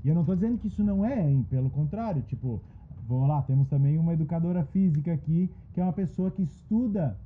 E 0.03 0.07
eu 0.09 0.13
não 0.13 0.21
estou 0.21 0.35
dizendo 0.35 0.57
que 0.57 0.67
isso 0.67 0.83
não 0.83 1.03
é, 1.03 1.31
hein? 1.31 1.45
pelo 1.49 1.69
contrário, 1.69 2.21
tipo, 2.23 2.61
vamos 3.07 3.27
lá, 3.27 3.41
temos 3.41 3.67
também 3.67 3.97
uma 3.97 4.13
educadora 4.13 4.63
física 4.65 5.13
aqui, 5.13 5.49
que 5.73 5.81
é 5.81 5.83
uma 5.83 5.93
pessoa 5.93 6.29
que 6.29 6.43
estuda 6.43 7.17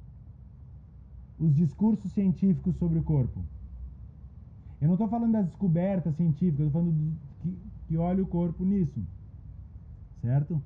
os 1.38 1.54
discursos 1.56 2.12
científicos 2.12 2.76
sobre 2.78 3.00
o 3.00 3.04
corpo. 3.04 3.44
Eu 4.82 4.88
não 4.88 4.96
estou 4.96 5.10
falando 5.10 5.34
das 5.34 5.46
descobertas 5.46 6.16
científicas, 6.16 6.60
eu 6.60 6.68
estou 6.68 6.82
falando 6.82 6.96
do, 6.96 7.18
que, 7.42 7.58
que 7.88 7.98
olha 7.98 8.24
o 8.24 8.28
corpo 8.28 8.64
nisso. 8.64 9.02
Certo? 10.22 10.62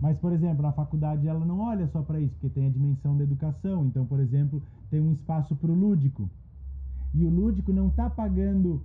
Mas, 0.00 0.16
por 0.18 0.32
exemplo, 0.32 0.62
na 0.62 0.72
faculdade 0.72 1.28
ela 1.28 1.44
não 1.44 1.60
olha 1.60 1.86
só 1.88 2.00
para 2.02 2.18
isso, 2.20 2.34
porque 2.34 2.48
tem 2.48 2.66
a 2.66 2.70
dimensão 2.70 3.16
da 3.16 3.22
educação. 3.22 3.84
Então, 3.84 4.06
por 4.06 4.18
exemplo, 4.18 4.62
tem 4.90 5.00
um 5.00 5.12
espaço 5.12 5.54
para 5.54 5.70
o 5.70 5.74
lúdico. 5.74 6.28
E 7.14 7.24
o 7.24 7.28
lúdico 7.28 7.72
não 7.72 7.88
está 7.88 8.08
pagando 8.08 8.82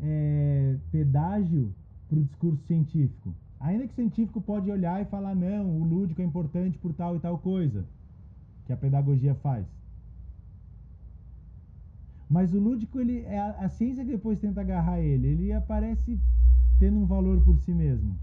é, 0.00 0.76
pedágio 0.92 1.72
para 2.08 2.18
o 2.18 2.24
discurso 2.24 2.62
científico. 2.66 3.34
Ainda 3.58 3.86
que 3.86 3.92
o 3.92 3.96
científico 3.96 4.40
pode 4.40 4.70
olhar 4.70 5.00
e 5.00 5.06
falar, 5.06 5.34
não, 5.34 5.80
o 5.80 5.84
lúdico 5.84 6.20
é 6.20 6.24
importante 6.24 6.78
por 6.78 6.92
tal 6.92 7.16
e 7.16 7.18
tal 7.18 7.38
coisa, 7.38 7.84
que 8.66 8.72
a 8.72 8.76
pedagogia 8.76 9.34
faz. 9.36 9.66
Mas 12.28 12.52
o 12.52 12.58
lúdico, 12.58 13.00
ele, 13.00 13.20
é 13.20 13.38
a, 13.38 13.50
a 13.60 13.68
ciência 13.68 14.04
que 14.04 14.10
depois 14.10 14.38
tenta 14.38 14.60
agarrar 14.60 15.00
ele, 15.00 15.28
ele 15.28 15.52
aparece 15.52 16.18
tendo 16.78 16.98
um 16.98 17.06
valor 17.06 17.40
por 17.42 17.58
si 17.58 17.72
mesmo. 17.72 18.16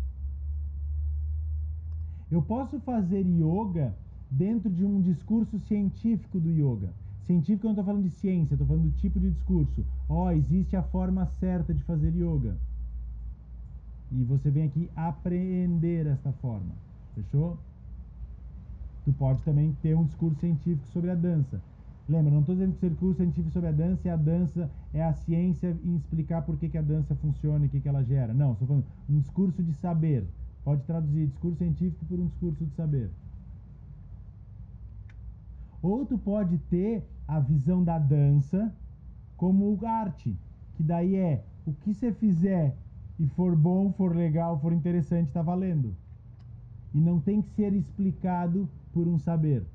Eu 2.30 2.41
posso 2.41 2.80
fazer 2.80 3.26
yoga 3.26 3.95
dentro 4.30 4.70
de 4.70 4.86
um 4.86 5.02
discurso 5.02 5.60
científico 5.60 6.39
do 6.39 6.49
yoga. 6.49 6.93
Científico 7.32 7.65
eu 7.65 7.69
não 7.69 7.73
estou 7.73 7.86
falando 7.86 8.03
de 8.03 8.09
ciência, 8.09 8.55
estou 8.55 8.67
falando 8.67 8.84
do 8.84 8.97
tipo 8.97 9.17
de 9.17 9.32
discurso. 9.32 9.86
Ó, 10.09 10.25
oh, 10.25 10.32
existe 10.32 10.75
a 10.75 10.84
forma 10.84 11.25
certa 11.39 11.73
de 11.73 11.82
fazer 11.84 12.13
yoga. 12.13 12.57
E 14.11 14.21
você 14.25 14.49
vem 14.51 14.65
aqui 14.65 14.89
aprender 14.97 16.07
esta 16.07 16.34
forma. 16.34 16.75
Fechou? 17.15 17.57
Tu 19.05 19.13
pode 19.13 19.41
também 19.43 19.73
ter 19.82 19.95
um 19.95 20.03
discurso 20.03 20.41
científico 20.41 20.86
sobre 20.89 21.09
a 21.09 21.15
dança. 21.15 21.61
Lembra, 22.09 22.32
não 22.32 22.41
estou 22.41 22.53
dizendo 22.53 22.75
que 22.77 22.86
o 22.86 22.89
discurso 22.89 23.15
científico 23.15 23.51
sobre 23.51 23.69
a 23.69 23.71
dança 23.71 24.09
é 24.09 24.11
a 24.11 24.17
dança, 24.17 24.69
é 24.93 25.01
a 25.01 25.13
ciência 25.13 25.77
em 25.86 25.95
explicar 25.95 26.41
por 26.41 26.57
que, 26.57 26.67
que 26.67 26.77
a 26.77 26.82
dança 26.82 27.15
funciona 27.15 27.63
e 27.63 27.67
o 27.67 27.71
que, 27.71 27.79
que 27.79 27.88
ela 27.88 28.03
gera. 28.03 28.34
Não, 28.34 28.51
estou 28.51 28.67
falando 28.67 28.86
um 29.09 29.19
discurso 29.19 29.63
de 29.63 29.73
saber. 29.75 30.25
Pode 30.65 30.84
traduzir 30.84 31.27
discurso 31.27 31.59
científico 31.59 32.05
por 32.05 32.19
um 32.19 32.25
discurso 32.25 32.65
de 32.65 32.75
saber. 32.75 33.09
Ou 35.82 36.05
tu 36.05 36.17
pode 36.17 36.57
ter 36.69 37.03
a 37.32 37.39
visão 37.39 37.82
da 37.82 37.97
dança 37.97 38.75
como 39.38 39.79
arte, 39.86 40.38
que 40.75 40.84
daí 40.84 41.15
é 41.15 41.41
o 41.65 41.71
que 41.71 41.93
você 41.93 42.11
fizer 42.11 42.75
e 43.17 43.25
for 43.25 43.55
bom, 43.55 43.93
for 43.93 44.13
legal, 44.13 44.59
for 44.59 44.73
interessante, 44.73 45.29
está 45.29 45.41
valendo. 45.41 45.95
E 46.93 46.99
não 46.99 47.21
tem 47.21 47.41
que 47.41 47.49
ser 47.51 47.71
explicado 47.71 48.67
por 48.91 49.07
um 49.07 49.17
saber. 49.17 49.65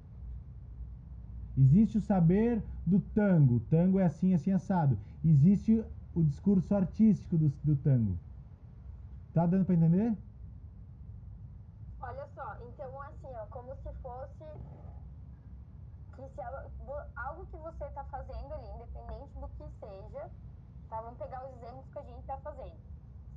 Existe 1.57 1.97
o 1.97 2.03
saber 2.03 2.63
do 2.85 3.01
tango. 3.01 3.55
O 3.55 3.61
tango 3.61 3.99
é 3.99 4.05
assim, 4.05 4.35
assim, 4.35 4.53
assado. 4.53 4.99
Existe 5.25 5.83
o 6.15 6.23
discurso 6.23 6.75
artístico 6.75 7.39
do, 7.39 7.49
do 7.65 7.75
tango. 7.77 8.19
Tá 9.33 9.47
dando 9.47 9.65
para 9.65 9.77
entender? 9.77 10.15
Olha 12.03 12.29
só, 12.35 12.55
então 12.69 13.01
assim, 13.01 13.35
ó, 13.35 13.47
como 13.47 13.75
se 13.77 13.91
fosse 14.03 14.45
que 16.17 16.29
se 16.31 16.41
ela- 16.41 16.67
vo- 16.79 17.07
algo 17.15 17.47
que 17.47 17.57
você 17.59 17.85
está 17.85 18.03
fazendo 18.05 18.55
ali, 18.55 18.69
independente 18.69 19.39
do 19.39 19.49
que 19.51 19.71
seja, 19.79 20.31
tá? 20.89 21.01
Vamos 21.03 21.19
pegar 21.19 21.45
os 21.45 21.53
exemplos 21.57 21.87
que 21.93 21.99
a 21.99 22.03
gente 22.03 22.21
está 22.21 22.39
fazendo. 22.39 22.81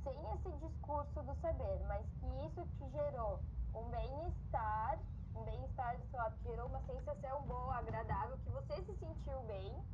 Sem 0.02 0.32
esse 0.32 0.52
discurso 0.66 1.22
do 1.22 1.34
saber, 1.36 1.80
mas 1.86 2.06
que 2.18 2.26
isso 2.46 2.66
te 2.78 2.90
gerou 2.90 3.44
um 3.74 3.90
bem-estar, 3.90 4.98
um 5.34 5.44
bem-estar, 5.44 5.94
sei 6.10 6.18
lá, 6.18 6.30
te 6.30 6.42
gerou 6.42 6.66
uma 6.68 6.80
sensação 6.86 7.42
boa, 7.46 7.76
agradável, 7.76 8.38
que 8.38 8.50
você 8.50 8.82
se 8.84 8.96
sentiu 8.96 9.42
bem, 9.42 9.84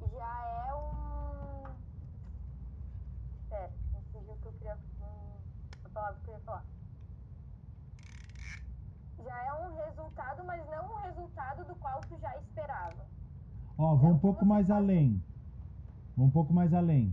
já 0.00 0.46
é 0.68 0.74
um. 0.74 1.74
Pera, 3.48 3.72
me 3.94 4.02
fugiu 4.12 4.36
que 4.36 4.48
eu 4.48 4.52
queria. 4.52 4.78
hum, 5.00 5.40
a 5.84 5.88
palavra 5.88 6.20
que 6.22 6.30
eu 6.30 6.34
ia 6.34 6.40
falar. 6.40 6.73
Já 9.22 9.44
é 9.46 9.52
um 9.66 9.74
resultado, 9.86 10.44
mas 10.44 10.64
não 10.70 10.92
um 10.92 11.00
resultado 11.02 11.64
do 11.64 11.74
qual 11.76 12.00
tu 12.08 12.18
já 12.18 12.36
esperava. 12.38 13.04
Ó, 13.78 13.94
vou 13.96 14.10
É 14.10 14.14
um 14.14 14.18
pouco 14.18 14.44
mais 14.44 14.68
faz. 14.68 14.82
além. 14.82 15.22
Vou 16.16 16.26
um 16.26 16.30
pouco 16.30 16.52
mais 16.52 16.72
além. 16.72 17.12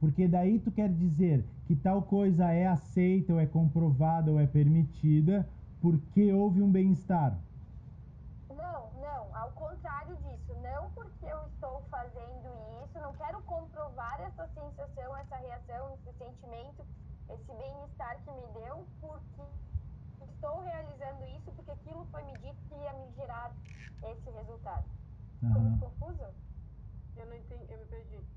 Porque 0.00 0.28
daí 0.28 0.58
tu 0.58 0.70
quer 0.70 0.88
dizer 0.88 1.44
que 1.66 1.74
tal 1.74 2.02
coisa 2.02 2.52
é 2.52 2.66
aceita, 2.66 3.32
ou 3.32 3.40
é 3.40 3.46
comprovada, 3.46 4.30
ou 4.30 4.38
é 4.38 4.46
permitida, 4.46 5.46
porque 5.80 6.32
houve 6.32 6.62
um 6.62 6.70
bem-estar. 6.70 7.36
Não, 8.48 8.90
não, 9.00 9.36
ao 9.36 9.50
contrário 9.52 10.16
disso. 10.16 10.54
Não 10.62 10.90
porque 10.90 11.26
eu 11.26 11.46
estou 11.48 11.82
fazendo 11.90 12.48
isso, 12.84 13.00
não 13.00 13.12
quero 13.14 13.40
comprovar 13.42 14.20
essa 14.20 14.46
sensação, 14.48 15.16
essa 15.16 15.36
reação, 15.36 15.90
esse 15.94 16.18
sentimento, 16.18 16.84
esse 17.30 17.52
bem-estar 17.52 18.16
que 18.24 18.30
me 18.30 18.46
deu, 18.64 18.86
porque 19.00 19.42
estou 20.46 20.62
realizando 20.62 21.24
isso, 21.26 21.52
porque 21.52 21.70
aquilo 21.72 22.06
foi 22.10 22.22
me 22.22 22.38
dito 22.38 22.62
que 22.68 22.74
ia 22.74 22.92
me 22.92 23.12
gerar 23.14 23.56
esse 24.02 24.30
resultado. 24.30 24.88
Ficou 25.40 25.50
Aham. 25.50 25.70
muito 25.70 25.80
confuso? 25.80 26.34
Eu 27.16 27.26
não 27.26 27.36
entendi, 27.36 27.72
eu 27.72 27.78
me 27.80 27.86
perdi. 27.86 28.28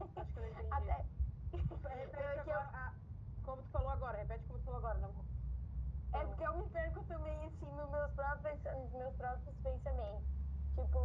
Acho 0.00 0.32
que 0.32 0.38
eu 0.38 0.42
não 0.42 0.48
entendi. 0.50 0.90
Até. 0.90 1.06
Repete 1.52 2.38
Eu- 2.38 2.44
que 2.44 2.50
eu- 2.50 2.54
agora, 2.54 2.68
a- 2.78 2.94
como 3.42 3.62
tu 3.64 3.70
falou 3.70 3.90
agora, 3.90 4.18
repete 4.18 4.46
como 4.46 4.58
tu 4.60 4.64
falou 4.64 4.78
agora. 4.78 4.98
Não, 5.00 5.32
É 6.14 6.26
porque 6.26 6.46
eu 6.46 6.56
me 6.58 6.70
perco 6.70 7.04
também, 7.06 7.46
assim, 7.46 7.66
nos 7.66 7.90
meus 7.90 8.12
próprios, 8.12 8.60
nos 8.64 8.92
meus 8.92 9.16
próprios 9.16 9.56
pensamentos. 9.60 10.28
Tipo, 10.74 10.98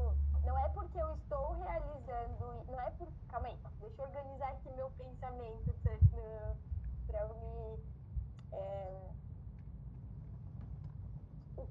não 0.46 0.58
é 0.58 0.70
porque 0.70 0.98
eu 1.02 1.16
estou 1.16 1.54
realizando. 1.54 2.66
Não 2.66 2.82
é 2.82 2.92
por. 2.92 3.14
Calma 3.28 3.48
aí, 3.48 3.62
deixa 3.80 4.02
eu 4.02 4.06
organizar 4.06 4.52
aqui 4.54 4.70
meu 4.72 4.92
pensamento 4.92 5.74
pra, 5.76 6.58
pra 7.08 7.20
eu 7.22 7.36
me. 7.36 7.86
é, 8.54 9.17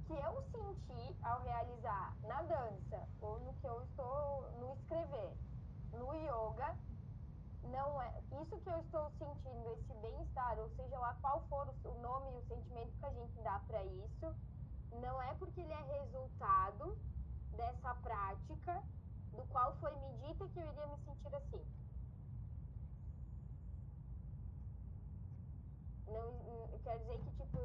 que 0.06 0.12
eu 0.12 0.42
senti 0.52 1.18
ao 1.22 1.42
realizar 1.42 2.16
na 2.22 2.42
dança, 2.42 3.08
ou 3.20 3.40
no 3.40 3.54
que 3.54 3.66
eu 3.66 3.82
estou 3.82 4.52
no 4.52 4.72
escrever, 4.74 5.36
no 5.92 6.14
yoga, 6.14 6.76
não 7.64 8.00
é 8.00 8.22
isso 8.42 8.60
que 8.60 8.70
eu 8.70 8.80
estou 8.80 9.10
sentindo, 9.18 9.68
esse 9.70 9.94
bem-estar, 9.94 10.58
ou 10.60 10.70
seja 10.70 10.98
lá 10.98 11.14
qual 11.14 11.40
for 11.48 11.74
o, 11.84 11.94
nome 11.94 12.30
e 12.32 12.36
o 12.36 12.46
sentimento 12.46 12.96
que 12.98 13.06
a 13.06 13.12
gente 13.12 13.40
dá 13.40 13.58
para 13.60 13.82
isso, 13.84 14.36
não 14.92 15.20
é 15.22 15.34
porque 15.34 15.60
ele 15.60 15.72
é 15.72 15.82
resultado 16.00 16.98
dessa 17.52 17.94
prática 17.96 18.84
do 19.32 19.44
qual 19.46 19.74
foi 19.78 19.92
me 19.96 20.12
dita 20.28 20.48
que 20.48 20.60
eu 20.60 20.68
iria 20.70 20.86
me 20.86 20.98
sentir 20.98 21.34
assim. 21.34 21.66
Não, 26.06 26.32
não- 26.32 26.78
quer 26.78 26.98
dizer 27.00 27.18
que 27.22 27.30
tipo, 27.32 27.58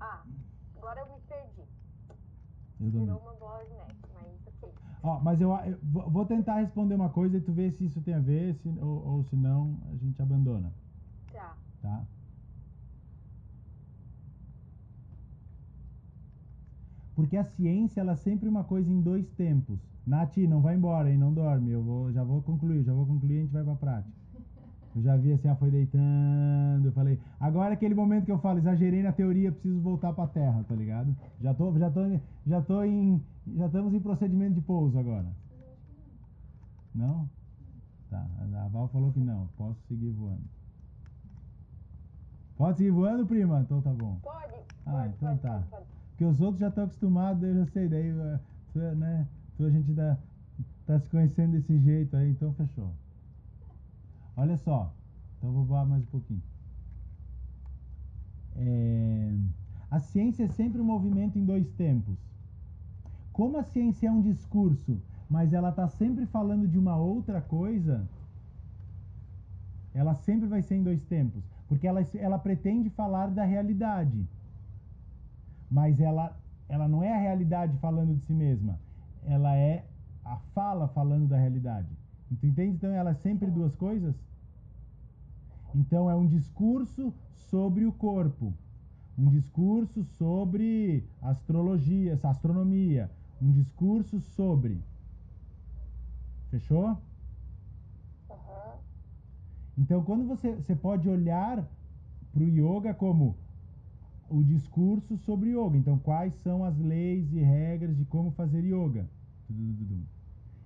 ah, 0.00 0.22
agora 0.76 1.00
eu 1.00 1.06
me 1.14 1.20
perdi. 1.28 1.62
Eu. 2.80 2.90
Virou 2.90 3.18
uma 3.20 3.34
bola 3.34 3.62
de 3.64 3.70
neve, 3.74 3.94
mas 4.14 4.46
ok. 4.46 4.74
Ó, 5.02 5.20
mas 5.20 5.40
eu, 5.40 5.50
eu 5.50 5.78
vou 6.10 6.24
tentar 6.26 6.56
responder 6.60 6.94
uma 6.94 7.10
coisa 7.10 7.36
e 7.36 7.40
tu 7.40 7.52
vê 7.52 7.70
se 7.70 7.84
isso 7.86 8.00
tem 8.00 8.14
a 8.14 8.18
ver, 8.18 8.54
se, 8.56 8.68
ou, 8.68 9.06
ou 9.06 9.24
se 9.24 9.36
não, 9.36 9.78
a 9.92 9.96
gente 9.96 10.20
abandona, 10.20 10.72
Tá. 11.32 11.54
tá? 11.82 12.02
Porque 17.14 17.36
a 17.36 17.44
ciência, 17.44 18.00
ela 18.00 18.12
é 18.12 18.16
sempre 18.16 18.48
uma 18.48 18.64
coisa 18.64 18.90
em 18.90 19.00
dois 19.00 19.30
tempos. 19.32 19.78
Nath, 20.06 20.38
não 20.38 20.60
vai 20.62 20.74
embora, 20.74 21.10
hein? 21.10 21.18
Não 21.18 21.32
dorme. 21.32 21.70
Eu 21.70 21.82
vou, 21.82 22.10
já 22.12 22.24
vou 22.24 22.42
concluir, 22.42 22.82
já 22.82 22.92
vou 22.94 23.06
concluir 23.06 23.34
e 23.34 23.38
a 23.38 23.42
gente 23.42 23.52
vai 23.52 23.64
pra 23.64 23.74
prática. 23.76 24.14
Eu 24.94 25.02
já 25.02 25.16
vi 25.16 25.32
assim, 25.32 25.46
ela 25.46 25.56
foi 25.56 25.70
deitando, 25.70 26.84
eu 26.84 26.92
falei, 26.92 27.18
agora 27.38 27.70
é 27.70 27.74
aquele 27.74 27.94
momento 27.94 28.24
que 28.24 28.32
eu 28.32 28.40
falo, 28.40 28.58
exagerei 28.58 29.02
na 29.02 29.12
teoria, 29.12 29.52
preciso 29.52 29.80
voltar 29.80 30.12
pra 30.12 30.26
terra, 30.26 30.64
tá 30.68 30.74
ligado? 30.74 31.14
Já 31.40 31.54
tô, 31.54 31.78
já 31.78 31.90
tô, 31.90 32.00
já 32.46 32.60
tô 32.62 32.82
em, 32.82 33.22
já 33.56 33.66
estamos 33.66 33.94
em 33.94 34.00
procedimento 34.00 34.54
de 34.54 34.60
pouso 34.60 34.98
agora. 34.98 35.26
Não? 36.92 37.28
Tá, 38.10 38.26
a 38.64 38.68
Val 38.68 38.88
falou 38.88 39.12
que 39.12 39.20
não, 39.20 39.48
posso 39.56 39.78
seguir 39.86 40.10
voando. 40.10 40.42
Pode 42.56 42.78
seguir 42.78 42.90
voando, 42.90 43.24
prima? 43.24 43.60
Então 43.60 43.80
tá 43.80 43.90
bom. 43.90 44.18
Pode? 44.22 44.54
Ah, 44.84 44.90
pode, 44.90 45.08
então 45.14 45.28
pode, 45.28 45.40
tá. 45.40 45.50
pode, 45.50 45.70
pode. 45.70 45.84
Porque 46.10 46.24
os 46.24 46.40
outros 46.40 46.58
já 46.58 46.68
estão 46.68 46.84
acostumados, 46.84 47.42
eu 47.44 47.54
já 47.54 47.66
sei, 47.66 47.88
daí, 47.88 48.08
eh, 48.08 48.94
né, 48.96 49.26
tu 49.56 49.64
a 49.64 49.70
gente 49.70 49.94
tá, 49.94 50.18
tá 50.84 50.98
se 50.98 51.08
conhecendo 51.08 51.52
desse 51.52 51.78
jeito 51.78 52.16
aí, 52.16 52.30
então 52.30 52.52
fechou. 52.54 52.92
Olha 54.42 54.56
só, 54.56 54.78
então 55.36 55.52
vou 55.52 55.64
voar 55.64 55.84
mais 55.84 56.02
um 56.02 56.06
pouquinho. 56.06 56.42
É, 58.56 59.34
a 59.90 60.00
ciência 60.00 60.44
é 60.44 60.48
sempre 60.48 60.80
um 60.80 60.84
movimento 60.84 61.38
em 61.38 61.44
dois 61.44 61.70
tempos. 61.72 62.18
Como 63.32 63.58
a 63.58 63.62
ciência 63.62 64.08
é 64.08 64.10
um 64.10 64.22
discurso, 64.22 65.00
mas 65.28 65.52
ela 65.52 65.70
está 65.70 65.86
sempre 65.88 66.24
falando 66.26 66.66
de 66.66 66.78
uma 66.78 66.96
outra 66.96 67.40
coisa, 67.40 68.08
ela 69.94 70.14
sempre 70.14 70.48
vai 70.48 70.62
ser 70.62 70.76
em 70.76 70.82
dois 70.82 71.02
tempos. 71.04 71.42
Porque 71.68 71.86
ela, 71.86 72.00
ela 72.14 72.38
pretende 72.38 72.88
falar 72.90 73.28
da 73.28 73.44
realidade 73.44 74.26
mas 75.70 76.00
ela, 76.00 76.36
ela 76.68 76.88
não 76.88 77.02
é 77.02 77.14
a 77.14 77.18
realidade 77.18 77.76
falando 77.78 78.14
de 78.14 78.20
si 78.22 78.32
mesma, 78.32 78.78
ela 79.24 79.54
é 79.56 79.84
a 80.24 80.36
fala 80.54 80.88
falando 80.88 81.28
da 81.28 81.36
realidade. 81.36 81.88
Tu 82.40 82.46
entende? 82.46 82.76
Então 82.76 82.90
ela 82.90 83.10
é 83.10 83.14
sempre 83.14 83.50
duas 83.50 83.74
coisas? 83.76 84.14
Então 85.74 86.10
é 86.10 86.14
um 86.14 86.26
discurso 86.26 87.12
sobre 87.50 87.84
o 87.84 87.92
corpo, 87.92 88.52
um 89.16 89.28
discurso 89.28 90.04
sobre 90.04 91.04
astrologia, 91.22 92.18
astronomia, 92.22 93.10
um 93.40 93.52
discurso 93.52 94.20
sobre. 94.20 94.80
Fechou? 96.50 96.88
Uhum. 98.28 98.36
Então, 99.78 100.02
quando 100.02 100.26
você, 100.26 100.54
você 100.54 100.74
pode 100.74 101.08
olhar 101.08 101.64
para 102.32 102.42
o 102.42 102.48
yoga 102.48 102.92
como 102.94 103.36
o 104.28 104.42
discurso 104.42 105.16
sobre 105.18 105.50
yoga. 105.50 105.76
Então, 105.76 105.98
quais 105.98 106.34
são 106.42 106.64
as 106.64 106.78
leis 106.78 107.32
e 107.32 107.40
regras 107.40 107.96
de 107.96 108.04
como 108.04 108.30
fazer 108.32 108.64
yoga? 108.64 109.08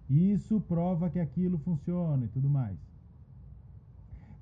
Isso 0.09 0.61
prova 0.61 1.09
que 1.09 1.19
aquilo 1.19 1.59
funciona 1.59 2.27
e 2.27 2.29
tudo 2.29 2.49
mais. 2.49 2.77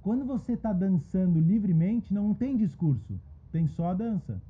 Quando 0.02 0.24
você 0.24 0.54
está 0.54 0.72
dançando 0.72 1.38
livremente, 1.38 2.12
não 2.12 2.34
tem 2.34 2.56
discurso, 2.56 3.20
tem 3.52 3.68
só 3.68 3.90
a 3.90 3.94
dança. 3.94 4.42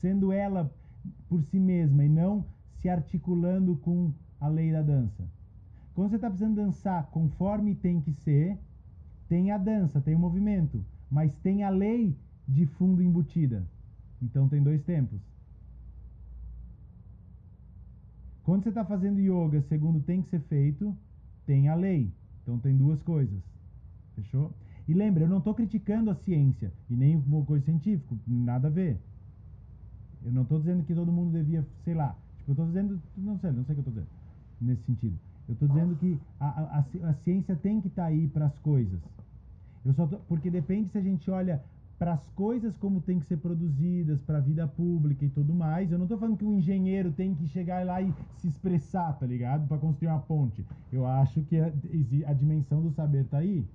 Sendo 0.00 0.30
ela 0.30 0.72
por 1.28 1.42
si 1.42 1.58
mesma 1.58 2.04
e 2.04 2.08
não 2.08 2.44
se 2.80 2.88
articulando 2.88 3.76
com 3.78 4.12
a 4.40 4.46
lei 4.46 4.70
da 4.70 4.82
dança. 4.82 5.28
Quando 5.92 6.10
você 6.10 6.16
está 6.16 6.28
precisando 6.28 6.54
dançar 6.54 7.06
conforme 7.06 7.74
tem 7.74 8.00
que 8.00 8.12
ser, 8.12 8.56
tem 9.28 9.50
a 9.50 9.58
dança, 9.58 10.00
tem 10.00 10.14
o 10.14 10.18
movimento, 10.18 10.84
mas 11.10 11.34
tem 11.36 11.64
a 11.64 11.70
lei 11.70 12.16
de 12.46 12.66
fundo 12.66 13.02
embutida. 13.02 13.66
Então 14.22 14.48
tem 14.48 14.62
dois 14.62 14.84
tempos. 14.84 15.20
Quando 18.44 18.62
você 18.62 18.68
está 18.68 18.84
fazendo 18.84 19.18
yoga 19.18 19.60
segundo 19.62 20.00
tem 20.00 20.22
que 20.22 20.28
ser 20.28 20.40
feito, 20.42 20.96
tem 21.44 21.68
a 21.68 21.74
lei. 21.74 22.12
Então 22.42 22.56
tem 22.56 22.76
duas 22.76 23.02
coisas. 23.02 23.42
Fechou? 24.14 24.54
E 24.88 24.94
lembra, 24.94 25.24
eu 25.24 25.28
não 25.28 25.38
estou 25.38 25.54
criticando 25.54 26.10
a 26.10 26.14
ciência 26.14 26.72
e 26.88 26.96
nem 26.96 27.16
uma 27.16 27.44
coisa 27.44 27.64
científica, 27.64 28.16
nada 28.26 28.68
a 28.68 28.70
ver. 28.70 28.96
Eu 30.24 30.32
não 30.32 30.42
estou 30.42 30.58
dizendo 30.58 30.84
que 30.84 30.94
todo 30.94 31.12
mundo 31.12 31.32
devia, 31.32 31.64
sei 31.84 31.94
lá. 31.94 32.16
Tipo, 32.38 32.50
eu 32.50 32.52
estou 32.52 32.66
dizendo, 32.66 33.02
não 33.16 33.38
sei, 33.38 33.50
não 33.52 33.64
sei 33.64 33.74
o 33.74 33.82
que 33.82 33.88
eu 33.88 33.90
estou 33.90 33.92
dizendo 33.92 34.08
nesse 34.60 34.82
sentido. 34.84 35.18
Eu 35.48 35.52
estou 35.54 35.68
dizendo 35.68 35.96
que 35.96 36.18
a, 36.40 36.46
a, 36.48 36.78
a 36.78 36.82
ci- 36.84 37.02
a 37.02 37.14
ciência 37.14 37.56
tem 37.56 37.80
que 37.80 37.88
estar 37.88 38.06
aí 38.06 38.26
para 38.28 38.46
as 38.46 38.58
coisas. 38.58 39.00
Eu 39.84 39.94
só 39.94 40.06
tô, 40.06 40.18
porque 40.20 40.50
depende 40.50 40.90
se 40.90 40.98
a 40.98 41.02
gente 41.02 41.30
olha 41.30 41.62
para 41.98 42.12
as 42.14 42.28
coisas 42.30 42.76
como 42.76 43.00
tem 43.00 43.18
que 43.20 43.26
ser 43.26 43.38
produzidas, 43.38 44.20
para 44.22 44.38
a 44.38 44.40
vida 44.40 44.66
pública 44.68 45.24
e 45.24 45.30
tudo 45.30 45.54
mais. 45.54 45.90
Eu 45.92 45.98
não 45.98 46.04
estou 46.06 46.18
falando 46.18 46.36
que 46.36 46.44
o 46.44 46.52
engenheiro 46.52 47.12
tem 47.12 47.34
que 47.34 47.46
chegar 47.46 47.84
lá 47.86 48.02
e 48.02 48.12
se 48.34 48.48
expressar, 48.48 49.12
tá 49.14 49.26
ligado? 49.26 49.66
Para 49.68 49.78
construir 49.78 50.08
uma 50.08 50.20
ponte. 50.20 50.66
Eu 50.90 51.06
acho 51.06 51.42
que 51.44 51.56
a, 51.58 51.66
a 52.26 52.32
dimensão 52.34 52.82
do 52.82 52.90
saber 52.90 53.24
tá 53.28 53.38
aí. 53.38 53.68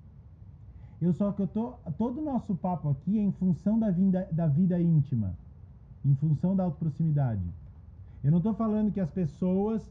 Eu 1.02 1.14
só 1.14 1.32
que 1.32 1.42
eu 1.42 1.48
tô 1.48 1.72
todo 1.98 2.22
o 2.22 2.24
nosso 2.24 2.56
papo 2.56 2.90
aqui 2.90 3.18
é 3.18 3.22
em 3.22 3.32
função 3.32 3.80
da 3.80 3.90
vida, 3.90 4.28
da 4.32 4.48
vida 4.48 4.80
íntima. 4.80 5.36
em 6.04 6.16
função 6.16 6.56
da 6.56 6.64
autoproximidade. 6.64 7.44
Eu 8.24 8.32
não 8.32 8.38
estou 8.38 8.54
falando 8.54 8.92
que 8.92 9.00
as 9.00 9.10
pessoas 9.10 9.88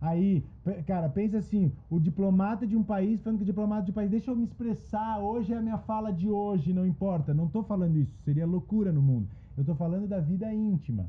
aí, 0.00 0.44
cara, 0.86 1.08
pensa 1.08 1.38
assim, 1.38 1.72
o 1.88 2.00
diplomata 2.00 2.66
de 2.66 2.76
um 2.76 2.82
país 2.82 3.22
falando 3.22 3.38
que 3.38 3.44
o 3.44 3.46
diplomata 3.46 3.84
de 3.84 3.90
um 3.92 3.94
país, 3.94 4.10
deixa 4.10 4.30
eu 4.30 4.36
me 4.36 4.44
expressar, 4.44 5.20
hoje 5.20 5.52
é 5.52 5.56
a 5.56 5.62
minha 5.62 5.78
fala 5.78 6.12
de 6.12 6.28
hoje, 6.28 6.72
não 6.72 6.86
importa. 6.86 7.32
Não 7.32 7.46
estou 7.46 7.62
falando 7.62 7.96
isso, 7.96 8.14
seria 8.24 8.46
loucura 8.46 8.90
no 8.92 9.00
mundo. 9.00 9.28
Eu 9.56 9.62
estou 9.62 9.76
falando 9.76 10.08
da 10.08 10.20
vida 10.20 10.52
íntima. 10.52 11.06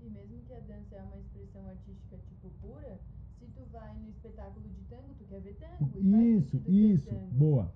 E 0.00 0.10
mesmo 0.10 0.38
que 0.46 0.52
a 0.52 0.60
dança 0.60 0.96
é 0.96 1.02
uma 1.02 1.16
expressão 1.16 1.66
artística 1.66 2.16
tipo 2.28 2.50
pura, 2.60 2.98
se 3.38 3.46
tu 3.46 3.62
vai 3.72 3.94
no 3.94 4.10
espetáculo 4.10 4.66
de 4.68 4.82
tango, 4.88 5.14
tu 5.18 5.24
quer 5.28 5.40
ver 5.40 5.56
tango. 5.58 5.90
Isso, 5.98 6.60
isso, 6.68 7.14
boa. 7.32 7.72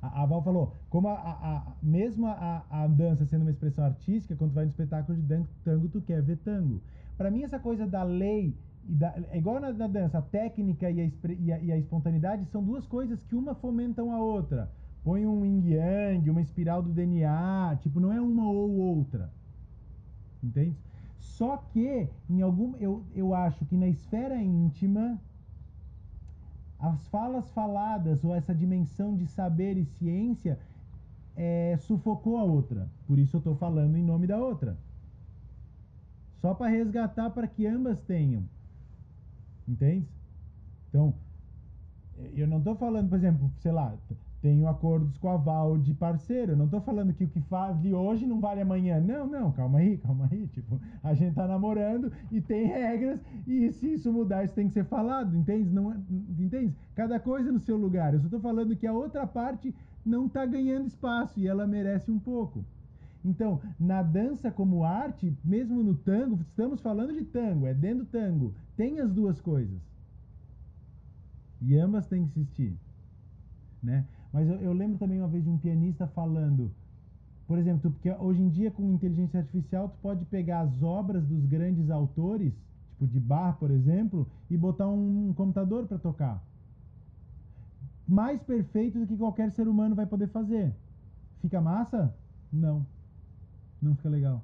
A, 0.00 0.22
a 0.22 0.26
Val 0.26 0.42
falou, 0.42 0.74
como 0.88 1.08
a, 1.08 1.14
a, 1.14 1.56
a- 1.58 1.76
mesmo 1.82 2.26
a, 2.26 2.64
a 2.70 2.86
dança 2.86 3.24
sendo 3.26 3.42
uma 3.42 3.50
expressão 3.50 3.84
artística, 3.84 4.36
quando 4.36 4.52
tu 4.52 4.54
vai 4.54 4.64
no 4.64 4.70
espetáculo 4.70 5.18
de 5.20 5.46
tango, 5.64 5.88
tu 5.88 6.00
quer 6.02 6.22
ver 6.22 6.38
tango. 6.38 6.82
Pra 7.16 7.30
mim, 7.30 7.42
essa 7.42 7.58
coisa 7.58 7.86
da 7.86 8.02
lei, 8.02 8.58
e 8.88 8.94
da, 8.94 9.14
é 9.30 9.38
igual 9.38 9.60
na, 9.60 9.72
na 9.72 9.86
dança, 9.86 10.18
a 10.18 10.22
técnica 10.22 10.90
e 10.90 11.00
a, 11.00 11.04
e, 11.34 11.52
a, 11.52 11.58
e 11.60 11.72
a 11.72 11.78
espontaneidade 11.78 12.46
são 12.46 12.64
duas 12.64 12.86
coisas 12.86 13.22
que 13.22 13.34
uma 13.34 13.54
fomentam 13.54 14.10
a 14.12 14.20
outra. 14.22 14.72
Põe 15.02 15.26
um 15.26 15.44
yin 15.44 15.62
yang, 15.68 16.28
uma 16.30 16.40
espiral 16.42 16.82
do 16.82 16.92
DNA, 16.92 17.76
tipo, 17.80 18.00
não 18.00 18.12
é 18.12 18.20
uma 18.20 18.50
ou 18.50 18.70
outra. 18.70 19.32
Entende? 20.42 20.76
Só 21.18 21.56
que, 21.56 22.08
em 22.28 22.40
algum, 22.40 22.76
eu, 22.76 23.06
eu 23.14 23.34
acho 23.34 23.64
que 23.66 23.76
na 23.76 23.88
esfera 23.88 24.40
íntima, 24.42 25.20
as 26.80 27.06
falas 27.08 27.50
faladas 27.50 28.24
ou 28.24 28.34
essa 28.34 28.54
dimensão 28.54 29.14
de 29.14 29.26
saber 29.26 29.76
e 29.76 29.84
ciência 29.84 30.58
é, 31.36 31.76
sufocou 31.82 32.38
a 32.38 32.42
outra. 32.42 32.88
Por 33.06 33.18
isso 33.18 33.36
eu 33.36 33.38
estou 33.38 33.56
falando 33.56 33.96
em 33.96 34.02
nome 34.02 34.26
da 34.26 34.38
outra. 34.38 34.76
Só 36.40 36.54
para 36.54 36.70
resgatar 36.70 37.30
para 37.30 37.46
que 37.46 37.66
ambas 37.66 38.00
tenham. 38.00 38.42
Entende? 39.68 40.06
Então, 40.88 41.14
eu 42.34 42.46
não 42.46 42.58
estou 42.58 42.74
falando, 42.74 43.08
por 43.08 43.16
exemplo, 43.16 43.50
sei 43.60 43.72
lá, 43.72 43.94
tenho 44.40 44.66
acordos 44.66 45.16
com 45.18 45.28
a 45.28 45.36
Val 45.36 45.76
de 45.78 45.92
parceiro. 45.92 46.56
Não 46.56 46.64
estou 46.64 46.80
falando 46.80 47.12
que 47.12 47.24
o 47.24 47.28
que 47.28 47.40
faz 47.42 47.78
de 47.80 47.92
hoje 47.92 48.26
não 48.26 48.40
vale 48.40 48.60
amanhã. 48.60 48.98
Não, 49.00 49.26
não, 49.26 49.52
calma 49.52 49.80
aí, 49.80 49.98
calma 49.98 50.28
aí. 50.30 50.46
Tipo, 50.48 50.80
a 51.02 51.12
gente 51.14 51.34
tá 51.34 51.46
namorando 51.46 52.10
e 52.32 52.40
tem 52.40 52.66
regras 52.66 53.20
e 53.46 53.70
se 53.72 53.94
isso 53.94 54.12
mudar, 54.12 54.44
isso 54.44 54.54
tem 54.54 54.66
que 54.66 54.72
ser 54.72 54.84
falado, 54.84 55.36
entende? 55.36 55.70
Não, 55.70 55.92
é- 55.92 55.96
entende? 56.38 56.74
Cada 56.94 57.20
coisa 57.20 57.52
no 57.52 57.60
seu 57.60 57.76
lugar. 57.76 58.14
Eu 58.14 58.20
só 58.20 58.26
estou 58.26 58.40
falando 58.40 58.76
que 58.76 58.86
a 58.86 58.92
outra 58.92 59.26
parte 59.26 59.74
não 60.04 60.26
está 60.26 60.46
ganhando 60.46 60.86
espaço 60.86 61.38
e 61.38 61.46
ela 61.46 61.66
merece 61.66 62.10
um 62.10 62.18
pouco. 62.18 62.64
Então, 63.22 63.60
na 63.78 64.02
dança 64.02 64.50
como 64.50 64.82
arte, 64.82 65.36
mesmo 65.44 65.82
no 65.82 65.94
tango, 65.94 66.40
estamos 66.40 66.80
falando 66.80 67.12
de 67.12 67.24
tango, 67.24 67.66
é 67.66 67.74
dentro 67.74 68.04
do 68.04 68.10
tango, 68.10 68.54
tem 68.76 68.98
as 68.98 69.12
duas 69.12 69.38
coisas. 69.40 69.78
E 71.60 71.76
ambas 71.76 72.06
têm 72.06 72.26
que 72.26 72.40
existir, 72.40 72.74
né? 73.82 74.06
Mas 74.32 74.48
eu, 74.48 74.56
eu 74.56 74.72
lembro 74.72 74.98
também 74.98 75.18
uma 75.18 75.28
vez 75.28 75.42
de 75.44 75.50
um 75.50 75.58
pianista 75.58 76.06
falando, 76.08 76.70
por 77.46 77.58
exemplo, 77.58 77.90
porque 77.90 78.10
hoje 78.12 78.40
em 78.40 78.48
dia 78.48 78.70
com 78.70 78.92
inteligência 78.92 79.40
artificial 79.40 79.88
tu 79.88 79.98
pode 80.00 80.24
pegar 80.26 80.60
as 80.60 80.82
obras 80.82 81.24
dos 81.26 81.44
grandes 81.46 81.90
autores, 81.90 82.52
tipo 82.90 83.06
de 83.06 83.18
Bach, 83.18 83.58
por 83.58 83.70
exemplo, 83.70 84.26
e 84.48 84.56
botar 84.56 84.88
um 84.88 85.32
computador 85.34 85.86
para 85.86 85.98
tocar. 85.98 86.42
Mais 88.06 88.40
perfeito 88.42 88.98
do 88.98 89.06
que 89.06 89.16
qualquer 89.16 89.50
ser 89.52 89.66
humano 89.66 89.94
vai 89.94 90.06
poder 90.06 90.28
fazer. 90.28 90.72
Fica 91.40 91.60
massa? 91.60 92.14
Não. 92.52 92.86
Não 93.80 93.94
fica 93.94 94.08
legal. 94.08 94.42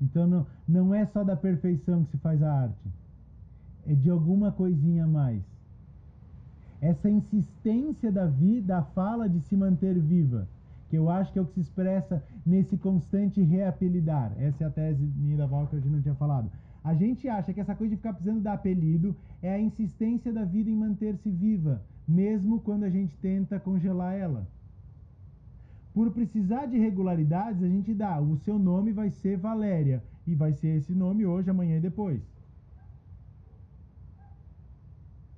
Então 0.00 0.26
não, 0.26 0.46
não 0.68 0.94
é 0.94 1.06
só 1.06 1.24
da 1.24 1.36
perfeição 1.36 2.04
que 2.04 2.12
se 2.12 2.18
faz 2.18 2.42
a 2.42 2.52
arte. 2.52 2.88
É 3.86 3.94
de 3.94 4.10
alguma 4.10 4.52
coisinha 4.52 5.04
a 5.04 5.08
mais. 5.08 5.42
Essa 6.80 7.08
insistência 7.08 8.12
da 8.12 8.26
vida, 8.26 8.66
da 8.66 8.82
fala 8.82 9.28
de 9.28 9.40
se 9.40 9.56
manter 9.56 9.98
viva, 9.98 10.46
que 10.88 10.96
eu 10.96 11.08
acho 11.10 11.32
que 11.32 11.38
é 11.38 11.42
o 11.42 11.46
que 11.46 11.54
se 11.54 11.60
expressa 11.60 12.22
nesse 12.44 12.76
constante 12.76 13.40
reapelidar. 13.40 14.32
Essa 14.38 14.64
é 14.64 14.66
a 14.66 14.70
tese 14.70 15.04
minha 15.16 15.36
da 15.36 15.46
Val 15.46 15.66
que 15.66 15.76
a 15.76 15.78
gente 15.78 15.90
não 15.90 16.02
tinha 16.02 16.14
falado. 16.14 16.50
A 16.84 16.94
gente 16.94 17.28
acha 17.28 17.52
que 17.52 17.60
essa 17.60 17.74
coisa 17.74 17.90
de 17.90 17.96
ficar 17.96 18.12
precisando 18.12 18.40
dar 18.40 18.52
apelido 18.52 19.16
é 19.42 19.52
a 19.52 19.60
insistência 19.60 20.32
da 20.32 20.44
vida 20.44 20.70
em 20.70 20.76
manter-se 20.76 21.28
viva, 21.30 21.82
mesmo 22.06 22.60
quando 22.60 22.84
a 22.84 22.90
gente 22.90 23.16
tenta 23.16 23.58
congelar 23.58 24.14
ela. 24.14 24.46
Por 25.92 26.10
precisar 26.10 26.66
de 26.66 26.78
regularidades, 26.78 27.62
a 27.62 27.68
gente 27.68 27.94
dá. 27.94 28.20
O 28.20 28.36
seu 28.36 28.58
nome 28.58 28.92
vai 28.92 29.10
ser 29.10 29.38
Valéria. 29.38 30.02
E 30.26 30.34
vai 30.34 30.52
ser 30.52 30.76
esse 30.76 30.92
nome 30.92 31.24
hoje, 31.24 31.48
amanhã 31.48 31.78
e 31.78 31.80
depois. 31.80 32.20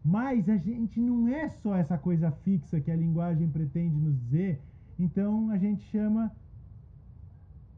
Mas 0.09 0.49
a 0.49 0.57
gente 0.57 0.99
não 0.99 1.29
é 1.29 1.51
só 1.63 1.77
essa 1.77 1.99
coisa 1.99 2.31
fixa 2.31 2.81
que 2.81 2.91
a 2.91 2.97
linguagem 2.97 3.47
pretende 3.47 3.95
nos 3.95 4.19
dizer. 4.21 4.59
Então 4.99 5.51
a 5.51 5.59
gente 5.59 5.83
chama 5.91 6.33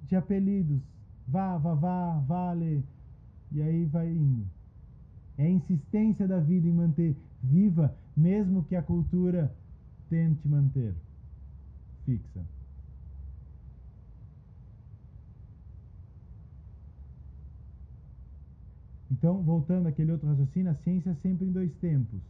de 0.04 0.14
apelidos. 0.14 0.80
Vá, 1.26 1.58
vá, 1.58 1.74
vá, 1.74 2.18
vale. 2.20 2.84
E 3.50 3.60
aí 3.60 3.84
vai 3.84 4.08
indo. 4.08 4.46
É 5.36 5.46
a 5.46 5.50
insistência 5.50 6.28
da 6.28 6.38
vida 6.38 6.68
em 6.68 6.72
manter 6.72 7.16
viva, 7.42 7.92
mesmo 8.16 8.62
que 8.62 8.76
a 8.76 8.82
cultura 8.82 9.52
tente 10.08 10.46
manter 10.46 10.94
fixa. 12.06 12.44
Então, 19.10 19.42
voltando 19.42 19.86
àquele 19.88 20.12
outro 20.12 20.28
raciocínio, 20.28 20.70
a 20.70 20.74
ciência 20.74 21.10
é 21.10 21.14
sempre 21.14 21.46
em 21.46 21.52
dois 21.52 21.74
tempos. 21.76 22.20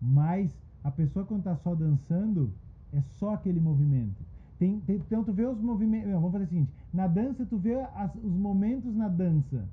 Mas 0.00 0.50
a 0.82 0.90
pessoa 0.90 1.24
quando 1.24 1.40
está 1.40 1.56
só 1.56 1.74
dançando, 1.74 2.50
é 2.92 3.00
só 3.18 3.34
aquele 3.34 3.60
movimento. 3.60 4.24
Tem, 4.58 4.80
tem- 4.80 4.96
então 4.96 5.22
tu 5.24 5.32
vê 5.32 5.46
os 5.46 5.60
movimentos. 5.60 6.08
Não, 6.10 6.20
vamos 6.20 6.32
fazer 6.32 6.44
o 6.44 6.48
seguinte: 6.48 6.72
na 6.92 7.06
dança, 7.06 7.46
tu 7.46 7.56
vê 7.58 7.74
as- 7.94 8.14
os 8.16 8.32
momentos 8.32 8.94
na 8.94 9.08
dança. 9.08 9.64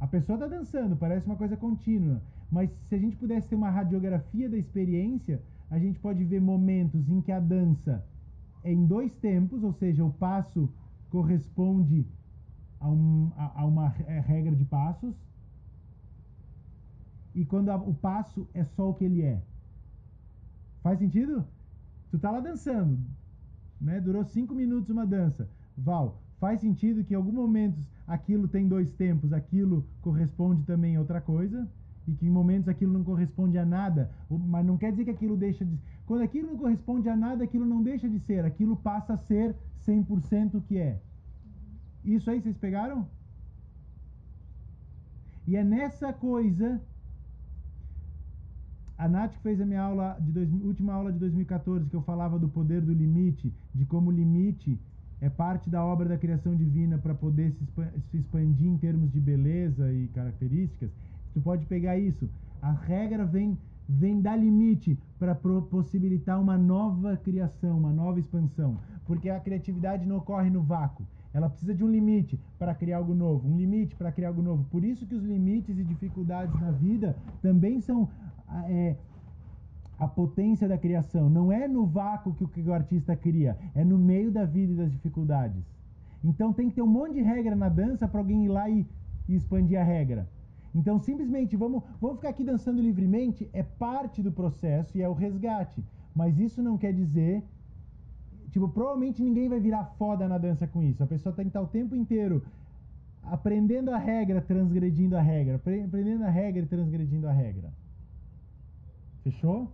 A 0.00 0.06
pessoa 0.06 0.36
está 0.36 0.48
dançando, 0.48 0.96
parece 0.96 1.26
uma 1.26 1.36
coisa 1.36 1.56
contínua. 1.56 2.20
Mas 2.50 2.70
se 2.88 2.94
a 2.94 2.98
gente 2.98 3.16
pudesse 3.16 3.48
ter 3.48 3.54
uma 3.54 3.70
radiografia 3.70 4.48
da 4.48 4.58
experiência, 4.58 5.40
a 5.70 5.78
gente 5.78 5.98
pode 5.98 6.24
ver 6.24 6.40
momentos 6.40 7.08
em 7.08 7.20
que 7.22 7.32
a 7.32 7.40
dança 7.40 8.04
é 8.64 8.72
em 8.72 8.84
dois 8.86 9.14
tempos, 9.16 9.62
ou 9.62 9.72
seja, 9.72 10.04
o 10.04 10.12
passo 10.12 10.68
corresponde 11.10 12.06
a, 12.82 12.88
um, 12.90 13.30
a, 13.36 13.60
a 13.62 13.66
uma 13.66 13.94
eh, 14.06 14.20
regra 14.20 14.54
de 14.54 14.64
passos. 14.64 15.14
E 17.34 17.44
quando 17.44 17.68
a- 17.70 17.76
o 17.76 17.94
passo 17.94 18.48
é 18.54 18.64
só 18.64 18.88
o 18.90 18.94
que 18.94 19.04
ele 19.04 19.22
é. 19.22 19.42
Faz 20.82 20.98
sentido? 20.98 21.44
Tu 22.10 22.18
tá 22.18 22.30
lá 22.30 22.40
dançando, 22.40 22.98
né? 23.80 24.00
Durou 24.00 24.24
cinco 24.24 24.54
minutos 24.54 24.90
uma 24.90 25.06
dança. 25.06 25.48
Val, 25.76 26.22
faz 26.40 26.60
sentido 26.60 27.04
que 27.04 27.14
em 27.14 27.16
algum 27.16 27.32
momentos 27.32 27.88
aquilo 28.06 28.48
tem 28.48 28.68
dois 28.68 28.92
tempos, 28.92 29.32
aquilo 29.32 29.86
corresponde 30.02 30.64
também 30.64 30.96
a 30.96 31.00
outra 31.00 31.20
coisa, 31.20 31.68
e 32.06 32.14
que 32.14 32.26
em 32.26 32.30
momentos 32.30 32.68
aquilo 32.68 32.92
não 32.92 33.04
corresponde 33.04 33.58
a 33.58 33.64
nada, 33.64 34.10
mas 34.30 34.66
não 34.66 34.76
quer 34.78 34.90
dizer 34.92 35.04
que 35.04 35.10
aquilo 35.10 35.36
deixa 35.36 35.64
de 35.64 35.78
Quando 36.06 36.22
aquilo 36.22 36.48
não 36.48 36.58
corresponde 36.58 37.08
a 37.08 37.16
nada, 37.16 37.44
aquilo 37.44 37.64
não 37.66 37.82
deixa 37.82 38.08
de 38.08 38.18
ser, 38.20 38.44
aquilo 38.44 38.76
passa 38.76 39.14
a 39.14 39.16
ser 39.16 39.54
100% 39.78 40.58
o 40.58 40.62
que 40.62 40.78
é. 40.78 41.00
Isso 42.04 42.30
aí 42.30 42.40
vocês 42.40 42.56
pegaram? 42.58 43.08
E 45.46 45.56
é 45.56 45.62
nessa 45.62 46.12
coisa 46.12 46.80
a 48.96 49.08
Nath 49.08 49.32
que 49.34 49.42
fez 49.42 49.60
a 49.60 49.66
minha 49.66 49.82
aula 49.82 50.16
de 50.20 50.30
dois, 50.32 50.50
última 50.52 50.92
aula 50.94 51.12
de 51.12 51.18
2014, 51.18 51.88
que 51.88 51.96
eu 51.96 52.02
falava 52.02 52.38
do 52.38 52.48
poder 52.48 52.80
do 52.80 52.92
limite, 52.92 53.52
de 53.74 53.84
como 53.86 54.10
o 54.10 54.12
limite 54.12 54.80
é 55.20 55.28
parte 55.30 55.70
da 55.70 55.84
obra 55.84 56.08
da 56.08 56.18
criação 56.18 56.54
divina 56.56 56.98
para 56.98 57.14
poder 57.14 57.52
se, 57.52 57.64
expa- 57.64 57.92
se 58.10 58.18
expandir 58.18 58.66
em 58.68 58.78
termos 58.78 59.10
de 59.10 59.20
beleza 59.20 59.92
e 59.92 60.08
características. 60.08 60.90
Tu 61.32 61.40
pode 61.40 61.66
pegar 61.66 61.98
isso. 61.98 62.30
A 62.60 62.72
regra 62.72 63.24
vem 63.24 63.58
vem 63.88 64.22
dar 64.22 64.36
limite 64.36 64.98
para 65.18 65.34
possibilitar 65.34 66.40
uma 66.40 66.56
nova 66.56 67.16
criação, 67.16 67.76
uma 67.78 67.92
nova 67.92 68.20
expansão, 68.20 68.80
porque 69.04 69.28
a 69.28 69.40
criatividade 69.40 70.06
não 70.06 70.16
ocorre 70.18 70.48
no 70.48 70.62
vácuo. 70.62 71.06
Ela 71.34 71.48
precisa 71.48 71.74
de 71.74 71.82
um 71.82 71.88
limite 71.88 72.38
para 72.58 72.74
criar 72.74 72.98
algo 72.98 73.14
novo, 73.14 73.48
um 73.48 73.56
limite 73.56 73.96
para 73.96 74.12
criar 74.12 74.28
algo 74.28 74.42
novo. 74.42 74.64
Por 74.70 74.84
isso 74.84 75.06
que 75.06 75.14
os 75.14 75.24
limites 75.24 75.78
e 75.78 75.84
dificuldades 75.84 76.58
na 76.60 76.70
vida 76.70 77.16
também 77.40 77.80
são 77.80 78.08
é, 78.68 78.96
a 79.98 80.06
potência 80.06 80.68
da 80.68 80.76
criação. 80.76 81.30
Não 81.30 81.50
é 81.50 81.66
no 81.66 81.86
vácuo 81.86 82.34
que 82.34 82.44
o, 82.44 82.48
que 82.48 82.60
o 82.60 82.74
artista 82.74 83.16
cria, 83.16 83.56
é 83.74 83.84
no 83.84 83.96
meio 83.96 84.30
da 84.30 84.44
vida 84.44 84.72
e 84.72 84.76
das 84.76 84.90
dificuldades. 84.90 85.64
Então 86.22 86.52
tem 86.52 86.68
que 86.68 86.76
ter 86.76 86.82
um 86.82 86.86
monte 86.86 87.14
de 87.14 87.22
regra 87.22 87.56
na 87.56 87.68
dança 87.68 88.06
para 88.06 88.20
alguém 88.20 88.44
ir 88.44 88.48
lá 88.48 88.68
e, 88.68 88.86
e 89.28 89.34
expandir 89.34 89.80
a 89.80 89.84
regra. 89.84 90.28
Então 90.74 90.98
simplesmente 90.98 91.56
vamos, 91.56 91.82
vamos 92.00 92.16
ficar 92.16 92.30
aqui 92.30 92.44
dançando 92.44 92.80
livremente 92.80 93.48
é 93.52 93.62
parte 93.62 94.22
do 94.22 94.32
processo 94.32 94.96
e 94.96 95.02
é 95.02 95.08
o 95.08 95.12
resgate. 95.12 95.84
Mas 96.14 96.38
isso 96.38 96.62
não 96.62 96.76
quer 96.76 96.92
dizer 96.92 97.42
Tipo, 98.52 98.68
provavelmente 98.68 99.22
ninguém 99.22 99.48
vai 99.48 99.58
virar 99.58 99.84
foda 99.98 100.28
na 100.28 100.38
dança 100.38 100.66
com 100.66 100.82
isso. 100.82 101.02
A 101.02 101.06
pessoa 101.06 101.34
tem 101.34 101.46
que 101.46 101.48
estar 101.48 101.62
o 101.62 101.66
tempo 101.66 101.96
inteiro 101.96 102.44
aprendendo 103.22 103.90
a 103.90 103.96
regra, 103.98 104.40
transgredindo 104.42 105.16
a 105.16 105.22
regra. 105.22 105.56
apre- 105.56 105.82
Aprendendo 105.82 106.24
a 106.24 106.30
regra 106.30 106.62
e 106.62 106.66
transgredindo 106.66 107.26
a 107.28 107.32
regra. 107.32 107.72
Fechou? 109.24 109.70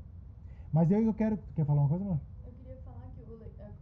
Mas 0.73 0.91
eu, 0.91 1.01
eu 1.03 1.15
quero. 1.15 1.39
Quer 1.57 1.65
falar 1.65 1.81
uma 1.83 1.89
coisa, 1.89 2.05
amor? 2.05 2.21
Eu 2.47 2.53
queria 2.53 2.77
falar 2.85 3.11
que, 3.17 3.23
o 3.23 3.35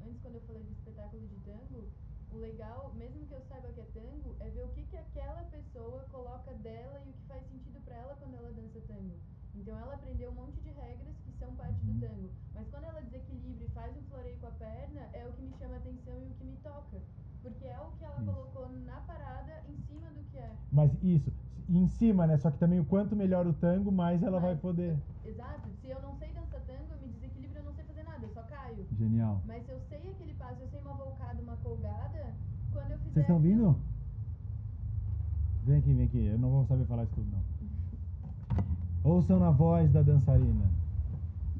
antes 0.06 0.20
quando 0.22 0.34
eu 0.36 0.40
falei 0.46 0.62
de 0.62 0.72
espetáculo 0.72 1.22
de 1.26 1.36
tango, 1.44 1.84
o 2.32 2.36
legal, 2.38 2.92
mesmo 2.96 3.26
que 3.26 3.34
eu 3.34 3.42
saiba 3.48 3.68
que 3.74 3.80
é 3.80 3.86
tango, 3.92 4.34
é 4.40 4.48
ver 4.48 4.64
o 4.64 4.68
que, 4.68 4.82
que 4.84 4.96
aquela 4.96 5.42
pessoa 5.50 6.04
coloca 6.12 6.52
dela 6.62 7.02
e 7.04 7.10
o 7.10 7.12
que 7.12 7.26
faz 7.28 7.42
sentido 7.50 7.80
pra 7.84 7.96
ela 7.96 8.16
quando 8.20 8.34
ela 8.34 8.50
dança 8.52 8.80
tango. 8.86 9.16
Então 9.56 9.76
ela 9.78 9.94
aprendeu 9.94 10.30
um 10.30 10.34
monte 10.34 10.60
de 10.60 10.70
regras 10.70 11.16
que 11.24 11.32
são 11.40 11.50
parte 11.56 11.80
do 11.82 11.98
tango. 11.98 12.28
Mas 12.54 12.68
quando 12.68 12.84
ela 12.84 13.00
desequilibra 13.02 13.64
e 13.64 13.68
faz 13.70 13.96
um 13.96 14.02
floreio 14.02 14.36
com 14.38 14.46
a 14.46 14.50
perna, 14.52 15.00
é 15.12 15.26
o 15.26 15.32
que 15.32 15.42
me 15.42 15.52
chama 15.58 15.74
a 15.74 15.78
atenção 15.78 16.14
e 16.22 16.26
o 16.30 16.34
que 16.34 16.44
me 16.44 16.56
toca. 16.62 16.98
Porque 17.42 17.64
é 17.66 17.78
o 17.80 17.90
que 17.98 18.04
ela 18.04 18.20
Isso. 18.22 18.26
colocou 18.30 18.68
na 18.84 19.00
parada 19.00 19.52
em 19.68 19.76
cima 19.88 20.06
do 20.10 20.22
que 20.30 20.36
é. 20.38 20.50
Mas 20.76 20.92
isso, 21.02 21.32
em 21.70 21.88
cima, 21.88 22.26
né? 22.26 22.36
Só 22.36 22.50
que 22.50 22.58
também 22.58 22.78
o 22.78 22.84
quanto 22.84 23.16
melhor 23.16 23.46
o 23.46 23.52
tango, 23.54 23.90
mais 23.90 24.22
ela 24.22 24.38
vai 24.38 24.54
poder. 24.56 24.94
Exato. 25.24 25.70
Se 25.80 25.88
eu 25.88 26.02
não 26.02 26.14
sei 26.18 26.28
dançar 26.34 26.60
tango, 26.66 26.92
eu 26.92 27.00
me 27.00 27.08
desequilibro, 27.14 27.58
eu 27.60 27.64
não 27.64 27.72
sei 27.72 27.84
fazer 27.86 28.02
nada, 28.02 28.22
eu 28.26 28.28
só 28.34 28.42
caio. 28.42 28.84
Genial. 28.92 29.40
Mas 29.46 29.64
se 29.64 29.72
eu 29.72 29.80
sei 29.88 30.10
aquele 30.10 30.34
passo, 30.34 30.60
eu 30.60 30.68
sei 30.68 30.78
uma 30.80 30.92
volcada, 30.92 31.40
uma 31.40 31.56
colgada, 31.56 32.34
quando 32.74 32.90
eu 32.90 32.98
fizer. 32.98 33.12
Vocês 33.14 33.24
estão 33.24 33.38
aquilo- 33.38 33.64
ouvindo? 33.64 33.80
Vem 35.64 35.78
aqui, 35.78 35.94
vem 35.94 36.04
aqui. 36.06 36.26
Eu 36.26 36.38
não 36.38 36.50
vou 36.50 36.66
saber 36.66 36.84
falar 36.84 37.04
isso 37.04 37.14
tudo, 37.14 37.28
não. 37.32 37.42
Ouçam 39.12 39.40
na 39.40 39.50
voz 39.50 39.90
da 39.90 40.02
dançarina. 40.02 40.66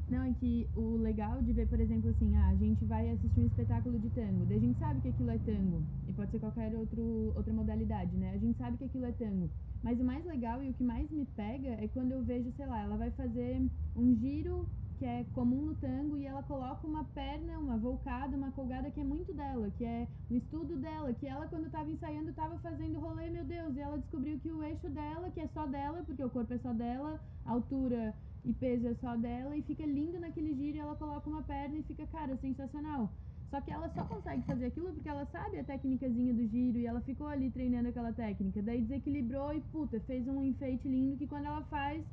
Não, 0.09 0.23
é 0.23 0.31
que 0.39 0.69
o 0.75 0.95
legal 0.97 1.41
de 1.41 1.51
ver, 1.51 1.67
por 1.67 1.79
exemplo, 1.81 2.09
assim, 2.11 2.33
ah, 2.37 2.47
a 2.49 2.55
gente 2.55 2.85
vai 2.85 3.09
assistir 3.09 3.41
um 3.41 3.45
espetáculo 3.47 3.99
de 3.99 4.09
tango, 4.11 4.45
daí 4.45 4.57
a 4.57 4.61
gente 4.61 4.79
sabe 4.79 5.01
que 5.01 5.09
aquilo 5.09 5.31
é 5.31 5.37
tango, 5.39 5.81
pode 6.17 6.31
ser 6.31 6.39
qualquer 6.39 6.73
outro, 6.75 7.31
outra 7.35 7.53
modalidade, 7.53 8.17
né? 8.17 8.31
A 8.33 8.37
gente 8.39 8.57
sabe 8.57 8.75
que 8.77 8.85
aquilo 8.85 9.05
é 9.05 9.11
tango. 9.11 9.49
Mas 9.83 9.99
o 9.99 10.03
mais 10.03 10.25
legal 10.25 10.63
e 10.63 10.69
o 10.71 10.73
que 10.73 10.83
mais 10.83 11.09
me 11.11 11.25
pega 11.25 11.69
é 11.69 11.87
quando 11.87 12.11
eu 12.11 12.23
vejo, 12.23 12.51
sei 12.57 12.65
lá, 12.65 12.81
ela 12.81 12.97
vai 12.97 13.11
fazer 13.11 13.61
um 13.95 14.15
giro 14.15 14.67
que 14.97 15.05
é 15.05 15.23
comum 15.31 15.61
no 15.67 15.75
tango 15.75 16.17
e 16.17 16.25
ela 16.25 16.41
coloca 16.41 16.87
uma 16.87 17.03
perna, 17.03 17.59
uma 17.59 17.77
volcada, 17.77 18.35
uma 18.35 18.51
colgada 18.51 18.89
que 18.89 18.99
é 18.99 19.03
muito 19.03 19.31
dela, 19.31 19.69
que 19.77 19.85
é 19.85 20.07
um 20.31 20.35
estudo 20.37 20.75
dela, 20.77 21.13
que 21.13 21.27
ela 21.27 21.47
quando 21.47 21.67
estava 21.67 21.91
ensaiando 21.91 22.31
estava 22.31 22.57
fazendo 22.57 22.99
rolê, 22.99 23.29
meu 23.29 23.45
Deus, 23.45 23.75
e 23.75 23.79
ela 23.79 23.99
descobriu 23.99 24.39
que 24.39 24.51
o 24.51 24.63
eixo 24.63 24.89
dela, 24.89 25.29
que 25.29 25.39
é 25.39 25.47
só 25.53 25.67
dela, 25.67 26.01
porque 26.03 26.23
o 26.23 26.29
corpo 26.31 26.51
é 26.51 26.57
só 26.57 26.73
dela, 26.73 27.21
altura 27.45 28.15
e 28.43 28.51
peso 28.53 28.87
é 28.87 28.95
só 28.95 29.15
dela 29.15 29.55
e 29.55 29.61
fica 29.61 29.85
lindo 29.85 30.19
naquele 30.19 30.55
giro 30.55 30.77
e 30.77 30.79
ela 30.79 30.95
coloca 30.95 31.29
uma 31.29 31.43
perna 31.43 31.77
e 31.77 31.83
fica, 31.83 32.07
cara, 32.07 32.35
sensacional. 32.37 33.13
Só 33.49 33.61
que 33.61 33.71
ela 33.71 33.89
só 33.89 34.03
consegue 34.03 34.43
fazer 34.43 34.65
aquilo 34.65 34.93
porque 34.93 35.07
ela 35.07 35.25
sabe 35.25 35.57
a 35.59 35.63
técnicazinha 35.63 36.33
do 36.33 36.45
giro 36.47 36.77
e 36.77 36.85
ela 36.85 37.01
ficou 37.01 37.27
ali 37.27 37.49
treinando 37.49 37.87
aquela 37.89 38.11
técnica. 38.11 38.61
Daí 38.61 38.81
desequilibrou 38.81 39.53
e, 39.53 39.61
puta, 39.61 39.99
fez 40.01 40.27
um 40.27 40.43
enfeite 40.43 40.87
lindo 40.87 41.17
que 41.17 41.27
quando 41.27 41.45
ela 41.45 41.63
faz 41.63 42.03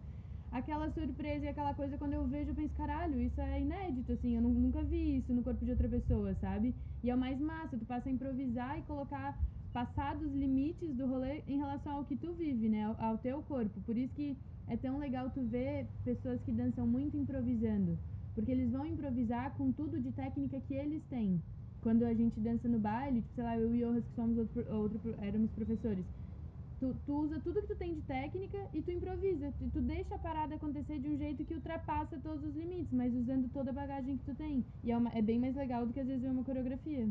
aquela 0.52 0.88
surpresa 0.92 1.44
e 1.44 1.48
aquela 1.48 1.74
coisa, 1.74 1.98
quando 1.98 2.12
eu 2.12 2.28
vejo, 2.28 2.50
eu 2.50 2.54
penso, 2.54 2.72
caralho, 2.74 3.20
isso 3.20 3.40
é 3.40 3.60
inédito, 3.60 4.12
assim, 4.12 4.36
eu 4.36 4.42
nu- 4.42 4.50
nunca 4.50 4.84
vi 4.84 5.16
isso 5.18 5.34
no 5.34 5.42
corpo 5.42 5.64
de 5.64 5.72
outra 5.72 5.88
pessoa, 5.88 6.32
sabe? 6.36 6.72
E 7.02 7.10
é 7.10 7.14
o 7.14 7.18
mais 7.18 7.40
massa, 7.40 7.76
tu 7.76 7.84
passa 7.84 8.08
a 8.08 8.12
improvisar 8.12 8.78
e 8.78 8.82
colocar, 8.82 9.36
passar 9.72 10.16
dos 10.16 10.32
limites 10.32 10.94
do 10.96 11.06
rolê 11.06 11.42
em 11.48 11.58
relação 11.58 11.96
ao 11.96 12.04
que 12.04 12.16
tu 12.16 12.32
vive, 12.34 12.68
né? 12.68 12.94
Ao 12.98 13.18
teu 13.18 13.42
corpo. 13.42 13.80
Por 13.80 13.96
isso 13.96 14.14
que 14.14 14.36
é 14.68 14.76
tão 14.76 14.98
legal 14.98 15.28
tu 15.30 15.42
ver 15.42 15.88
pessoas 16.04 16.40
que 16.42 16.52
dançam 16.52 16.86
muito 16.86 17.16
improvisando. 17.16 17.98
Porque 18.34 18.50
eles 18.50 18.70
vão 18.72 18.84
improvisar 18.86 19.52
com 19.56 19.72
tudo 19.72 20.00
de 20.00 20.12
técnica 20.12 20.60
que 20.60 20.74
eles 20.74 21.02
têm. 21.08 21.40
Quando 21.80 22.04
a 22.04 22.14
gente 22.14 22.40
dança 22.40 22.68
no 22.68 22.78
baile, 22.78 23.20
tipo, 23.22 23.34
sei 23.34 23.44
lá, 23.44 23.56
eu 23.58 23.74
e 23.74 23.84
o 23.84 24.02
que 24.02 24.14
somos 24.14 24.38
outro, 24.38 24.74
outro, 24.74 25.14
éramos 25.20 25.50
professores, 25.52 26.04
tu, 26.80 26.94
tu 27.06 27.14
usa 27.14 27.38
tudo 27.40 27.60
que 27.60 27.68
tu 27.68 27.76
tem 27.76 27.94
de 27.94 28.02
técnica 28.02 28.58
e 28.72 28.82
tu 28.82 28.90
improvisa. 28.90 29.52
Tu, 29.58 29.70
tu 29.70 29.80
deixa 29.82 30.14
a 30.14 30.18
parada 30.18 30.54
acontecer 30.54 30.98
de 30.98 31.08
um 31.08 31.16
jeito 31.18 31.44
que 31.44 31.54
ultrapassa 31.54 32.18
todos 32.20 32.42
os 32.42 32.54
limites, 32.56 32.92
mas 32.92 33.14
usando 33.14 33.48
toda 33.50 33.70
a 33.70 33.74
bagagem 33.74 34.16
que 34.18 34.24
tu 34.24 34.34
tem. 34.34 34.64
E 34.82 34.90
é, 34.90 34.96
uma- 34.96 35.10
é 35.10 35.22
bem 35.22 35.38
mais 35.38 35.54
legal 35.54 35.86
do 35.86 35.92
que 35.92 36.00
às 36.00 36.06
vezes 36.06 36.22
ver 36.22 36.30
uma 36.30 36.44
coreografia. 36.44 37.06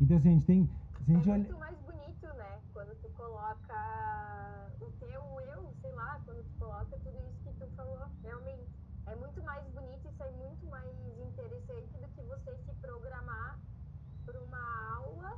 Então, 0.00 0.16
assim, 0.16 0.28
a 0.28 0.32
gente 0.32 0.46
tem. 0.46 0.68
Se 1.04 1.12
a 1.12 1.14
É 1.14 1.18
gente 1.18 1.30
olha. 1.30 1.38
muito 1.44 1.58
mais 1.58 1.78
bonito, 1.80 2.26
né? 2.38 2.60
Quando 2.72 2.94
tu 3.02 3.08
coloca 3.16 3.74
o 4.80 4.90
teu 4.98 5.08
eu, 5.10 5.74
sei 5.80 5.92
lá, 5.94 6.20
quando 6.24 6.42
tu 6.42 6.58
coloca 6.58 6.96
tudo 7.04 7.18
isso 7.28 7.42
que 7.44 7.52
tu 7.64 7.70
falou, 7.76 7.98
realmente. 8.22 8.71
É 9.12 9.14
muito 9.14 9.42
mais 9.44 9.62
bonito 9.74 10.08
e 10.08 10.16
sai 10.16 10.30
muito 10.30 10.64
mais 10.70 10.88
interessante 11.20 11.98
do 12.00 12.08
que 12.14 12.22
você 12.22 12.56
se 12.64 12.72
programar 12.80 13.58
para 14.24 14.40
uma 14.40 14.96
aula 14.96 15.32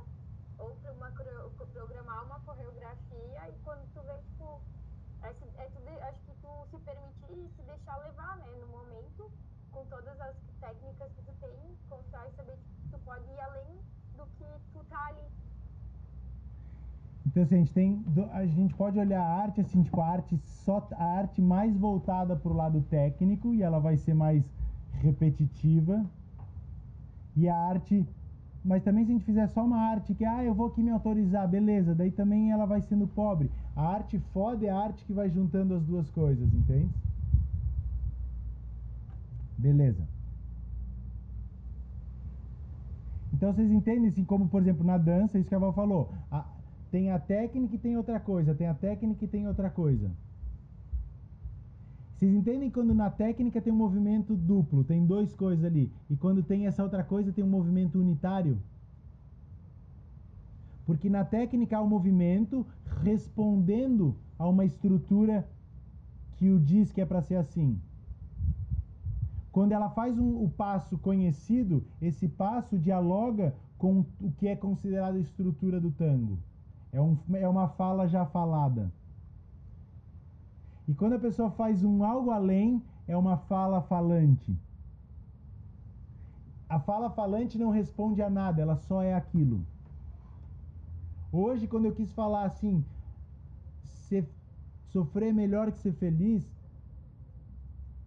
ou 0.57 0.69
para 0.77 0.93
uma 0.93 1.11
coreo- 1.11 1.51
programar 1.51 2.23
uma 2.23 2.39
coreografia 2.39 3.49
e 3.49 3.59
quando 3.65 3.85
tu 3.93 4.01
vê, 4.03 4.17
tipo, 4.29 4.61
é, 5.23 5.33
se- 5.33 5.57
é 5.57 5.69
tu 5.71 5.79
de- 5.81 6.01
acho 6.07 6.23
que 6.23 6.35
tu 6.35 6.67
se 6.71 6.79
permitir 6.85 7.37
e 7.37 7.53
se 7.57 7.63
deixar 7.63 7.97
levar, 7.97 8.37
né, 8.37 8.47
no 8.61 8.67
momento, 8.67 9.29
com 9.73 9.85
todas 9.87 10.17
as 10.21 10.37
técnicas 10.61 11.11
que 11.11 11.23
tu 11.23 11.33
tem, 11.41 11.75
confiar 11.89 12.29
e 12.29 12.35
saber 12.37 12.55
que 12.55 12.91
tu 12.91 12.99
pode 12.99 13.29
ir 13.29 13.39
além 13.41 13.83
do 14.13 14.25
que 14.37 14.45
tu 14.71 14.85
tá 14.85 15.05
ali. 15.07 15.27
Então, 17.35 17.43
assim, 17.43 17.55
a 17.55 17.57
gente 17.57 17.73
tem. 17.73 18.01
A 18.31 18.45
gente 18.45 18.73
pode 18.73 18.97
olhar 18.97 19.21
a 19.21 19.27
arte, 19.43 19.59
assim, 19.59 19.83
tipo, 19.83 19.99
a 19.99 20.07
arte 20.07 20.37
só. 20.37 20.87
A 20.93 21.03
arte 21.03 21.41
mais 21.41 21.75
voltada 21.75 22.33
pro 22.33 22.53
lado 22.53 22.81
técnico 22.89 23.53
e 23.53 23.61
ela 23.61 23.77
vai 23.77 23.97
ser 23.97 24.13
mais 24.13 24.49
repetitiva. 24.93 26.05
E 27.35 27.49
a 27.49 27.57
arte. 27.57 28.07
Mas 28.63 28.83
também 28.83 29.03
se 29.03 29.11
a 29.11 29.13
gente 29.15 29.25
fizer 29.25 29.47
só 29.47 29.65
uma 29.65 29.77
arte 29.77 30.15
que, 30.15 30.23
ah, 30.23 30.43
eu 30.45 30.53
vou 30.53 30.67
aqui 30.67 30.81
me 30.81 30.91
autorizar, 30.91 31.45
beleza, 31.47 31.93
daí 31.93 32.09
também 32.09 32.51
ela 32.51 32.65
vai 32.65 32.81
sendo 32.81 33.05
pobre. 33.05 33.51
A 33.75 33.83
arte 33.85 34.17
foda 34.17 34.65
é 34.65 34.69
a 34.69 34.77
arte 34.79 35.03
que 35.05 35.13
vai 35.13 35.29
juntando 35.29 35.75
as 35.75 35.83
duas 35.85 36.09
coisas, 36.09 36.53
entende? 36.53 36.89
Beleza. 39.57 40.07
Então 43.33 43.53
vocês 43.53 43.69
entendem 43.71 44.07
assim 44.07 44.23
como, 44.23 44.47
por 44.49 44.61
exemplo, 44.61 44.83
na 44.85 44.97
dança, 44.97 45.37
isso 45.37 45.49
que 45.49 45.55
a 45.55 45.59
Val 45.59 45.73
falou. 45.73 46.11
a- 46.31 46.54
tem 46.95 47.11
a 47.11 47.19
técnica 47.19 47.75
e 47.75 47.77
tem 47.77 47.97
outra 47.97 48.21
coisa, 48.21 48.55
tem 48.55 48.67
a 48.67 48.73
técnica 48.73 49.25
e 49.25 49.27
tem 49.27 49.45
outra 49.45 49.69
coisa. 49.69 50.09
Vocês 52.13 52.33
entendem 52.33 52.71
quando 52.71 52.93
na 52.95 53.09
técnica 53.09 53.61
tem 53.61 53.73
um 53.73 53.75
movimento 53.75 54.33
duplo, 54.33 54.81
tem 54.81 55.05
duas 55.05 55.33
coisas 55.33 55.65
ali, 55.65 55.91
e 56.09 56.15
quando 56.15 56.41
tem 56.41 56.67
essa 56.67 56.81
outra 56.81 57.03
coisa 57.03 57.33
tem 57.33 57.43
um 57.43 57.49
movimento 57.49 57.99
unitário? 57.99 58.57
Porque 60.85 61.09
na 61.09 61.25
técnica 61.25 61.75
há 61.75 61.81
um 61.81 61.89
movimento 61.89 62.65
respondendo 63.03 64.15
a 64.39 64.47
uma 64.47 64.63
estrutura 64.63 65.45
que 66.37 66.49
o 66.49 66.57
diz 66.57 66.93
que 66.93 67.01
é 67.01 67.05
para 67.05 67.21
ser 67.21 67.35
assim. 67.35 67.77
Quando 69.51 69.73
ela 69.73 69.89
faz 69.89 70.17
um, 70.17 70.41
o 70.41 70.49
passo 70.49 70.97
conhecido, 70.97 71.83
esse 72.01 72.29
passo 72.29 72.79
dialoga 72.79 73.53
com 73.77 74.05
o 74.21 74.31
que 74.37 74.47
é 74.47 74.55
considerado 74.55 75.17
a 75.17 75.19
estrutura 75.19 75.77
do 75.77 75.91
tango. 75.91 76.39
É, 76.95 77.01
um, 77.01 77.17
é 77.33 77.45
uma 77.45 77.67
fala 77.67 78.07
já 78.07 78.25
falada. 78.25 78.89
E 80.87 80.93
quando 80.93 81.15
a 81.15 81.19
pessoa 81.19 81.51
faz 81.51 81.83
um 81.83 82.05
algo 82.05 82.31
além, 82.31 82.81
é 83.05 83.17
uma 83.17 83.35
fala 83.35 83.81
falante. 83.81 84.57
A 86.69 86.79
fala 86.79 87.09
falante 87.09 87.57
não 87.57 87.69
responde 87.69 88.21
a 88.21 88.29
nada, 88.29 88.61
ela 88.61 88.77
só 88.77 89.01
é 89.01 89.13
aquilo. 89.13 89.65
Hoje, 91.33 91.67
quando 91.67 91.83
eu 91.83 91.93
quis 91.93 92.13
falar 92.13 92.45
assim, 92.45 92.81
ser, 94.07 94.25
sofrer 94.87 95.31
é 95.31 95.33
melhor 95.33 95.73
que 95.73 95.79
ser 95.79 95.91
feliz, 95.91 96.49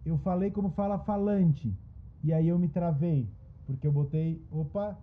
eu 0.03 0.17
falei 0.17 0.49
como 0.49 0.71
fala 0.71 0.97
falante. 0.97 1.71
E 2.23 2.33
aí 2.33 2.47
eu 2.47 2.57
me 2.57 2.67
travei, 2.67 3.29
porque 3.67 3.85
eu 3.85 3.91
botei, 3.91 4.43
opa, 4.51 4.97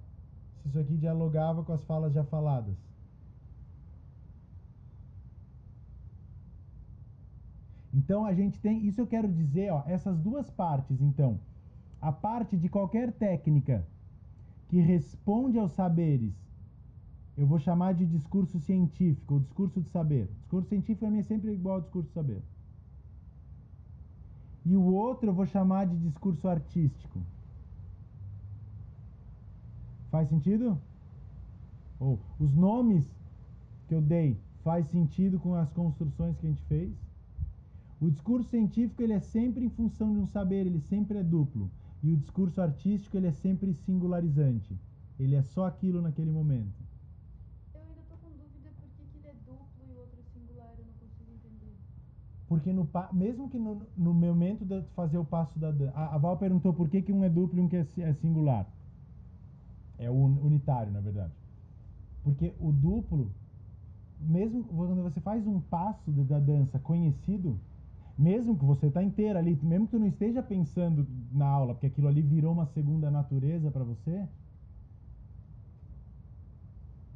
se 0.57 0.69
isso 0.71 0.79
aqui 0.81 0.97
dialogava 0.97 1.63
com 1.63 1.73
as 1.73 1.85
falas 1.85 2.13
já 2.13 2.25
faladas. 2.25 2.86
Então 7.97 8.27
a 8.27 8.35
gente 8.35 8.61
tem, 8.61 8.87
isso 8.87 9.01
eu 9.01 9.07
quero 9.07 9.27
dizer, 9.27 9.73
ó, 9.73 9.83
essas 9.87 10.19
duas 10.21 10.51
partes, 10.51 11.01
então, 11.01 11.41
a 11.99 12.13
parte 12.13 12.55
de 12.55 12.69
qualquer 12.69 13.11
técnica 13.11 13.87
que 14.69 14.79
responde 14.79 15.59
aos 15.59 15.73
saberes, 15.73 16.35
eu 17.39 17.47
vou 17.47 17.59
chamar 17.59 17.95
de 17.95 18.05
discurso 18.05 18.61
científico, 18.61 19.35
ou 19.35 19.41
discurso 19.41 19.81
de 19.81 19.89
saber. 19.89 20.29
Discurso 20.41 20.69
científico 20.69 21.07
é 21.07 21.23
sempre 21.23 21.53
igual 21.53 21.77
ao 21.77 21.81
discurso 21.81 22.09
de 22.09 22.15
saber. 22.15 22.43
E 24.67 24.77
o 24.77 24.83
outro 24.83 25.31
eu 25.31 25.35
vou 25.35 25.47
chamar 25.47 25.87
de 25.87 25.97
discurso 25.97 26.47
artístico. 26.49 27.19
Faz 30.11 30.29
sentido? 30.29 30.79
Ou 31.99 32.19
os 32.39 32.55
nomes 32.55 33.11
que 33.89 33.95
eu 33.95 34.03
dei 34.03 34.39
faz 34.63 34.87
sentido 34.89 35.39
com 35.39 35.55
as 35.55 35.73
construções 35.73 36.37
que 36.37 36.47
a 36.47 36.51
gente 36.51 36.63
fez? 36.65 37.06
O 38.01 38.11
discurso 38.11 38.51
científico 38.51 39.03
ele 39.03 39.15
é 39.15 39.21
sempre 39.21 39.65
em 39.65 39.71
função 39.71 40.13
de 40.13 40.19
um 40.21 40.27
saber, 40.27 40.67
ele 40.67 40.81
sempre 40.81 41.19
é 41.19 41.23
duplo. 41.23 41.71
E 42.03 42.13
o 42.13 42.17
discurso 42.17 42.61
artístico 42.61 43.17
ele 43.17 43.27
é 43.27 43.33
sempre 43.33 43.73
singularizante. 43.73 44.77
Ele 45.19 45.35
é 45.35 45.43
só 45.43 45.67
aquilo 45.67 46.03
naquele 46.03 46.31
momento. 46.31 46.75
Eu 47.75 47.81
ainda 47.81 48.03
tô 48.09 48.17
com 48.17 48.29
dúvida 48.31 48.71
por 48.81 48.89
que, 48.97 49.03
que 49.11 49.19
ele 49.19 49.29
é 49.29 49.35
duplo 49.47 49.83
e 49.89 49.93
o 49.93 50.01
outro 50.01 50.21
é 50.21 50.23
singular, 50.39 50.75
eu 50.79 50.85
não 50.85 50.93
consigo 51.01 51.33
entender. 51.33 51.75
Porque 52.49 52.73
no, 52.73 52.89
mesmo 53.13 53.49
que 53.49 53.59
no, 53.59 53.81
no 53.97 54.15
momento 54.15 54.65
de 54.65 54.83
fazer 54.95 55.19
o 55.19 55.25
passo 55.25 55.59
da 55.59 55.71
dança. 55.71 55.93
A, 55.97 56.15
a 56.15 56.19
Val 56.19 56.37
perguntou 56.37 56.73
por 56.75 56.89
que, 56.89 57.03
que 57.03 57.13
um 57.13 57.25
é 57.25 57.29
duplo 57.31 57.59
e 57.59 57.63
um 57.63 57.69
que 57.69 57.77
é, 57.77 57.87
é 57.99 58.13
singular. 58.13 58.67
É 59.99 60.11
un- 60.11 60.39
unitário, 60.45 60.93
na 60.93 61.01
verdade. 61.01 61.33
Porque 62.23 62.53
o 62.61 62.71
duplo, 62.73 63.31
mesmo 64.21 64.65
quando 64.65 65.03
você 65.03 65.21
faz 65.21 65.47
um 65.47 65.61
passo 65.61 66.11
da 66.13 66.39
dança 66.39 66.79
conhecido, 66.79 67.59
mesmo 68.19 68.57
que 68.59 68.65
você 68.65 68.87
está 68.87 69.03
inteiro 69.03 69.39
ali, 69.39 69.55
mesmo 69.63 69.87
que 69.87 69.93
tu 69.93 69.99
não 69.99 70.07
esteja 70.07 70.43
pensando 70.43 71.07
na 71.33 71.47
aula, 71.47 71.75
porque 71.75 71.87
aquilo 71.87 72.09
ali 72.09 72.23
virou 72.23 72.53
uma 72.53 72.67
segunda 72.67 73.11
natureza 73.11 73.71
para 73.71 73.85
você, 73.85 74.27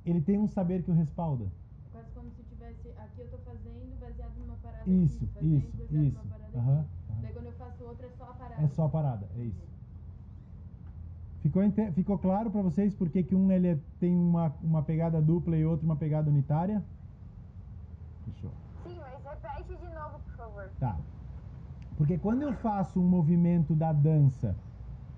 ele 0.04 0.20
tem 0.20 0.38
um 0.38 0.46
saber 0.46 0.82
que 0.82 0.90
o 0.90 0.94
respalda. 0.94 1.44
É 1.44 1.92
quase 1.92 2.10
como 2.14 2.30
se 2.30 2.42
tivesse. 2.42 2.88
Aqui 2.98 3.20
eu 3.20 3.28
tô 3.28 3.38
fazendo 3.38 4.00
baseado 4.00 4.32
numa 4.38 4.56
parada 4.56 4.90
Isso, 4.90 5.24
aqui. 5.24 5.34
Fazendo 5.34 5.56
isso, 5.56 5.76
baseado 5.78 6.04
isso. 6.04 6.18
numa 6.18 6.38
parada 6.38 6.46
aqui. 6.46 6.58
aham. 6.58 6.84
Daí 7.22 7.32
quando 7.32 7.46
eu 7.46 7.52
faço 7.52 7.84
outra 7.84 8.06
é 8.06 8.10
só 8.16 8.24
a 8.24 8.34
parada. 8.34 8.62
É 8.62 8.68
só 8.68 8.84
a 8.84 8.88
parada, 8.88 9.26
é 9.38 9.42
isso. 9.44 9.70
Ficou, 11.42 11.62
ficou 11.94 12.18
claro 12.18 12.50
para 12.50 12.60
vocês 12.62 12.94
por 12.94 13.08
que 13.08 13.22
que 13.22 13.34
um 13.34 13.50
ele 13.50 13.68
é- 13.68 13.78
tem 13.98 14.14
uma, 14.14 14.48
uma 14.62 14.82
pegada 14.82 15.20
dupla 15.22 15.56
e 15.56 15.64
outro 15.64 15.86
uma 15.86 15.96
pegada 15.96 16.28
unitária? 16.30 16.82
Fechou. 18.24 18.50
Sim, 18.84 18.98
mas 19.00 19.24
repete 19.24 19.76
de 19.76 19.94
novo, 19.94 20.18
por 20.20 20.36
favor. 20.60 20.70
Tá. 20.78 20.96
Porque 21.96 22.18
quando 22.18 22.42
eu 22.42 22.52
faço 22.54 23.00
um 23.00 23.06
movimento 23.06 23.74
da 23.74 23.92
dança, 23.92 24.56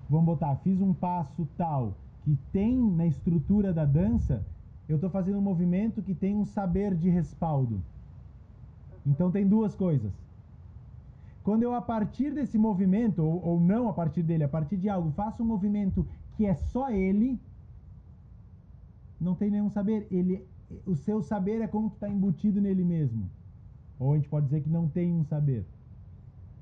vamos 0.09 0.25
botar, 0.25 0.55
fiz 0.57 0.81
um 0.81 0.93
passo 0.93 1.47
tal 1.57 1.95
que 2.23 2.37
tem 2.51 2.77
na 2.77 3.05
estrutura 3.05 3.73
da 3.73 3.85
dança, 3.85 4.45
eu 4.87 4.95
estou 4.95 5.09
fazendo 5.09 5.37
um 5.37 5.41
movimento 5.41 6.01
que 6.01 6.13
tem 6.13 6.35
um 6.35 6.45
saber 6.45 6.95
de 6.95 7.09
respaldo. 7.09 7.81
Então 9.05 9.31
tem 9.31 9.47
duas 9.47 9.75
coisas. 9.75 10.11
Quando 11.43 11.63
eu, 11.63 11.73
a 11.73 11.81
partir 11.81 12.33
desse 12.33 12.57
movimento, 12.57 13.21
ou, 13.21 13.43
ou 13.45 13.59
não 13.59 13.89
a 13.89 13.93
partir 13.93 14.23
dele, 14.23 14.45
a 14.45 14.49
partir 14.49 14.77
de 14.77 14.87
algo, 14.87 15.11
faço 15.11 15.43
um 15.43 15.45
movimento 15.45 16.07
que 16.35 16.45
é 16.45 16.55
só 16.55 16.89
ele, 16.89 17.37
não 19.19 19.35
tem 19.35 19.51
nenhum 19.51 19.69
saber. 19.69 20.07
Ele, 20.09 20.45
o 20.85 20.95
seu 20.95 21.21
saber 21.21 21.61
é 21.61 21.67
como 21.67 21.89
que 21.89 21.97
está 21.97 22.09
embutido 22.09 22.61
nele 22.61 22.83
mesmo. 22.83 23.29
Ou 24.03 24.11
a 24.13 24.15
gente 24.17 24.27
pode 24.27 24.45
dizer 24.47 24.61
que 24.61 24.69
não 24.69 24.87
tem 24.89 25.13
um 25.13 25.23
saber. 25.23 25.65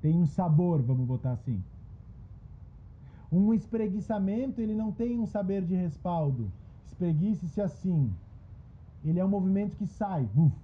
Tem 0.00 0.16
um 0.16 0.26
sabor, 0.26 0.80
vamos 0.80 1.06
botar 1.06 1.32
assim. 1.32 1.60
Um 3.32 3.52
espreguiçamento, 3.52 4.60
ele 4.60 4.74
não 4.74 4.92
tem 4.92 5.18
um 5.18 5.26
saber 5.26 5.62
de 5.64 5.74
respaldo. 5.74 6.50
Espreguice-se 6.86 7.60
assim. 7.60 8.12
Ele 9.04 9.18
é 9.18 9.24
um 9.24 9.28
movimento 9.28 9.76
que 9.76 9.86
sai. 9.86 10.28
Uf. 10.36 10.54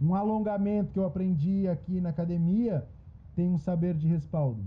Um 0.00 0.14
alongamento 0.14 0.92
que 0.92 0.98
eu 0.98 1.06
aprendi 1.06 1.68
aqui 1.68 2.00
na 2.00 2.08
academia 2.08 2.86
tem 3.34 3.50
um 3.50 3.58
saber 3.58 3.94
de 3.94 4.08
respaldo. 4.08 4.62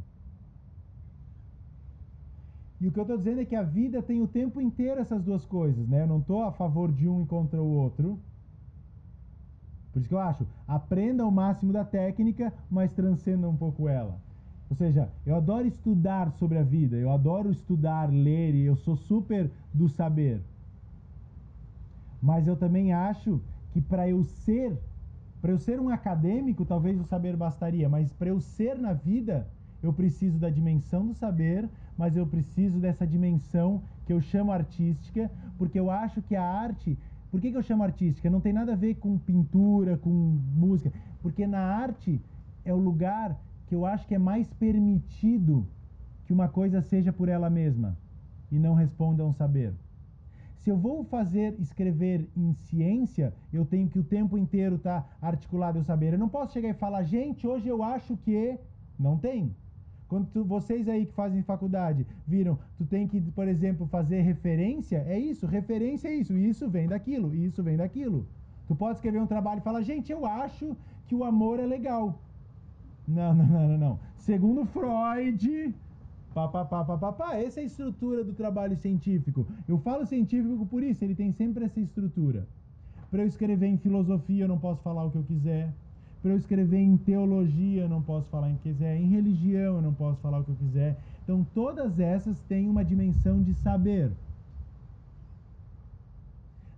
E 2.80 2.88
o 2.88 2.92
que 2.92 3.00
eu 3.00 3.04
estou 3.04 3.18
dizendo 3.18 3.42
é 3.42 3.46
que 3.46 3.56
a 3.56 3.64
vida 3.64 4.04
tem 4.04 4.22
o 4.22 4.28
tempo 4.28 4.62
inteiro 4.62 5.02
essas 5.02 5.24
duas 5.24 5.46
coisas, 5.46 5.88
né? 5.88 6.04
Eu 6.04 6.08
não 6.08 6.20
estou 6.20 6.44
a 6.44 6.52
favor 6.52 6.92
de 6.92 7.10
um 7.10 7.24
e 7.24 7.26
contra 7.26 7.62
o 7.62 7.68
outro. 7.68 8.20
Por 9.92 10.00
isso 10.00 10.10
que 10.10 10.14
eu 10.14 10.20
acho, 10.20 10.46
aprenda 10.68 11.26
o 11.26 11.32
máximo 11.32 11.74
da 11.74 11.84
técnica, 11.84 12.54
mas 12.70 12.94
transcenda 12.94 13.50
um 13.50 13.56
pouco 13.56 13.88
ela. 13.88 14.20
Ou 14.70 14.76
seja, 14.76 15.10
eu 15.26 15.36
adoro 15.36 15.68
estudar 15.68 16.32
sobre 16.34 16.58
a 16.58 16.64
vida, 16.64 16.96
eu 16.96 17.12
adoro 17.12 17.52
estudar, 17.52 18.12
ler, 18.12 18.54
e 18.54 18.66
eu 18.66 18.76
sou 18.76 18.96
super 18.96 19.50
do 19.74 19.90
saber. 19.90 20.42
Mas 22.22 22.48
eu 22.48 22.56
também 22.56 22.94
acho 22.94 23.42
que 23.72 23.82
para 23.82 24.08
eu 24.08 24.24
ser, 24.24 24.78
para 25.42 25.52
eu 25.52 25.58
ser 25.58 25.80
um 25.80 25.90
acadêmico, 25.90 26.66
talvez 26.66 27.00
o 27.00 27.04
saber 27.04 27.36
bastaria, 27.36 27.90
mas 27.90 28.14
para 28.14 28.30
eu 28.30 28.40
ser 28.40 28.78
na 28.78 28.94
vida, 28.94 29.48
eu 29.82 29.94
preciso 29.94 30.38
da 30.38 30.50
dimensão 30.50 31.08
do 31.08 31.14
saber, 31.14 31.68
mas 31.98 32.16
eu 32.16 32.28
preciso 32.28 32.80
dessa 32.80 33.08
dimensão 33.08 33.82
que 34.06 34.14
eu 34.14 34.22
chamo 34.22 34.52
artística, 34.52 35.32
porque 35.58 35.80
eu 35.80 35.90
acho 35.90 36.22
que 36.22 36.36
a 36.36 36.44
arte 36.44 36.98
por 37.32 37.40
que, 37.40 37.52
que 37.52 37.58
eu 37.58 37.64
chamo 37.64 37.84
artística? 37.84 38.30
Não 38.30 38.42
tem 38.42 38.54
nada 38.54 38.74
a 38.74 38.76
ver 38.76 38.96
com 38.96 39.18
pintura, 39.18 39.98
com 39.98 40.10
música. 40.10 40.92
Porque 41.22 41.46
na 41.46 41.60
arte 41.60 42.20
é 42.66 42.74
o 42.74 42.78
lugar 42.78 43.40
que 43.68 43.76
eu 43.76 43.86
acho 43.86 44.08
que 44.08 44.16
é 44.16 44.20
mais 44.20 44.52
permitido 44.54 45.66
que 46.26 46.34
uma 46.34 46.48
coisa 46.48 46.82
seja 46.82 47.14
por 47.14 47.30
ela 47.30 47.50
mesma 47.50 47.98
e 48.52 48.58
não 48.58 48.74
responda 48.74 49.24
a 49.24 49.26
um 49.26 49.34
saber. 49.34 49.74
Se 50.58 50.70
eu 50.70 50.78
vou 50.78 51.04
fazer, 51.04 51.56
escrever 51.60 52.28
em 52.36 52.54
ciência, 52.54 53.34
eu 53.54 53.66
tenho 53.66 53.88
que 53.88 54.00
o 54.00 54.04
tempo 54.04 54.38
inteiro 54.38 54.76
estar 54.76 55.02
tá 55.02 55.28
articulado 55.28 55.78
ao 55.78 55.84
saber. 55.84 56.14
Eu 56.14 56.20
não 56.20 56.28
posso 56.28 56.54
chegar 56.54 56.70
e 56.70 56.74
falar, 56.74 57.04
gente, 57.04 57.48
hoje 57.48 57.68
eu 57.68 57.82
acho 57.82 58.18
que. 58.18 58.58
Não 58.98 59.18
tem. 59.18 59.56
Quando 60.10 60.28
tu, 60.34 60.44
vocês 60.44 60.90
aí 60.90 61.06
que 61.06 61.14
fazem 61.14 61.44
faculdade 61.44 62.06
viram, 62.28 62.58
tu 62.80 62.84
tem 62.84 63.08
que, 63.08 63.22
por 63.22 63.48
exemplo, 63.48 63.86
fazer 63.88 64.22
referência, 64.22 65.06
é 65.08 65.20
isso, 65.20 65.46
referência 65.46 66.08
é 66.08 66.16
isso, 66.16 66.36
isso 66.36 66.68
vem 66.68 66.88
daquilo, 66.88 67.34
isso 67.36 67.62
vem 67.62 67.78
daquilo. 67.78 68.26
Tu 68.68 68.76
pode 68.76 68.98
escrever 68.98 69.22
um 69.22 69.28
trabalho 69.28 69.60
e 69.60 69.62
falar, 69.62 69.84
gente, 69.84 70.12
eu 70.12 70.26
acho 70.26 70.76
que 71.08 71.14
o 71.14 71.24
amor 71.24 71.60
é 71.60 71.66
legal. 71.66 72.20
Não, 73.08 73.34
não, 73.38 73.46
não, 73.46 73.68
não, 73.68 73.78
não. 73.78 74.00
Segundo 74.18 74.66
Freud, 74.66 75.76
pá, 76.34 76.48
pá, 76.48 76.66
pá, 76.66 76.84
pá, 76.84 76.98
pá, 76.98 77.12
pá, 77.12 77.36
essa 77.36 77.60
é 77.60 77.64
a 77.64 77.68
estrutura 77.68 78.24
do 78.24 78.34
trabalho 78.34 78.76
científico. 78.78 79.46
Eu 79.68 79.78
falo 79.78 80.08
científico 80.08 80.66
por 80.66 80.82
isso, 80.82 81.04
ele 81.04 81.14
tem 81.14 81.32
sempre 81.32 81.66
essa 81.66 81.80
estrutura. 81.80 82.48
Para 83.12 83.22
eu 83.22 83.28
escrever 83.28 83.68
em 83.68 83.78
filosofia, 83.78 84.46
eu 84.46 84.48
não 84.48 84.58
posso 84.58 84.82
falar 84.82 85.04
o 85.04 85.12
que 85.12 85.18
eu 85.18 85.24
quiser. 85.24 85.72
Para 86.22 86.32
eu 86.32 86.38
escrever 86.38 86.80
em 86.80 86.98
teologia, 86.98 87.84
eu 87.84 87.90
não 87.90 88.02
posso 88.02 88.30
falar 88.30 88.50
o 88.50 88.56
que 88.56 88.70
quiser. 88.70 88.98
Em 88.98 89.08
religião, 89.08 89.76
eu 89.76 89.82
não 89.82 89.94
posso 89.94 90.20
falar 90.20 90.40
o 90.40 90.44
que 90.44 90.52
eu 90.52 90.56
quiser. 90.56 90.98
Então, 91.24 91.46
todas 91.54 92.00
essas 92.00 92.38
têm 92.42 92.68
uma 92.68 92.84
dimensão 92.84 93.42
de 93.42 93.54
saber. 93.54 94.12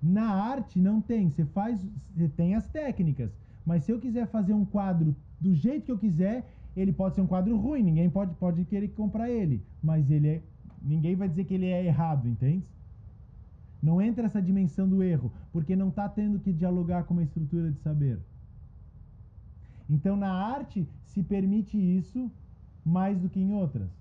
Na 0.01 0.31
arte 0.31 0.79
não 0.79 0.99
tem, 0.99 1.29
você 1.29 1.45
faz, 1.45 1.79
você 2.15 2.27
tem 2.27 2.55
as 2.55 2.67
técnicas, 2.67 3.31
mas 3.65 3.83
se 3.83 3.91
eu 3.91 3.99
quiser 3.99 4.25
fazer 4.27 4.53
um 4.53 4.65
quadro 4.65 5.15
do 5.39 5.53
jeito 5.53 5.85
que 5.85 5.91
eu 5.91 5.97
quiser, 5.97 6.43
ele 6.75 6.91
pode 6.91 7.15
ser 7.15 7.21
um 7.21 7.27
quadro 7.27 7.55
ruim, 7.55 7.83
ninguém 7.83 8.09
pode 8.09 8.33
pode 8.35 8.65
querer 8.65 8.87
comprar 8.89 9.29
ele, 9.29 9.61
mas 9.83 10.09
ele 10.09 10.27
é 10.27 10.41
ninguém 10.81 11.15
vai 11.15 11.29
dizer 11.29 11.43
que 11.43 11.53
ele 11.53 11.67
é 11.67 11.85
errado, 11.85 12.27
entende? 12.27 12.63
Não 13.81 14.01
entra 14.01 14.25
essa 14.25 14.41
dimensão 14.41 14.87
do 14.87 15.03
erro, 15.03 15.31
porque 15.53 15.75
não 15.75 15.89
está 15.89 16.09
tendo 16.09 16.39
que 16.39 16.51
dialogar 16.51 17.03
com 17.03 17.13
uma 17.13 17.23
estrutura 17.23 17.71
de 17.71 17.79
saber. 17.79 18.19
Então, 19.91 20.15
na 20.15 20.31
arte 20.31 20.89
se 21.03 21.21
permite 21.21 21.77
isso 21.77 22.31
mais 22.83 23.19
do 23.19 23.29
que 23.29 23.39
em 23.41 23.53
outras. 23.53 23.91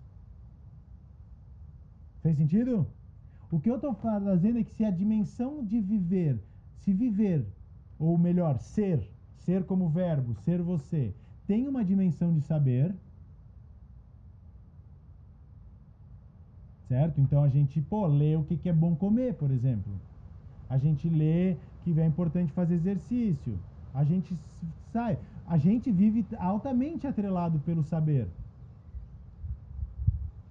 Fez 2.23 2.37
sentido? 2.37 2.87
O 3.51 3.61
que 3.61 3.69
eu 3.71 3.77
estou 3.77 3.95
fazendo 3.95 4.59
é 4.59 4.65
que 4.65 4.73
se 4.73 4.85
a 4.85 4.91
dimensão 4.91 5.65
de 5.65 5.81
viver, 5.81 6.41
se 6.77 6.93
viver, 6.93 7.47
ou 7.99 8.17
melhor, 8.17 8.59
ser, 8.61 9.11
ser 9.37 9.65
como 9.67 9.91
verbo, 9.91 10.35
ser 10.35 10.63
você, 10.63 11.17
tem 11.47 11.67
uma 11.69 11.85
dimensão 11.85 12.33
de 12.33 12.41
saber, 12.41 12.95
certo? 16.89 17.21
Então 17.21 17.43
a 17.43 17.49
gente, 17.49 17.81
pô, 17.81 18.07
lê 18.07 18.37
o 18.37 18.45
que, 18.45 18.57
que 18.57 18.69
é 18.69 18.73
bom 18.73 18.97
comer, 18.97 19.35
por 19.35 19.51
exemplo. 19.51 20.01
A 20.69 20.79
gente 20.79 21.09
lê 21.09 21.59
que 21.83 21.99
é 21.99 22.07
importante 22.07 22.53
fazer 22.53 22.75
exercício. 22.75 23.65
A 23.93 24.05
gente 24.05 24.37
sai. 24.93 25.19
A 25.51 25.59
gente 25.59 25.91
vive 25.91 26.25
altamente 26.39 27.09
atrelado 27.09 27.59
pelo 27.59 27.83
saber. 27.83 28.29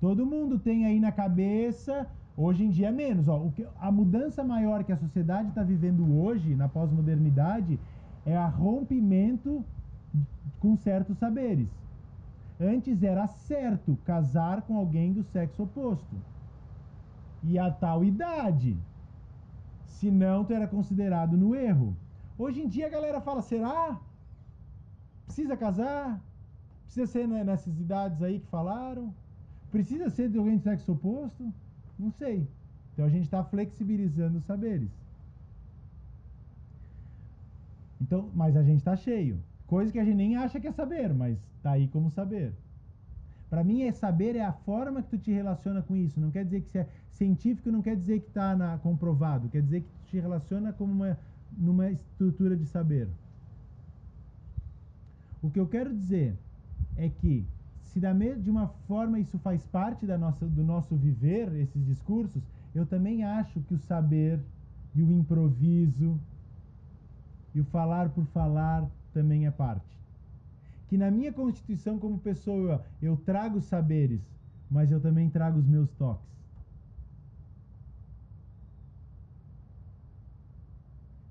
Todo 0.02 0.26
mundo 0.26 0.60
tem 0.60 0.86
aí 0.86 1.00
na 1.00 1.10
cabeça, 1.10 2.06
hoje 2.36 2.66
em 2.66 2.70
dia 2.70 2.92
menos. 2.92 3.30
Ó, 3.30 3.38
o 3.46 3.52
que, 3.54 3.66
a 3.80 3.90
mudança 3.90 4.44
maior 4.44 4.84
que 4.84 4.92
a 4.92 4.98
sociedade 4.98 5.48
está 5.48 5.64
vivendo 5.64 6.04
hoje, 6.22 6.54
na 6.54 6.68
pós-modernidade, 6.68 7.80
é 8.26 8.36
a 8.36 8.46
rompimento 8.46 9.64
com 10.60 10.76
certos 10.76 11.18
saberes. 11.18 11.70
Antes 12.60 13.02
era 13.02 13.26
certo 13.26 13.98
casar 14.04 14.64
com 14.64 14.76
alguém 14.76 15.14
do 15.14 15.24
sexo 15.24 15.64
oposto. 15.64 16.16
E 17.42 17.58
a 17.58 17.72
tal 17.72 18.04
idade. 18.04 18.76
Senão, 19.86 20.44
tu 20.44 20.52
era 20.52 20.68
considerado 20.68 21.38
no 21.38 21.56
erro. 21.56 21.96
Hoje 22.38 22.62
em 22.62 22.68
dia 22.68 22.88
a 22.88 22.90
galera 22.90 23.22
fala, 23.22 23.42
será? 23.42 23.98
Precisa 25.40 25.56
casar? 25.56 26.22
Precisa 26.84 27.08
ser 27.08 27.26
nessas 27.26 27.80
idades 27.80 28.22
aí 28.22 28.40
que 28.42 28.48
falaram? 28.48 29.14
Precisa 29.72 30.10
ser 30.10 30.30
de 30.30 30.38
alguém 30.38 30.58
do 30.58 30.64
sexo 30.64 30.92
oposto? 30.92 31.54
Não 31.98 32.12
sei. 32.12 32.46
Então 32.92 33.06
a 33.06 33.10
gente 33.10 33.24
está 33.24 33.42
flexibilizando 33.42 34.40
os 34.40 34.44
saberes. 34.44 34.90
Então, 38.02 38.30
mas 38.36 38.58
a 38.58 38.64
gente 38.64 38.80
está 38.80 38.98
cheio. 38.98 39.40
Coisa 39.66 39.94
que 39.94 40.00
a 40.00 40.04
gente 40.04 40.18
nem 40.18 40.36
acha 40.36 40.60
que 40.60 40.68
é 40.68 40.74
saber, 40.74 41.14
mas 41.14 41.38
está 41.56 41.72
aí 41.72 41.88
como 41.88 42.12
saber. 42.12 42.52
Para 43.50 43.64
mim, 43.64 43.84
é 43.84 43.94
saber 43.94 44.36
é 44.36 44.44
a 44.44 44.52
forma 44.52 45.02
que 45.02 45.10
tu 45.10 45.18
te 45.18 45.32
relaciona 45.32 45.82
com 45.82 45.96
isso. 45.96 46.20
Não 46.20 46.32
quer 46.32 46.44
dizer 46.44 46.64
que 46.64 46.70
se 46.70 46.80
é 46.80 46.88
científico, 47.12 47.72
não 47.72 47.82
quer 47.82 47.96
dizer 47.96 48.20
que 48.20 48.28
está 48.28 48.78
comprovado. 48.84 49.48
Quer 49.48 49.62
dizer 49.62 49.82
que 49.84 49.88
tu 49.88 50.10
te 50.10 50.20
relaciona 50.20 50.74
como 50.74 50.92
uma, 50.92 51.18
numa 51.58 51.90
estrutura 51.90 52.58
de 52.58 52.66
saber. 52.66 53.08
O 55.42 55.50
que 55.50 55.60
eu 55.60 55.68
quero 55.68 55.94
dizer 55.94 56.38
é 56.98 57.10
que 57.10 57.46
se 57.86 58.00
da 58.00 58.14
de 58.14 58.50
uma 58.50 58.68
forma 58.88 59.20
isso 59.20 59.40
faz 59.40 59.66
parte 59.66 60.06
da 60.06 60.18
nossa, 60.18 60.46
do 60.46 60.64
nosso 60.64 60.96
viver, 60.96 61.54
esses 61.56 61.86
discursos, 61.86 62.44
eu 62.76 62.86
também 62.86 63.24
acho 63.24 63.60
que 63.62 63.74
o 63.74 63.80
saber 63.80 64.40
e 64.94 65.02
o 65.02 65.12
improviso 65.12 66.20
e 67.54 67.60
o 67.60 67.66
falar 67.66 68.10
por 68.10 68.26
falar 68.28 68.88
também 69.14 69.48
é 69.48 69.52
parte. 69.52 69.98
Que 70.88 70.98
na 70.98 71.10
minha 71.10 71.32
constituição 71.32 71.98
como 71.98 72.20
pessoa 72.20 72.84
eu 73.02 73.18
trago 73.18 73.62
saberes, 73.62 74.22
mas 74.70 74.92
eu 74.92 75.00
também 75.00 75.30
trago 75.30 75.60
os 75.60 75.68
meus 75.68 75.90
toques. 75.92 76.30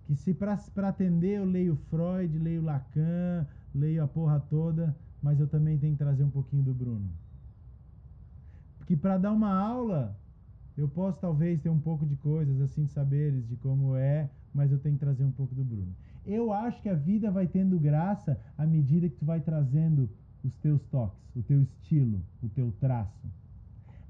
Que 0.07 0.17
se 0.17 0.33
para 0.35 0.89
atender 0.89 1.39
eu 1.39 1.45
leio 1.45 1.77
Freud, 1.91 2.39
leio 2.39 2.63
Lacan, 2.63 3.47
leio 3.75 4.03
a 4.03 4.09
porra 4.09 4.41
toda, 4.41 4.97
mas 5.23 5.41
eu 5.41 5.47
também 5.47 5.79
tenho 5.79 5.93
que 5.93 5.99
trazer 5.99 6.23
um 6.23 6.31
pouquinho 6.31 6.63
do 6.63 6.75
Bruno. 6.75 7.11
Porque 8.79 8.97
para 8.97 9.19
dar 9.19 9.33
uma 9.33 9.53
aula, 9.53 10.17
eu 10.77 10.89
posso 10.89 11.21
talvez 11.21 11.61
ter 11.61 11.69
um 11.69 11.79
pouco 11.81 12.07
de 12.07 12.17
coisas 12.17 12.61
assim, 12.61 12.85
de 12.85 12.91
saberes, 12.91 13.47
de 13.47 13.57
como 13.57 13.97
é, 13.97 14.31
mas 14.55 14.71
eu 14.73 14.79
tenho 14.79 14.95
que 14.95 15.01
trazer 15.01 15.25
um 15.25 15.33
pouco 15.33 15.55
do 15.55 15.65
Bruno. 15.65 15.95
Eu 16.25 16.53
acho 16.53 16.81
que 16.83 16.89
a 16.89 16.95
vida 16.95 17.31
vai 17.31 17.47
tendo 17.47 17.79
graça 17.79 18.39
à 18.57 18.67
medida 18.67 19.09
que 19.09 19.17
tu 19.17 19.25
vai 19.25 19.41
trazendo 19.41 20.09
os 20.45 20.55
teus 20.57 20.83
toques, 20.87 21.19
o 21.35 21.43
teu 21.43 21.63
estilo, 21.63 22.23
o 22.43 22.49
teu 22.49 22.73
traço. 22.81 23.27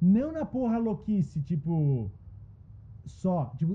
Não 0.01 0.33
na 0.33 0.45
porra 0.45 0.79
louquice, 0.79 1.41
tipo, 1.41 2.11
só, 3.05 3.53
tipo, 3.57 3.75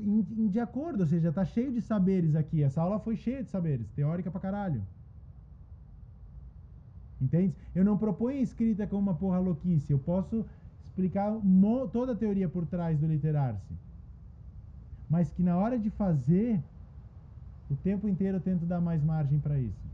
de 0.50 0.60
acordo, 0.60 1.02
ou 1.02 1.08
seja, 1.08 1.32
tá 1.32 1.44
cheio 1.44 1.72
de 1.72 1.82
saberes 1.82 2.36
aqui. 2.36 2.64
Essa 2.64 2.82
aula 2.82 3.00
foi 3.00 3.16
cheia 3.16 3.44
de 3.44 3.50
saberes, 3.50 3.90
teórica 3.92 4.32
pra 4.32 4.40
caralho. 4.40 4.82
Entende? 7.24 7.54
Eu 7.74 7.86
não 7.86 7.98
proponho 7.98 8.38
a 8.40 8.42
escrita 8.42 8.86
como 8.86 9.04
uma 9.04 9.14
porra 9.14 9.40
louquice. 9.40 9.94
Eu 9.94 10.00
posso 10.00 10.46
explicar 10.84 11.32
toda 11.94 12.12
a 12.12 12.16
teoria 12.16 12.50
por 12.50 12.66
trás 12.66 13.00
do 13.00 13.08
literar-se. 13.08 13.74
Mas 15.10 15.32
que 15.32 15.42
na 15.42 15.56
hora 15.56 15.80
de 15.80 15.90
fazer, 15.90 16.62
o 17.70 17.76
tempo 17.78 18.10
inteiro 18.10 18.38
eu 18.38 18.42
tento 18.42 18.66
dar 18.66 18.82
mais 18.82 19.02
margem 19.02 19.40
para 19.40 19.58
isso. 19.58 19.94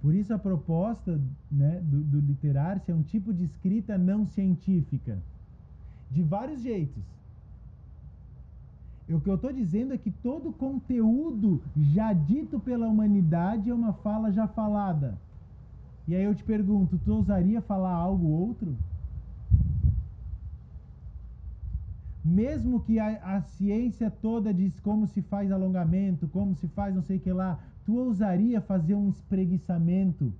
Por 0.00 0.12
isso 0.12 0.34
a 0.34 0.38
proposta 0.38 1.20
né, 1.48 1.80
do, 1.84 2.00
do 2.00 2.18
literar-se 2.18 2.90
é 2.90 2.94
um 2.94 3.04
tipo 3.04 3.32
de 3.32 3.44
escrita 3.44 3.96
não 3.96 4.26
científica. 4.26 5.16
De 6.10 6.20
vários 6.20 6.62
jeitos. 6.62 7.04
O 9.08 9.20
que 9.20 9.28
eu 9.28 9.34
estou 9.34 9.52
dizendo 9.52 9.92
é 9.92 9.98
que 9.98 10.10
todo 10.10 10.52
conteúdo 10.52 11.60
já 11.76 12.12
dito 12.12 12.58
pela 12.58 12.86
humanidade 12.86 13.68
é 13.68 13.74
uma 13.74 13.92
fala 13.92 14.32
já 14.32 14.46
falada. 14.46 15.18
E 16.06 16.14
aí 16.14 16.24
eu 16.24 16.34
te 16.34 16.42
pergunto, 16.42 16.98
tu 17.04 17.12
ousaria 17.12 17.60
falar 17.60 17.92
algo 17.92 18.26
outro? 18.26 18.76
Mesmo 22.24 22.80
que 22.80 22.98
a, 22.98 23.36
a 23.36 23.42
ciência 23.42 24.10
toda 24.10 24.54
diz 24.54 24.78
como 24.80 25.06
se 25.08 25.20
faz 25.22 25.50
alongamento, 25.50 26.28
como 26.28 26.54
se 26.54 26.68
faz 26.68 26.94
não 26.94 27.02
sei 27.02 27.16
o 27.16 27.20
que 27.20 27.32
lá, 27.32 27.58
tu 27.84 27.96
ousaria 27.96 28.60
fazer 28.60 28.94
um 28.94 29.10
espreguiçamento 29.10 30.32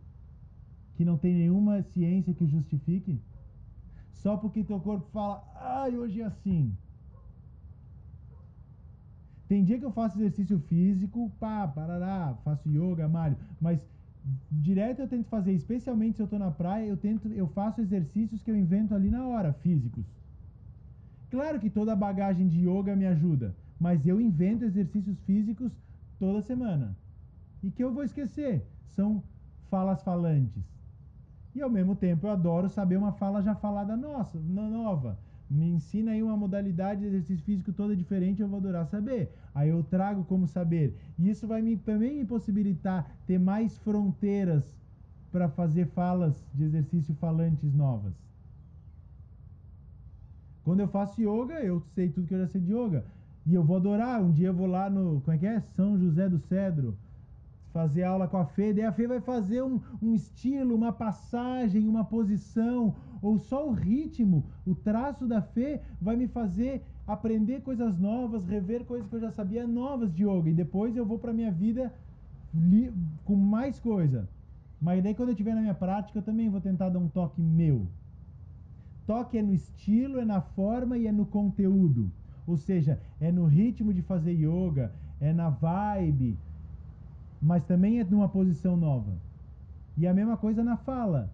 que 0.97 1.05
não 1.05 1.19
tem 1.19 1.35
nenhuma 1.35 1.83
ciência 1.83 2.33
que 2.33 2.47
justifique? 2.47 3.19
Só 4.13 4.37
porque 4.37 4.63
teu 4.63 4.79
corpo 4.79 5.07
fala, 5.13 5.43
ai, 5.57 5.97
hoje 5.97 6.21
é 6.21 6.25
assim. 6.25 6.73
Tem 9.53 9.63
dia 9.63 9.79
que 9.79 9.85
eu 9.85 9.93
faço 9.93 10.17
exercício 10.17 10.59
físico, 10.61 11.31
pá, 11.39 11.69
parará, 11.69 12.35
faço 12.43 12.71
yoga, 12.71 13.07
malho, 13.07 13.37
mas 13.61 13.79
direto 14.51 15.01
eu 15.01 15.07
tento 15.07 15.29
fazer, 15.29 15.53
especialmente 15.53 16.17
se 16.17 16.23
eu 16.23 16.27
tô 16.27 16.39
na 16.39 16.51
praia, 16.51 16.87
eu 16.87 16.97
tento, 16.97 17.29
eu 17.29 17.47
faço 17.49 17.83
exercícios 17.83 18.43
que 18.43 18.51
eu 18.51 18.57
invento 18.57 18.95
ali 18.95 19.11
na 19.11 19.27
hora, 19.27 19.53
físicos. 19.53 20.07
Claro 21.31 21.61
que 21.61 21.69
toda 21.69 21.93
a 21.93 21.97
bagagem 22.05 22.49
de 22.49 22.67
yoga 22.67 22.97
me 22.97 23.05
ajuda, 23.05 23.55
mas 23.79 24.07
eu 24.07 24.19
invento 24.19 24.65
exercícios 24.65 25.21
físicos 25.27 25.71
toda 26.19 26.41
semana. 26.41 26.97
E 27.63 27.71
que 27.71 27.85
eu 27.85 27.93
vou 27.93 28.05
esquecer, 28.05 28.67
são 28.97 29.23
falas 29.71 30.03
falantes. 30.03 30.65
E 31.55 31.61
ao 31.61 31.69
mesmo 31.69 31.95
tempo 31.95 32.27
eu 32.27 32.31
adoro 32.31 32.71
saber 32.71 32.97
uma 32.97 33.13
fala 33.13 33.43
já 33.43 33.55
falada 33.55 33.99
nossa, 33.99 34.39
nova 34.39 35.19
me 35.53 35.69
ensina 35.69 36.13
aí 36.13 36.23
uma 36.23 36.37
modalidade 36.37 37.01
de 37.01 37.07
exercício 37.07 37.45
físico 37.45 37.73
toda 37.73 37.95
diferente, 37.95 38.41
eu 38.41 38.49
vou 38.49 38.59
adorar 38.59 38.87
saber. 38.87 39.31
Aí 39.55 39.69
eu 39.69 39.83
trago 39.83 40.25
como 40.25 40.47
saber. 40.47 40.97
E 41.19 41.29
isso 41.29 41.47
vai 41.47 41.61
me, 41.61 41.77
também 41.77 42.17
me 42.17 42.25
possibilitar 42.25 43.11
ter 43.27 43.39
mais 43.39 43.77
fronteiras 43.79 44.65
para 45.31 45.49
fazer 45.49 45.87
falas 45.89 46.35
de 46.55 46.65
exercício 46.65 47.15
falantes 47.15 47.73
novas. 47.75 48.15
Quando 50.65 50.81
eu 50.81 50.89
faço 50.89 51.21
yoga, 51.21 51.61
eu 51.61 51.81
sei 51.95 52.09
tudo 52.09 52.27
que 52.27 52.35
eu 52.35 52.41
já 52.41 52.47
sei 52.47 52.61
de 52.61 52.73
yoga. 52.73 53.05
E 53.45 53.55
eu 53.55 53.65
vou 53.65 53.77
adorar. 53.77 54.23
Um 54.23 54.33
dia 54.33 54.49
eu 54.49 54.55
vou 54.55 54.67
lá 54.67 54.89
no. 54.89 55.21
Como 55.21 55.35
é 55.35 55.39
que 55.39 55.47
é? 55.47 55.61
São 55.61 55.99
José 55.99 56.29
do 56.29 56.39
Cedro 56.39 56.97
fazer 57.73 58.03
aula 58.03 58.29
com 58.29 58.37
a 58.37 58.45
Fê, 58.45 58.73
daí 58.73 58.85
a 58.85 58.93
Fê 58.93 59.07
vai 59.07 59.21
fazer 59.21 59.63
um, 59.63 59.81
um 60.01 60.15
estilo, 60.15 60.75
uma 60.75 60.93
passagem, 60.93 61.89
uma 61.89 62.05
posição, 62.05 62.95
ou 63.21 63.39
só 63.39 63.67
o 63.67 63.73
ritmo, 63.73 64.45
o 64.67 64.75
traço 64.75 65.27
da 65.27 65.41
Fê 65.41 65.81
vai 66.01 66.17
me 66.17 66.29
fazer 66.29 66.83
aprender 67.07 67.63
coisas 67.63 67.99
novas, 67.99 68.47
rever 68.47 68.85
coisas 68.85 69.09
que 69.09 69.17
eu 69.17 69.21
já 69.21 69.31
sabia 69.31 69.67
novas 69.67 70.13
de 70.13 70.25
yoga, 70.25 70.51
e 70.51 70.55
depois 70.55 70.97
eu 70.97 71.05
vou 71.05 71.19
para 71.19 71.33
minha 71.33 71.51
vida 71.51 71.93
com 73.25 73.35
mais 73.35 73.81
coisa. 73.81 74.29
Mas 74.81 75.03
daí 75.03 75.15
quando 75.15 75.31
eu 75.31 75.33
estiver 75.33 75.55
na 75.55 75.61
minha 75.61 75.75
prática, 75.75 76.19
eu 76.19 76.23
também 76.23 76.51
vou 76.51 76.61
tentar 76.61 76.89
dar 76.91 76.99
um 76.99 77.09
toque 77.09 77.41
meu. 77.41 77.87
Toque 79.07 79.39
é 79.39 79.43
no 79.43 79.55
estilo, 79.55 80.19
é 80.19 80.25
na 80.25 80.41
forma 80.41 80.99
e 80.99 81.07
é 81.07 81.13
no 81.13 81.25
conteúdo. 81.25 82.11
Ou 82.47 82.57
seja, 82.57 83.01
é 83.21 83.31
no 83.31 83.47
ritmo 83.47 83.95
de 83.95 84.03
fazer 84.03 84.33
yoga, 84.33 84.93
é 85.21 85.33
na 85.33 85.49
vibe, 85.49 86.37
mas 87.43 87.65
também 87.65 87.99
é 87.99 88.05
numa 88.05 88.29
posição 88.29 88.77
nova. 88.77 89.13
E 89.97 90.07
a 90.07 90.15
mesma 90.15 90.37
coisa 90.37 90.63
na 90.63 90.77
fala. 90.77 91.29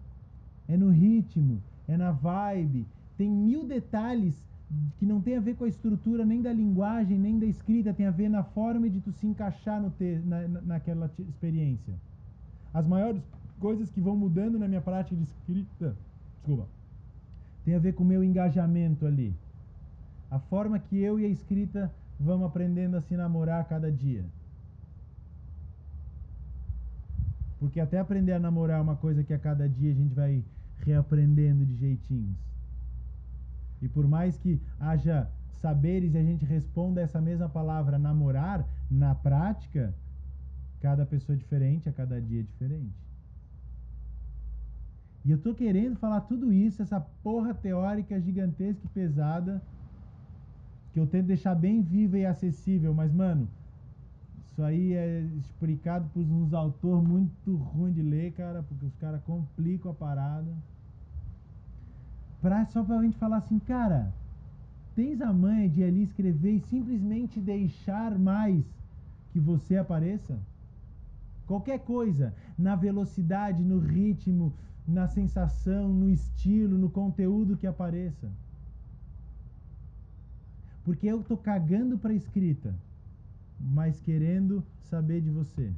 É 0.67 0.75
no 0.75 0.89
ritmo, 0.89 1.61
é 1.87 1.95
na 1.95 2.11
vibe. 2.11 2.85
Tem 3.17 3.29
mil 3.29 3.65
detalhes 3.65 4.35
que 4.97 5.05
não 5.05 5.19
tem 5.19 5.35
a 5.35 5.39
ver 5.39 5.55
com 5.55 5.63
a 5.63 5.67
estrutura 5.67 6.25
nem 6.25 6.41
da 6.41 6.53
linguagem, 6.53 7.17
nem 7.17 7.39
da 7.39 7.45
escrita, 7.45 7.93
tem 7.93 8.05
a 8.05 8.11
ver 8.11 8.29
na 8.29 8.43
forma 8.43 8.89
de 8.89 8.99
tu 8.99 9.11
se 9.11 9.25
encaixar 9.25 9.81
no 9.81 9.89
te, 9.89 10.21
na, 10.25 10.47
naquela 10.47 11.09
experiência. 11.27 11.93
As 12.73 12.85
maiores 12.85 13.21
coisas 13.59 13.89
que 13.89 13.99
vão 13.99 14.15
mudando 14.15 14.59
na 14.59 14.67
minha 14.67 14.81
prática 14.81 15.15
de 15.15 15.23
escrita, 15.23 15.95
desculpa, 16.35 16.67
tem 17.65 17.73
a 17.73 17.79
ver 17.79 17.93
com 17.93 18.03
o 18.03 18.07
meu 18.07 18.23
engajamento 18.23 19.05
ali. 19.07 19.33
A 20.29 20.37
forma 20.37 20.77
que 20.77 20.99
eu 20.99 21.19
e 21.19 21.25
a 21.25 21.29
escrita 21.29 21.91
vamos 22.19 22.45
aprendendo 22.45 22.95
a 22.95 23.01
se 23.01 23.17
namorar 23.17 23.67
cada 23.67 23.91
dia. 23.91 24.23
Porque 27.59 27.79
até 27.79 27.99
aprender 27.99 28.33
a 28.33 28.39
namorar 28.39 28.79
é 28.79 28.81
uma 28.81 28.95
coisa 28.95 29.23
que 29.23 29.33
a 29.33 29.39
cada 29.39 29.67
dia 29.67 29.91
a 29.91 29.95
gente 29.95 30.13
vai 30.13 30.43
reaprendendo 30.79 31.65
de 31.65 31.75
jeitinhos. 31.75 32.37
E 33.81 33.87
por 33.87 34.07
mais 34.07 34.37
que 34.37 34.61
haja 34.79 35.29
saberes 35.55 36.13
e 36.13 36.17
a 36.17 36.23
gente 36.23 36.45
responda 36.45 37.01
essa 37.01 37.19
mesma 37.19 37.49
palavra 37.49 37.99
namorar, 37.99 38.65
na 38.89 39.13
prática, 39.13 39.93
cada 40.81 41.05
pessoa 41.05 41.35
é 41.35 41.37
diferente, 41.37 41.89
a 41.89 41.91
cada 41.91 42.21
dia 42.21 42.39
é 42.39 42.43
diferente. 42.43 42.93
E 45.25 45.31
eu 45.31 45.37
tô 45.37 45.53
querendo 45.53 45.97
falar 45.97 46.21
tudo 46.21 46.51
isso, 46.53 46.81
essa 46.81 46.99
porra 47.21 47.53
teórica 47.53 48.19
gigantesca 48.21 48.85
e 48.85 48.89
pesada, 48.89 49.61
que 50.93 50.99
eu 50.99 51.05
tento 51.05 51.27
deixar 51.27 51.55
bem 51.55 51.81
viva 51.81 52.17
e 52.17 52.25
acessível, 52.25 52.93
mas 52.93 53.13
mano, 53.13 53.47
isso 54.59 54.63
aí 54.65 54.93
é 54.93 55.21
explicado 55.37 56.09
por 56.13 56.19
uns 56.19 56.53
autores 56.53 57.07
muito 57.07 57.55
ruins 57.55 57.95
de 57.95 58.01
ler, 58.01 58.33
cara, 58.33 58.61
porque 58.61 58.85
os 58.85 58.95
caras 58.97 59.21
complicam 59.23 59.91
a 59.91 59.93
parada. 59.93 60.51
Pra, 62.41 62.65
só 62.65 62.83
pra 62.83 63.01
gente 63.01 63.17
falar 63.17 63.37
assim, 63.37 63.57
cara, 63.59 64.13
tens 64.97 65.21
a 65.21 65.31
manha 65.31 65.69
de 65.69 65.81
ali 65.81 66.03
escrever 66.03 66.55
e 66.55 66.59
simplesmente 66.59 67.39
deixar 67.39 68.19
mais 68.19 68.65
que 69.31 69.39
você 69.39 69.77
apareça? 69.77 70.37
Qualquer 71.47 71.79
coisa, 71.79 72.33
na 72.57 72.75
velocidade, 72.75 73.63
no 73.63 73.79
ritmo, 73.79 74.51
na 74.85 75.07
sensação, 75.07 75.87
no 75.87 76.09
estilo, 76.09 76.77
no 76.77 76.89
conteúdo 76.89 77.55
que 77.55 77.65
apareça. 77.65 78.29
Porque 80.83 81.07
eu 81.07 81.23
tô 81.23 81.37
cagando 81.37 81.97
pra 81.97 82.13
escrita. 82.13 82.73
Mas 83.59 83.99
querendo 83.99 84.63
saber 84.81 85.21
de 85.21 85.29
você. 85.29 85.71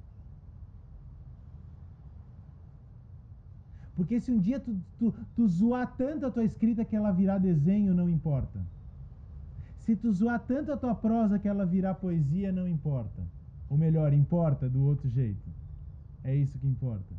Porque 3.95 4.19
se 4.19 4.31
um 4.31 4.39
dia 4.39 4.59
tu, 4.59 4.75
tu, 4.97 5.13
tu 5.35 5.47
zoar 5.47 5.95
tanto 5.95 6.25
a 6.25 6.31
tua 6.31 6.43
escrita 6.43 6.85
que 6.85 6.95
ela 6.95 7.11
virar 7.11 7.37
desenho, 7.37 7.93
não 7.93 8.09
importa. 8.09 8.59
Se 9.79 9.95
tu 9.95 10.11
zoar 10.11 10.39
tanto 10.39 10.71
a 10.71 10.77
tua 10.77 10.95
prosa 10.95 11.37
que 11.39 11.47
ela 11.47 11.65
virar 11.65 11.95
poesia, 11.95 12.51
não 12.51 12.67
importa. 12.67 13.21
Ou 13.69 13.77
melhor, 13.77 14.13
importa 14.13 14.69
do 14.69 14.83
outro 14.83 15.09
jeito. 15.09 15.49
É 16.23 16.35
isso 16.35 16.57
que 16.57 16.67
importa. 16.67 17.13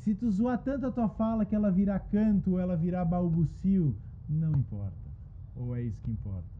Se 0.00 0.14
tu 0.14 0.30
zoar 0.30 0.58
tanto 0.58 0.86
a 0.86 0.90
tua 0.90 1.08
fala 1.08 1.44
que 1.44 1.54
ela 1.54 1.70
virar 1.70 1.98
canto 2.00 2.52
ou 2.52 2.60
ela 2.60 2.76
virar 2.76 3.04
balbucio, 3.04 3.94
não 4.28 4.52
importa. 4.52 5.08
Ou 5.54 5.76
é 5.76 5.82
isso 5.82 6.00
que 6.02 6.10
importa. 6.10 6.57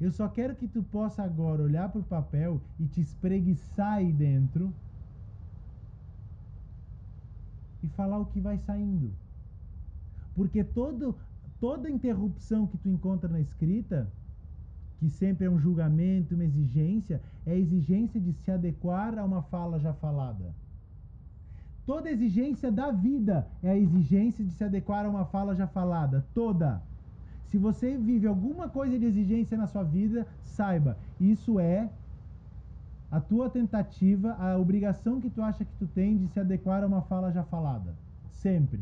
Eu 0.00 0.12
só 0.12 0.28
quero 0.28 0.54
que 0.54 0.68
tu 0.68 0.82
possa 0.82 1.22
agora 1.22 1.62
olhar 1.62 1.88
para 1.88 2.00
o 2.00 2.04
papel 2.04 2.60
e 2.78 2.86
te 2.86 3.00
espreguiçar 3.00 3.94
aí 3.94 4.12
dentro 4.12 4.72
e 7.82 7.88
falar 7.88 8.18
o 8.18 8.26
que 8.26 8.40
vai 8.40 8.58
saindo. 8.58 9.10
Porque 10.34 10.62
todo, 10.62 11.16
toda 11.58 11.90
interrupção 11.90 12.66
que 12.66 12.76
tu 12.76 12.88
encontra 12.90 13.28
na 13.28 13.40
escrita, 13.40 14.06
que 14.98 15.08
sempre 15.08 15.46
é 15.46 15.50
um 15.50 15.58
julgamento, 15.58 16.34
uma 16.34 16.44
exigência, 16.44 17.22
é 17.46 17.52
a 17.52 17.56
exigência 17.56 18.20
de 18.20 18.32
se 18.34 18.50
adequar 18.50 19.18
a 19.18 19.24
uma 19.24 19.42
fala 19.42 19.78
já 19.80 19.94
falada. 19.94 20.54
Toda 21.86 22.10
exigência 22.10 22.70
da 22.70 22.90
vida 22.90 23.46
é 23.62 23.70
a 23.70 23.76
exigência 23.76 24.44
de 24.44 24.50
se 24.50 24.64
adequar 24.64 25.06
a 25.06 25.08
uma 25.08 25.24
fala 25.24 25.54
já 25.54 25.66
falada. 25.66 26.26
Toda. 26.34 26.82
Se 27.56 27.60
você 27.60 27.96
vive 27.96 28.26
alguma 28.26 28.68
coisa 28.68 28.98
de 28.98 29.06
exigência 29.06 29.56
na 29.56 29.66
sua 29.66 29.82
vida, 29.82 30.26
saiba, 30.42 30.94
isso 31.18 31.58
é 31.58 31.88
a 33.10 33.18
tua 33.18 33.48
tentativa, 33.48 34.34
a 34.34 34.58
obrigação 34.58 35.22
que 35.22 35.30
tu 35.30 35.40
acha 35.40 35.64
que 35.64 35.72
tu 35.78 35.86
tem 35.86 36.18
de 36.18 36.28
se 36.28 36.38
adequar 36.38 36.84
a 36.84 36.86
uma 36.86 37.00
fala 37.00 37.32
já 37.32 37.42
falada. 37.44 37.94
Sempre. 38.30 38.80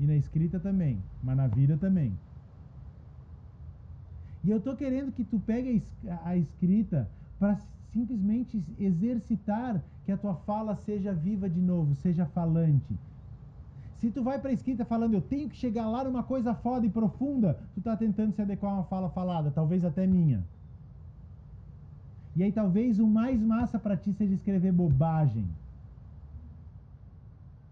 E 0.00 0.06
na 0.06 0.16
escrita 0.16 0.58
também, 0.58 1.02
mas 1.22 1.36
na 1.36 1.46
vida 1.48 1.76
também. 1.76 2.16
E 4.42 4.50
eu 4.50 4.58
tô 4.58 4.74
querendo 4.74 5.12
que 5.12 5.22
tu 5.22 5.38
pegue 5.38 5.82
a 6.24 6.34
escrita 6.34 7.06
para 7.38 7.58
simplesmente 7.92 8.64
exercitar 8.80 9.82
que 10.06 10.12
a 10.12 10.16
tua 10.16 10.34
fala 10.34 10.76
seja 10.76 11.12
viva 11.12 11.46
de 11.46 11.60
novo, 11.60 11.94
seja 11.94 12.24
falante. 12.24 12.96
Se 14.02 14.10
tu 14.10 14.20
vai 14.20 14.36
para 14.36 14.50
a 14.50 14.52
escrita 14.52 14.84
falando 14.84 15.14
eu 15.14 15.22
tenho 15.22 15.48
que 15.48 15.54
chegar 15.54 15.88
lá 15.88 16.02
numa 16.02 16.24
coisa 16.24 16.52
foda 16.56 16.84
e 16.84 16.90
profunda, 16.90 17.56
tu 17.72 17.80
tá 17.80 17.96
tentando 17.96 18.32
se 18.32 18.42
adequar 18.42 18.72
a 18.72 18.74
uma 18.74 18.82
fala 18.82 19.08
falada, 19.08 19.52
talvez 19.52 19.84
até 19.84 20.08
minha. 20.08 20.44
E 22.34 22.42
aí 22.42 22.50
talvez 22.50 22.98
o 22.98 23.06
mais 23.06 23.40
massa 23.40 23.78
para 23.78 23.96
ti 23.96 24.12
seja 24.12 24.34
escrever 24.34 24.72
bobagem. 24.72 25.46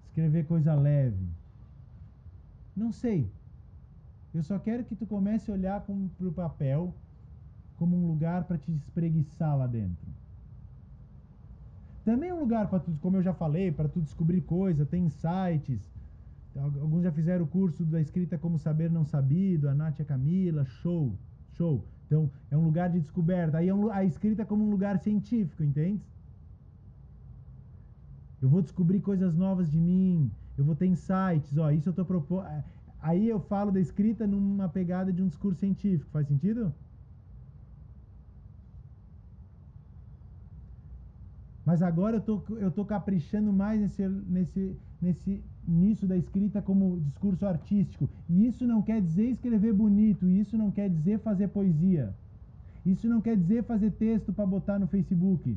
Escrever 0.07 0.47
coisa 0.47 0.73
leve. 0.73 1.27
Não 2.77 2.93
sei. 2.93 3.29
Eu 4.33 4.45
só 4.45 4.57
quero 4.57 4.85
que 4.85 4.95
tu 4.95 5.07
comece 5.07 5.51
a 5.51 5.55
olhar 5.55 5.81
para 5.81 5.97
o 6.29 6.33
papel 6.33 6.95
como 7.77 7.97
um 7.97 8.07
lugar 8.07 8.45
para 8.45 8.57
te 8.57 8.71
espreguiçar 8.71 9.59
lá 9.59 9.67
dentro. 9.67 10.07
Também 12.05 12.31
é 12.31 12.35
um 12.35 12.39
lugar 12.39 12.69
para 12.69 12.79
tu, 12.79 12.97
como 13.03 13.17
eu 13.17 13.23
já 13.23 13.35
falei, 13.35 13.73
para 13.73 13.89
tu 13.89 14.01
descobrir 14.01 14.43
coisa, 14.43 14.87
tem 14.87 15.09
sites. 15.09 16.00
Alguns 16.57 17.05
já 17.05 17.13
fizeram 17.13 17.45
o 17.45 17.49
curso 17.49 17.85
da 17.85 18.01
escrita 18.01 18.37
como 18.37 18.59
saber 18.59 18.91
não 18.91 19.05
sabido, 19.05 19.69
a 19.69 19.75
Nath 19.75 19.99
e 20.01 20.03
a 20.03 20.05
Camila, 20.05 20.65
show, 20.65 21.17
show. 21.53 21.85
Então, 22.07 22.29
é 22.51 22.57
um 22.57 22.65
lugar 22.65 22.91
de 22.91 22.99
descoberta. 22.99 23.59
Aí 23.59 23.69
é 23.69 23.75
um, 23.75 23.91
a 23.91 24.05
escrita 24.05 24.45
como 24.45 24.65
um 24.65 24.71
lugar 24.71 24.99
científico, 24.99 25.63
entende? 25.63 26.01
Eu 28.43 28.49
vou 28.49 28.63
descobrir 28.63 29.01
coisas 29.01 29.37
novas 29.37 29.71
de 29.71 29.79
mim, 29.79 30.31
eu 30.57 30.65
vou 30.65 30.75
ter 30.75 30.87
insights, 30.87 31.57
ó, 31.57 31.71
isso 31.71 31.89
eu 31.89 31.93
tô 31.93 32.05
propondo. 32.05 32.47
É, 32.47 32.65
aí 33.01 33.29
eu 33.29 33.39
falo 33.39 33.71
da 33.71 33.81
escrita 33.81 34.27
numa 34.27 34.69
pegada 34.69 35.13
de 35.13 35.23
um 35.23 35.29
discurso 35.29 35.61
científico, 35.61 36.11
faz 36.11 36.27
sentido? 36.27 36.75
Mas 41.65 41.83
agora 41.83 42.17
eu 42.17 42.21
tô, 42.21 42.43
eu 42.57 42.71
tô 42.71 42.85
caprichando 42.85 43.53
mais 43.53 43.81
nesse, 43.81 44.09
nesse, 44.09 44.77
nesse, 45.01 45.45
nisso 45.71 46.07
da 46.07 46.17
escrita 46.17 46.61
como 46.61 47.01
discurso 47.01 47.47
artístico. 47.47 48.09
E 48.29 48.47
isso 48.47 48.67
não 48.67 48.83
quer 48.83 49.01
dizer 49.01 49.31
escrever 49.31 49.73
bonito, 49.73 50.29
isso 50.29 50.59
não 50.59 50.71
quer 50.71 50.91
dizer 50.91 51.19
fazer 51.21 51.49
poesia. 51.49 52.13
Isso 52.85 53.09
não 53.09 53.21
quer 53.21 53.37
dizer 53.37 53.63
fazer 53.65 53.93
texto 53.93 54.33
para 54.33 54.47
botar 54.47 54.79
no 54.79 54.87
Facebook. 54.87 55.57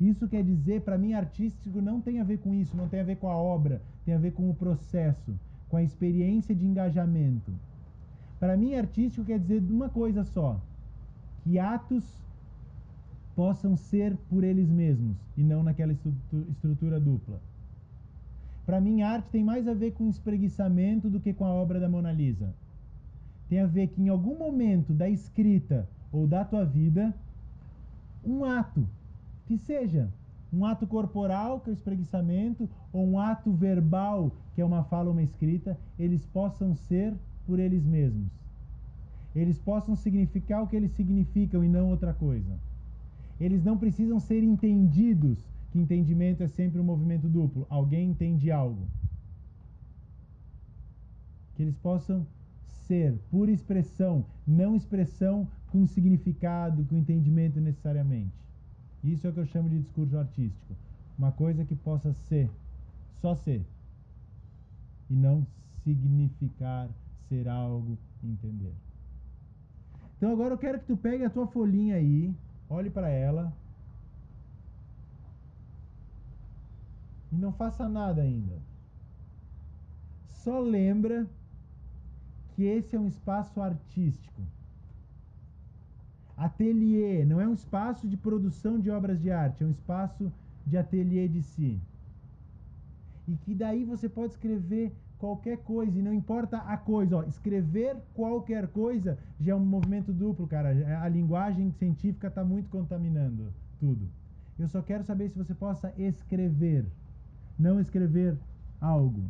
Isso 0.00 0.28
quer 0.28 0.44
dizer, 0.44 0.82
para 0.82 0.98
mim, 0.98 1.14
artístico 1.14 1.80
não 1.80 2.00
tem 2.00 2.20
a 2.20 2.24
ver 2.24 2.38
com 2.38 2.52
isso, 2.52 2.76
não 2.76 2.88
tem 2.88 3.00
a 3.00 3.04
ver 3.04 3.16
com 3.16 3.28
a 3.28 3.36
obra, 3.36 3.80
tem 4.04 4.14
a 4.14 4.18
ver 4.18 4.32
com 4.32 4.50
o 4.50 4.54
processo, 4.54 5.34
com 5.68 5.76
a 5.76 5.82
experiência 5.82 6.54
de 6.54 6.66
engajamento. 6.66 7.52
Para 8.38 8.56
mim, 8.56 8.74
artístico 8.74 9.26
quer 9.26 9.38
dizer 9.38 9.62
uma 9.70 9.88
coisa 9.88 10.24
só: 10.24 10.60
que 11.42 11.58
atos 11.58 12.04
possam 13.34 13.76
ser 13.76 14.16
por 14.28 14.44
eles 14.44 14.68
mesmos 14.68 15.16
e 15.36 15.42
não 15.42 15.62
naquela 15.62 15.92
estrutura 16.50 17.00
dupla. 17.00 17.40
Para 18.64 18.80
mim, 18.80 19.02
arte 19.02 19.28
tem 19.30 19.44
mais 19.44 19.68
a 19.68 19.74
ver 19.74 19.92
com 19.92 20.08
espreguiçamento 20.08 21.10
do 21.10 21.20
que 21.20 21.32
com 21.32 21.44
a 21.44 21.52
obra 21.52 21.78
da 21.78 21.88
Mona 21.88 22.12
Lisa. 22.12 22.54
Tem 23.48 23.60
a 23.60 23.66
ver 23.66 23.88
que 23.88 24.00
em 24.00 24.08
algum 24.08 24.38
momento 24.38 24.92
da 24.92 25.08
escrita 25.08 25.88
ou 26.10 26.26
da 26.26 26.44
tua 26.44 26.64
vida, 26.64 27.14
um 28.24 28.44
ato, 28.44 28.86
que 29.46 29.58
seja 29.58 30.08
um 30.52 30.64
ato 30.64 30.86
corporal, 30.86 31.60
que 31.60 31.68
é 31.68 31.72
o 31.72 31.74
espreguiçamento, 31.74 32.68
ou 32.92 33.06
um 33.06 33.18
ato 33.18 33.52
verbal, 33.52 34.30
que 34.54 34.60
é 34.60 34.64
uma 34.64 34.84
fala 34.84 35.08
ou 35.08 35.12
uma 35.12 35.22
escrita, 35.22 35.76
eles 35.98 36.24
possam 36.26 36.74
ser 36.74 37.12
por 37.46 37.58
eles 37.58 37.84
mesmos. 37.84 38.30
Eles 39.34 39.58
possam 39.58 39.96
significar 39.96 40.62
o 40.62 40.68
que 40.68 40.76
eles 40.76 40.92
significam 40.92 41.64
e 41.64 41.68
não 41.68 41.90
outra 41.90 42.14
coisa. 42.14 42.56
Eles 43.40 43.64
não 43.64 43.76
precisam 43.76 44.20
ser 44.20 44.44
entendidos, 44.44 45.44
que 45.74 45.80
entendimento 45.80 46.40
é 46.40 46.46
sempre 46.46 46.80
um 46.80 46.84
movimento 46.84 47.28
duplo. 47.28 47.66
Alguém 47.68 48.10
entende 48.10 48.48
algo. 48.48 48.86
Que 51.56 51.64
eles 51.64 51.76
possam 51.76 52.24
ser 52.86 53.18
pura 53.28 53.50
expressão, 53.50 54.24
não 54.46 54.76
expressão 54.76 55.48
com 55.72 55.84
significado, 55.84 56.84
com 56.84 56.96
entendimento 56.96 57.60
necessariamente. 57.60 58.36
Isso 59.02 59.26
é 59.26 59.30
o 59.30 59.32
que 59.32 59.40
eu 59.40 59.46
chamo 59.46 59.68
de 59.68 59.80
discurso 59.80 60.16
artístico. 60.16 60.76
Uma 61.18 61.32
coisa 61.32 61.64
que 61.64 61.74
possa 61.74 62.12
ser, 62.12 62.48
só 63.20 63.34
ser, 63.34 63.60
e 65.10 65.14
não 65.14 65.44
significar 65.82 66.88
ser 67.28 67.48
algo, 67.48 67.98
entender. 68.22 68.74
Então 70.16 70.30
agora 70.30 70.54
eu 70.54 70.58
quero 70.58 70.78
que 70.78 70.86
tu 70.86 70.96
pegue 70.96 71.24
a 71.24 71.30
tua 71.30 71.48
folhinha 71.48 71.96
aí, 71.96 72.32
olhe 72.70 72.90
para 72.90 73.08
ela 73.08 73.52
e 77.34 77.38
não 77.38 77.52
faça 77.52 77.88
nada 77.88 78.22
ainda. 78.22 78.56
Só 80.28 80.60
lembra 80.60 81.26
que 82.54 82.62
esse 82.64 82.94
é 82.94 83.00
um 83.00 83.08
espaço 83.08 83.60
artístico. 83.60 84.42
Ateliê 86.36 87.24
não 87.24 87.40
é 87.40 87.46
um 87.46 87.54
espaço 87.54 88.08
de 88.08 88.16
produção 88.16 88.78
de 88.78 88.90
obras 88.90 89.20
de 89.20 89.30
arte, 89.30 89.62
é 89.62 89.66
um 89.66 89.70
espaço 89.70 90.32
de 90.66 90.76
ateliê 90.76 91.28
de 91.28 91.42
si. 91.42 91.80
E 93.26 93.36
que 93.36 93.54
daí 93.54 93.84
você 93.84 94.08
pode 94.08 94.32
escrever 94.32 94.92
qualquer 95.18 95.58
coisa, 95.58 95.98
e 95.98 96.02
não 96.02 96.12
importa 96.12 96.58
a 96.58 96.76
coisa, 96.76 97.16
ó, 97.16 97.22
escrever 97.22 97.96
qualquer 98.12 98.68
coisa 98.68 99.18
já 99.40 99.52
é 99.52 99.56
um 99.56 99.64
movimento 99.64 100.12
duplo, 100.12 100.46
cara. 100.46 100.70
A 101.02 101.08
linguagem 101.08 101.70
científica 101.72 102.28
está 102.28 102.44
muito 102.44 102.68
contaminando 102.68 103.52
tudo. 103.80 104.06
Eu 104.58 104.68
só 104.68 104.82
quero 104.82 105.02
saber 105.02 105.30
se 105.30 105.38
você 105.38 105.54
possa 105.54 105.92
escrever, 105.96 106.86
não 107.58 107.80
escrever 107.80 108.36
algo. 108.80 109.22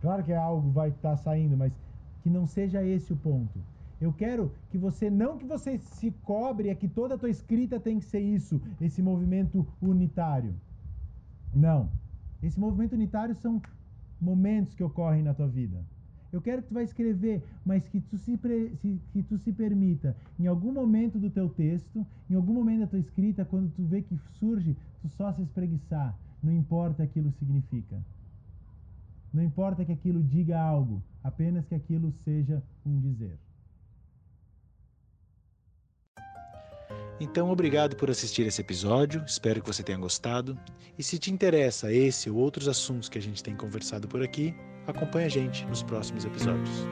Claro 0.00 0.22
que 0.22 0.32
algo 0.32 0.70
vai 0.70 0.90
estar 0.90 1.10
tá 1.10 1.16
saindo, 1.16 1.56
mas 1.56 1.72
que 2.22 2.30
não 2.30 2.46
seja 2.46 2.82
esse 2.82 3.12
o 3.12 3.16
ponto. 3.16 3.58
Eu 4.00 4.12
quero 4.12 4.52
que 4.70 4.76
você, 4.76 5.08
não 5.08 5.38
que 5.38 5.44
você 5.46 5.78
se 5.78 6.10
cobre, 6.22 6.68
é 6.68 6.74
que 6.74 6.86
toda 6.86 7.14
a 7.14 7.18
tua 7.18 7.30
escrita 7.30 7.80
tem 7.80 7.98
que 7.98 8.04
ser 8.04 8.20
isso, 8.20 8.60
esse 8.80 9.00
movimento 9.00 9.66
unitário. 9.80 10.54
Não. 11.54 11.88
Esse 12.42 12.60
movimento 12.60 12.92
unitário 12.92 13.34
são 13.34 13.60
momentos 14.20 14.74
que 14.74 14.84
ocorrem 14.84 15.22
na 15.22 15.32
tua 15.32 15.48
vida. 15.48 15.82
Eu 16.32 16.42
quero 16.42 16.60
que 16.60 16.68
tu 16.68 16.74
vai 16.74 16.84
escrever, 16.84 17.42
mas 17.64 17.88
que 17.88 18.00
tu 18.00 18.18
se, 18.18 18.38
se, 18.80 19.00
que 19.12 19.22
tu 19.22 19.38
se 19.38 19.52
permita, 19.52 20.14
em 20.38 20.46
algum 20.46 20.72
momento 20.72 21.18
do 21.18 21.30
teu 21.30 21.48
texto, 21.48 22.06
em 22.28 22.34
algum 22.34 22.52
momento 22.52 22.80
da 22.80 22.86
tua 22.88 22.98
escrita, 22.98 23.44
quando 23.44 23.70
tu 23.70 23.82
vê 23.84 24.02
que 24.02 24.18
surge, 24.38 24.76
só 25.16 25.32
se 25.32 25.42
espreguiçar. 25.42 26.16
Não 26.42 26.52
importa 26.52 27.02
aquilo 27.02 27.32
significa. 27.38 27.96
Não 29.32 29.42
importa 29.42 29.84
que 29.84 29.92
aquilo 29.92 30.22
diga 30.22 30.58
algo, 30.60 31.02
apenas 31.22 31.66
que 31.66 31.74
aquilo 31.74 32.12
seja 32.24 32.62
um 32.84 33.00
dizer. 33.00 33.38
Então, 37.18 37.50
obrigado 37.50 37.96
por 37.96 38.10
assistir 38.10 38.46
esse 38.46 38.60
episódio, 38.60 39.24
espero 39.26 39.62
que 39.62 39.66
você 39.66 39.82
tenha 39.82 39.98
gostado. 39.98 40.58
E 40.98 41.02
se 41.02 41.18
te 41.18 41.32
interessa 41.32 41.92
esse 41.92 42.28
ou 42.28 42.36
outros 42.36 42.68
assuntos 42.68 43.08
que 43.08 43.18
a 43.18 43.22
gente 43.22 43.42
tem 43.42 43.56
conversado 43.56 44.06
por 44.06 44.22
aqui, 44.22 44.54
acompanhe 44.86 45.26
a 45.26 45.30
gente 45.30 45.64
nos 45.66 45.82
próximos 45.82 46.24
episódios. 46.24 46.86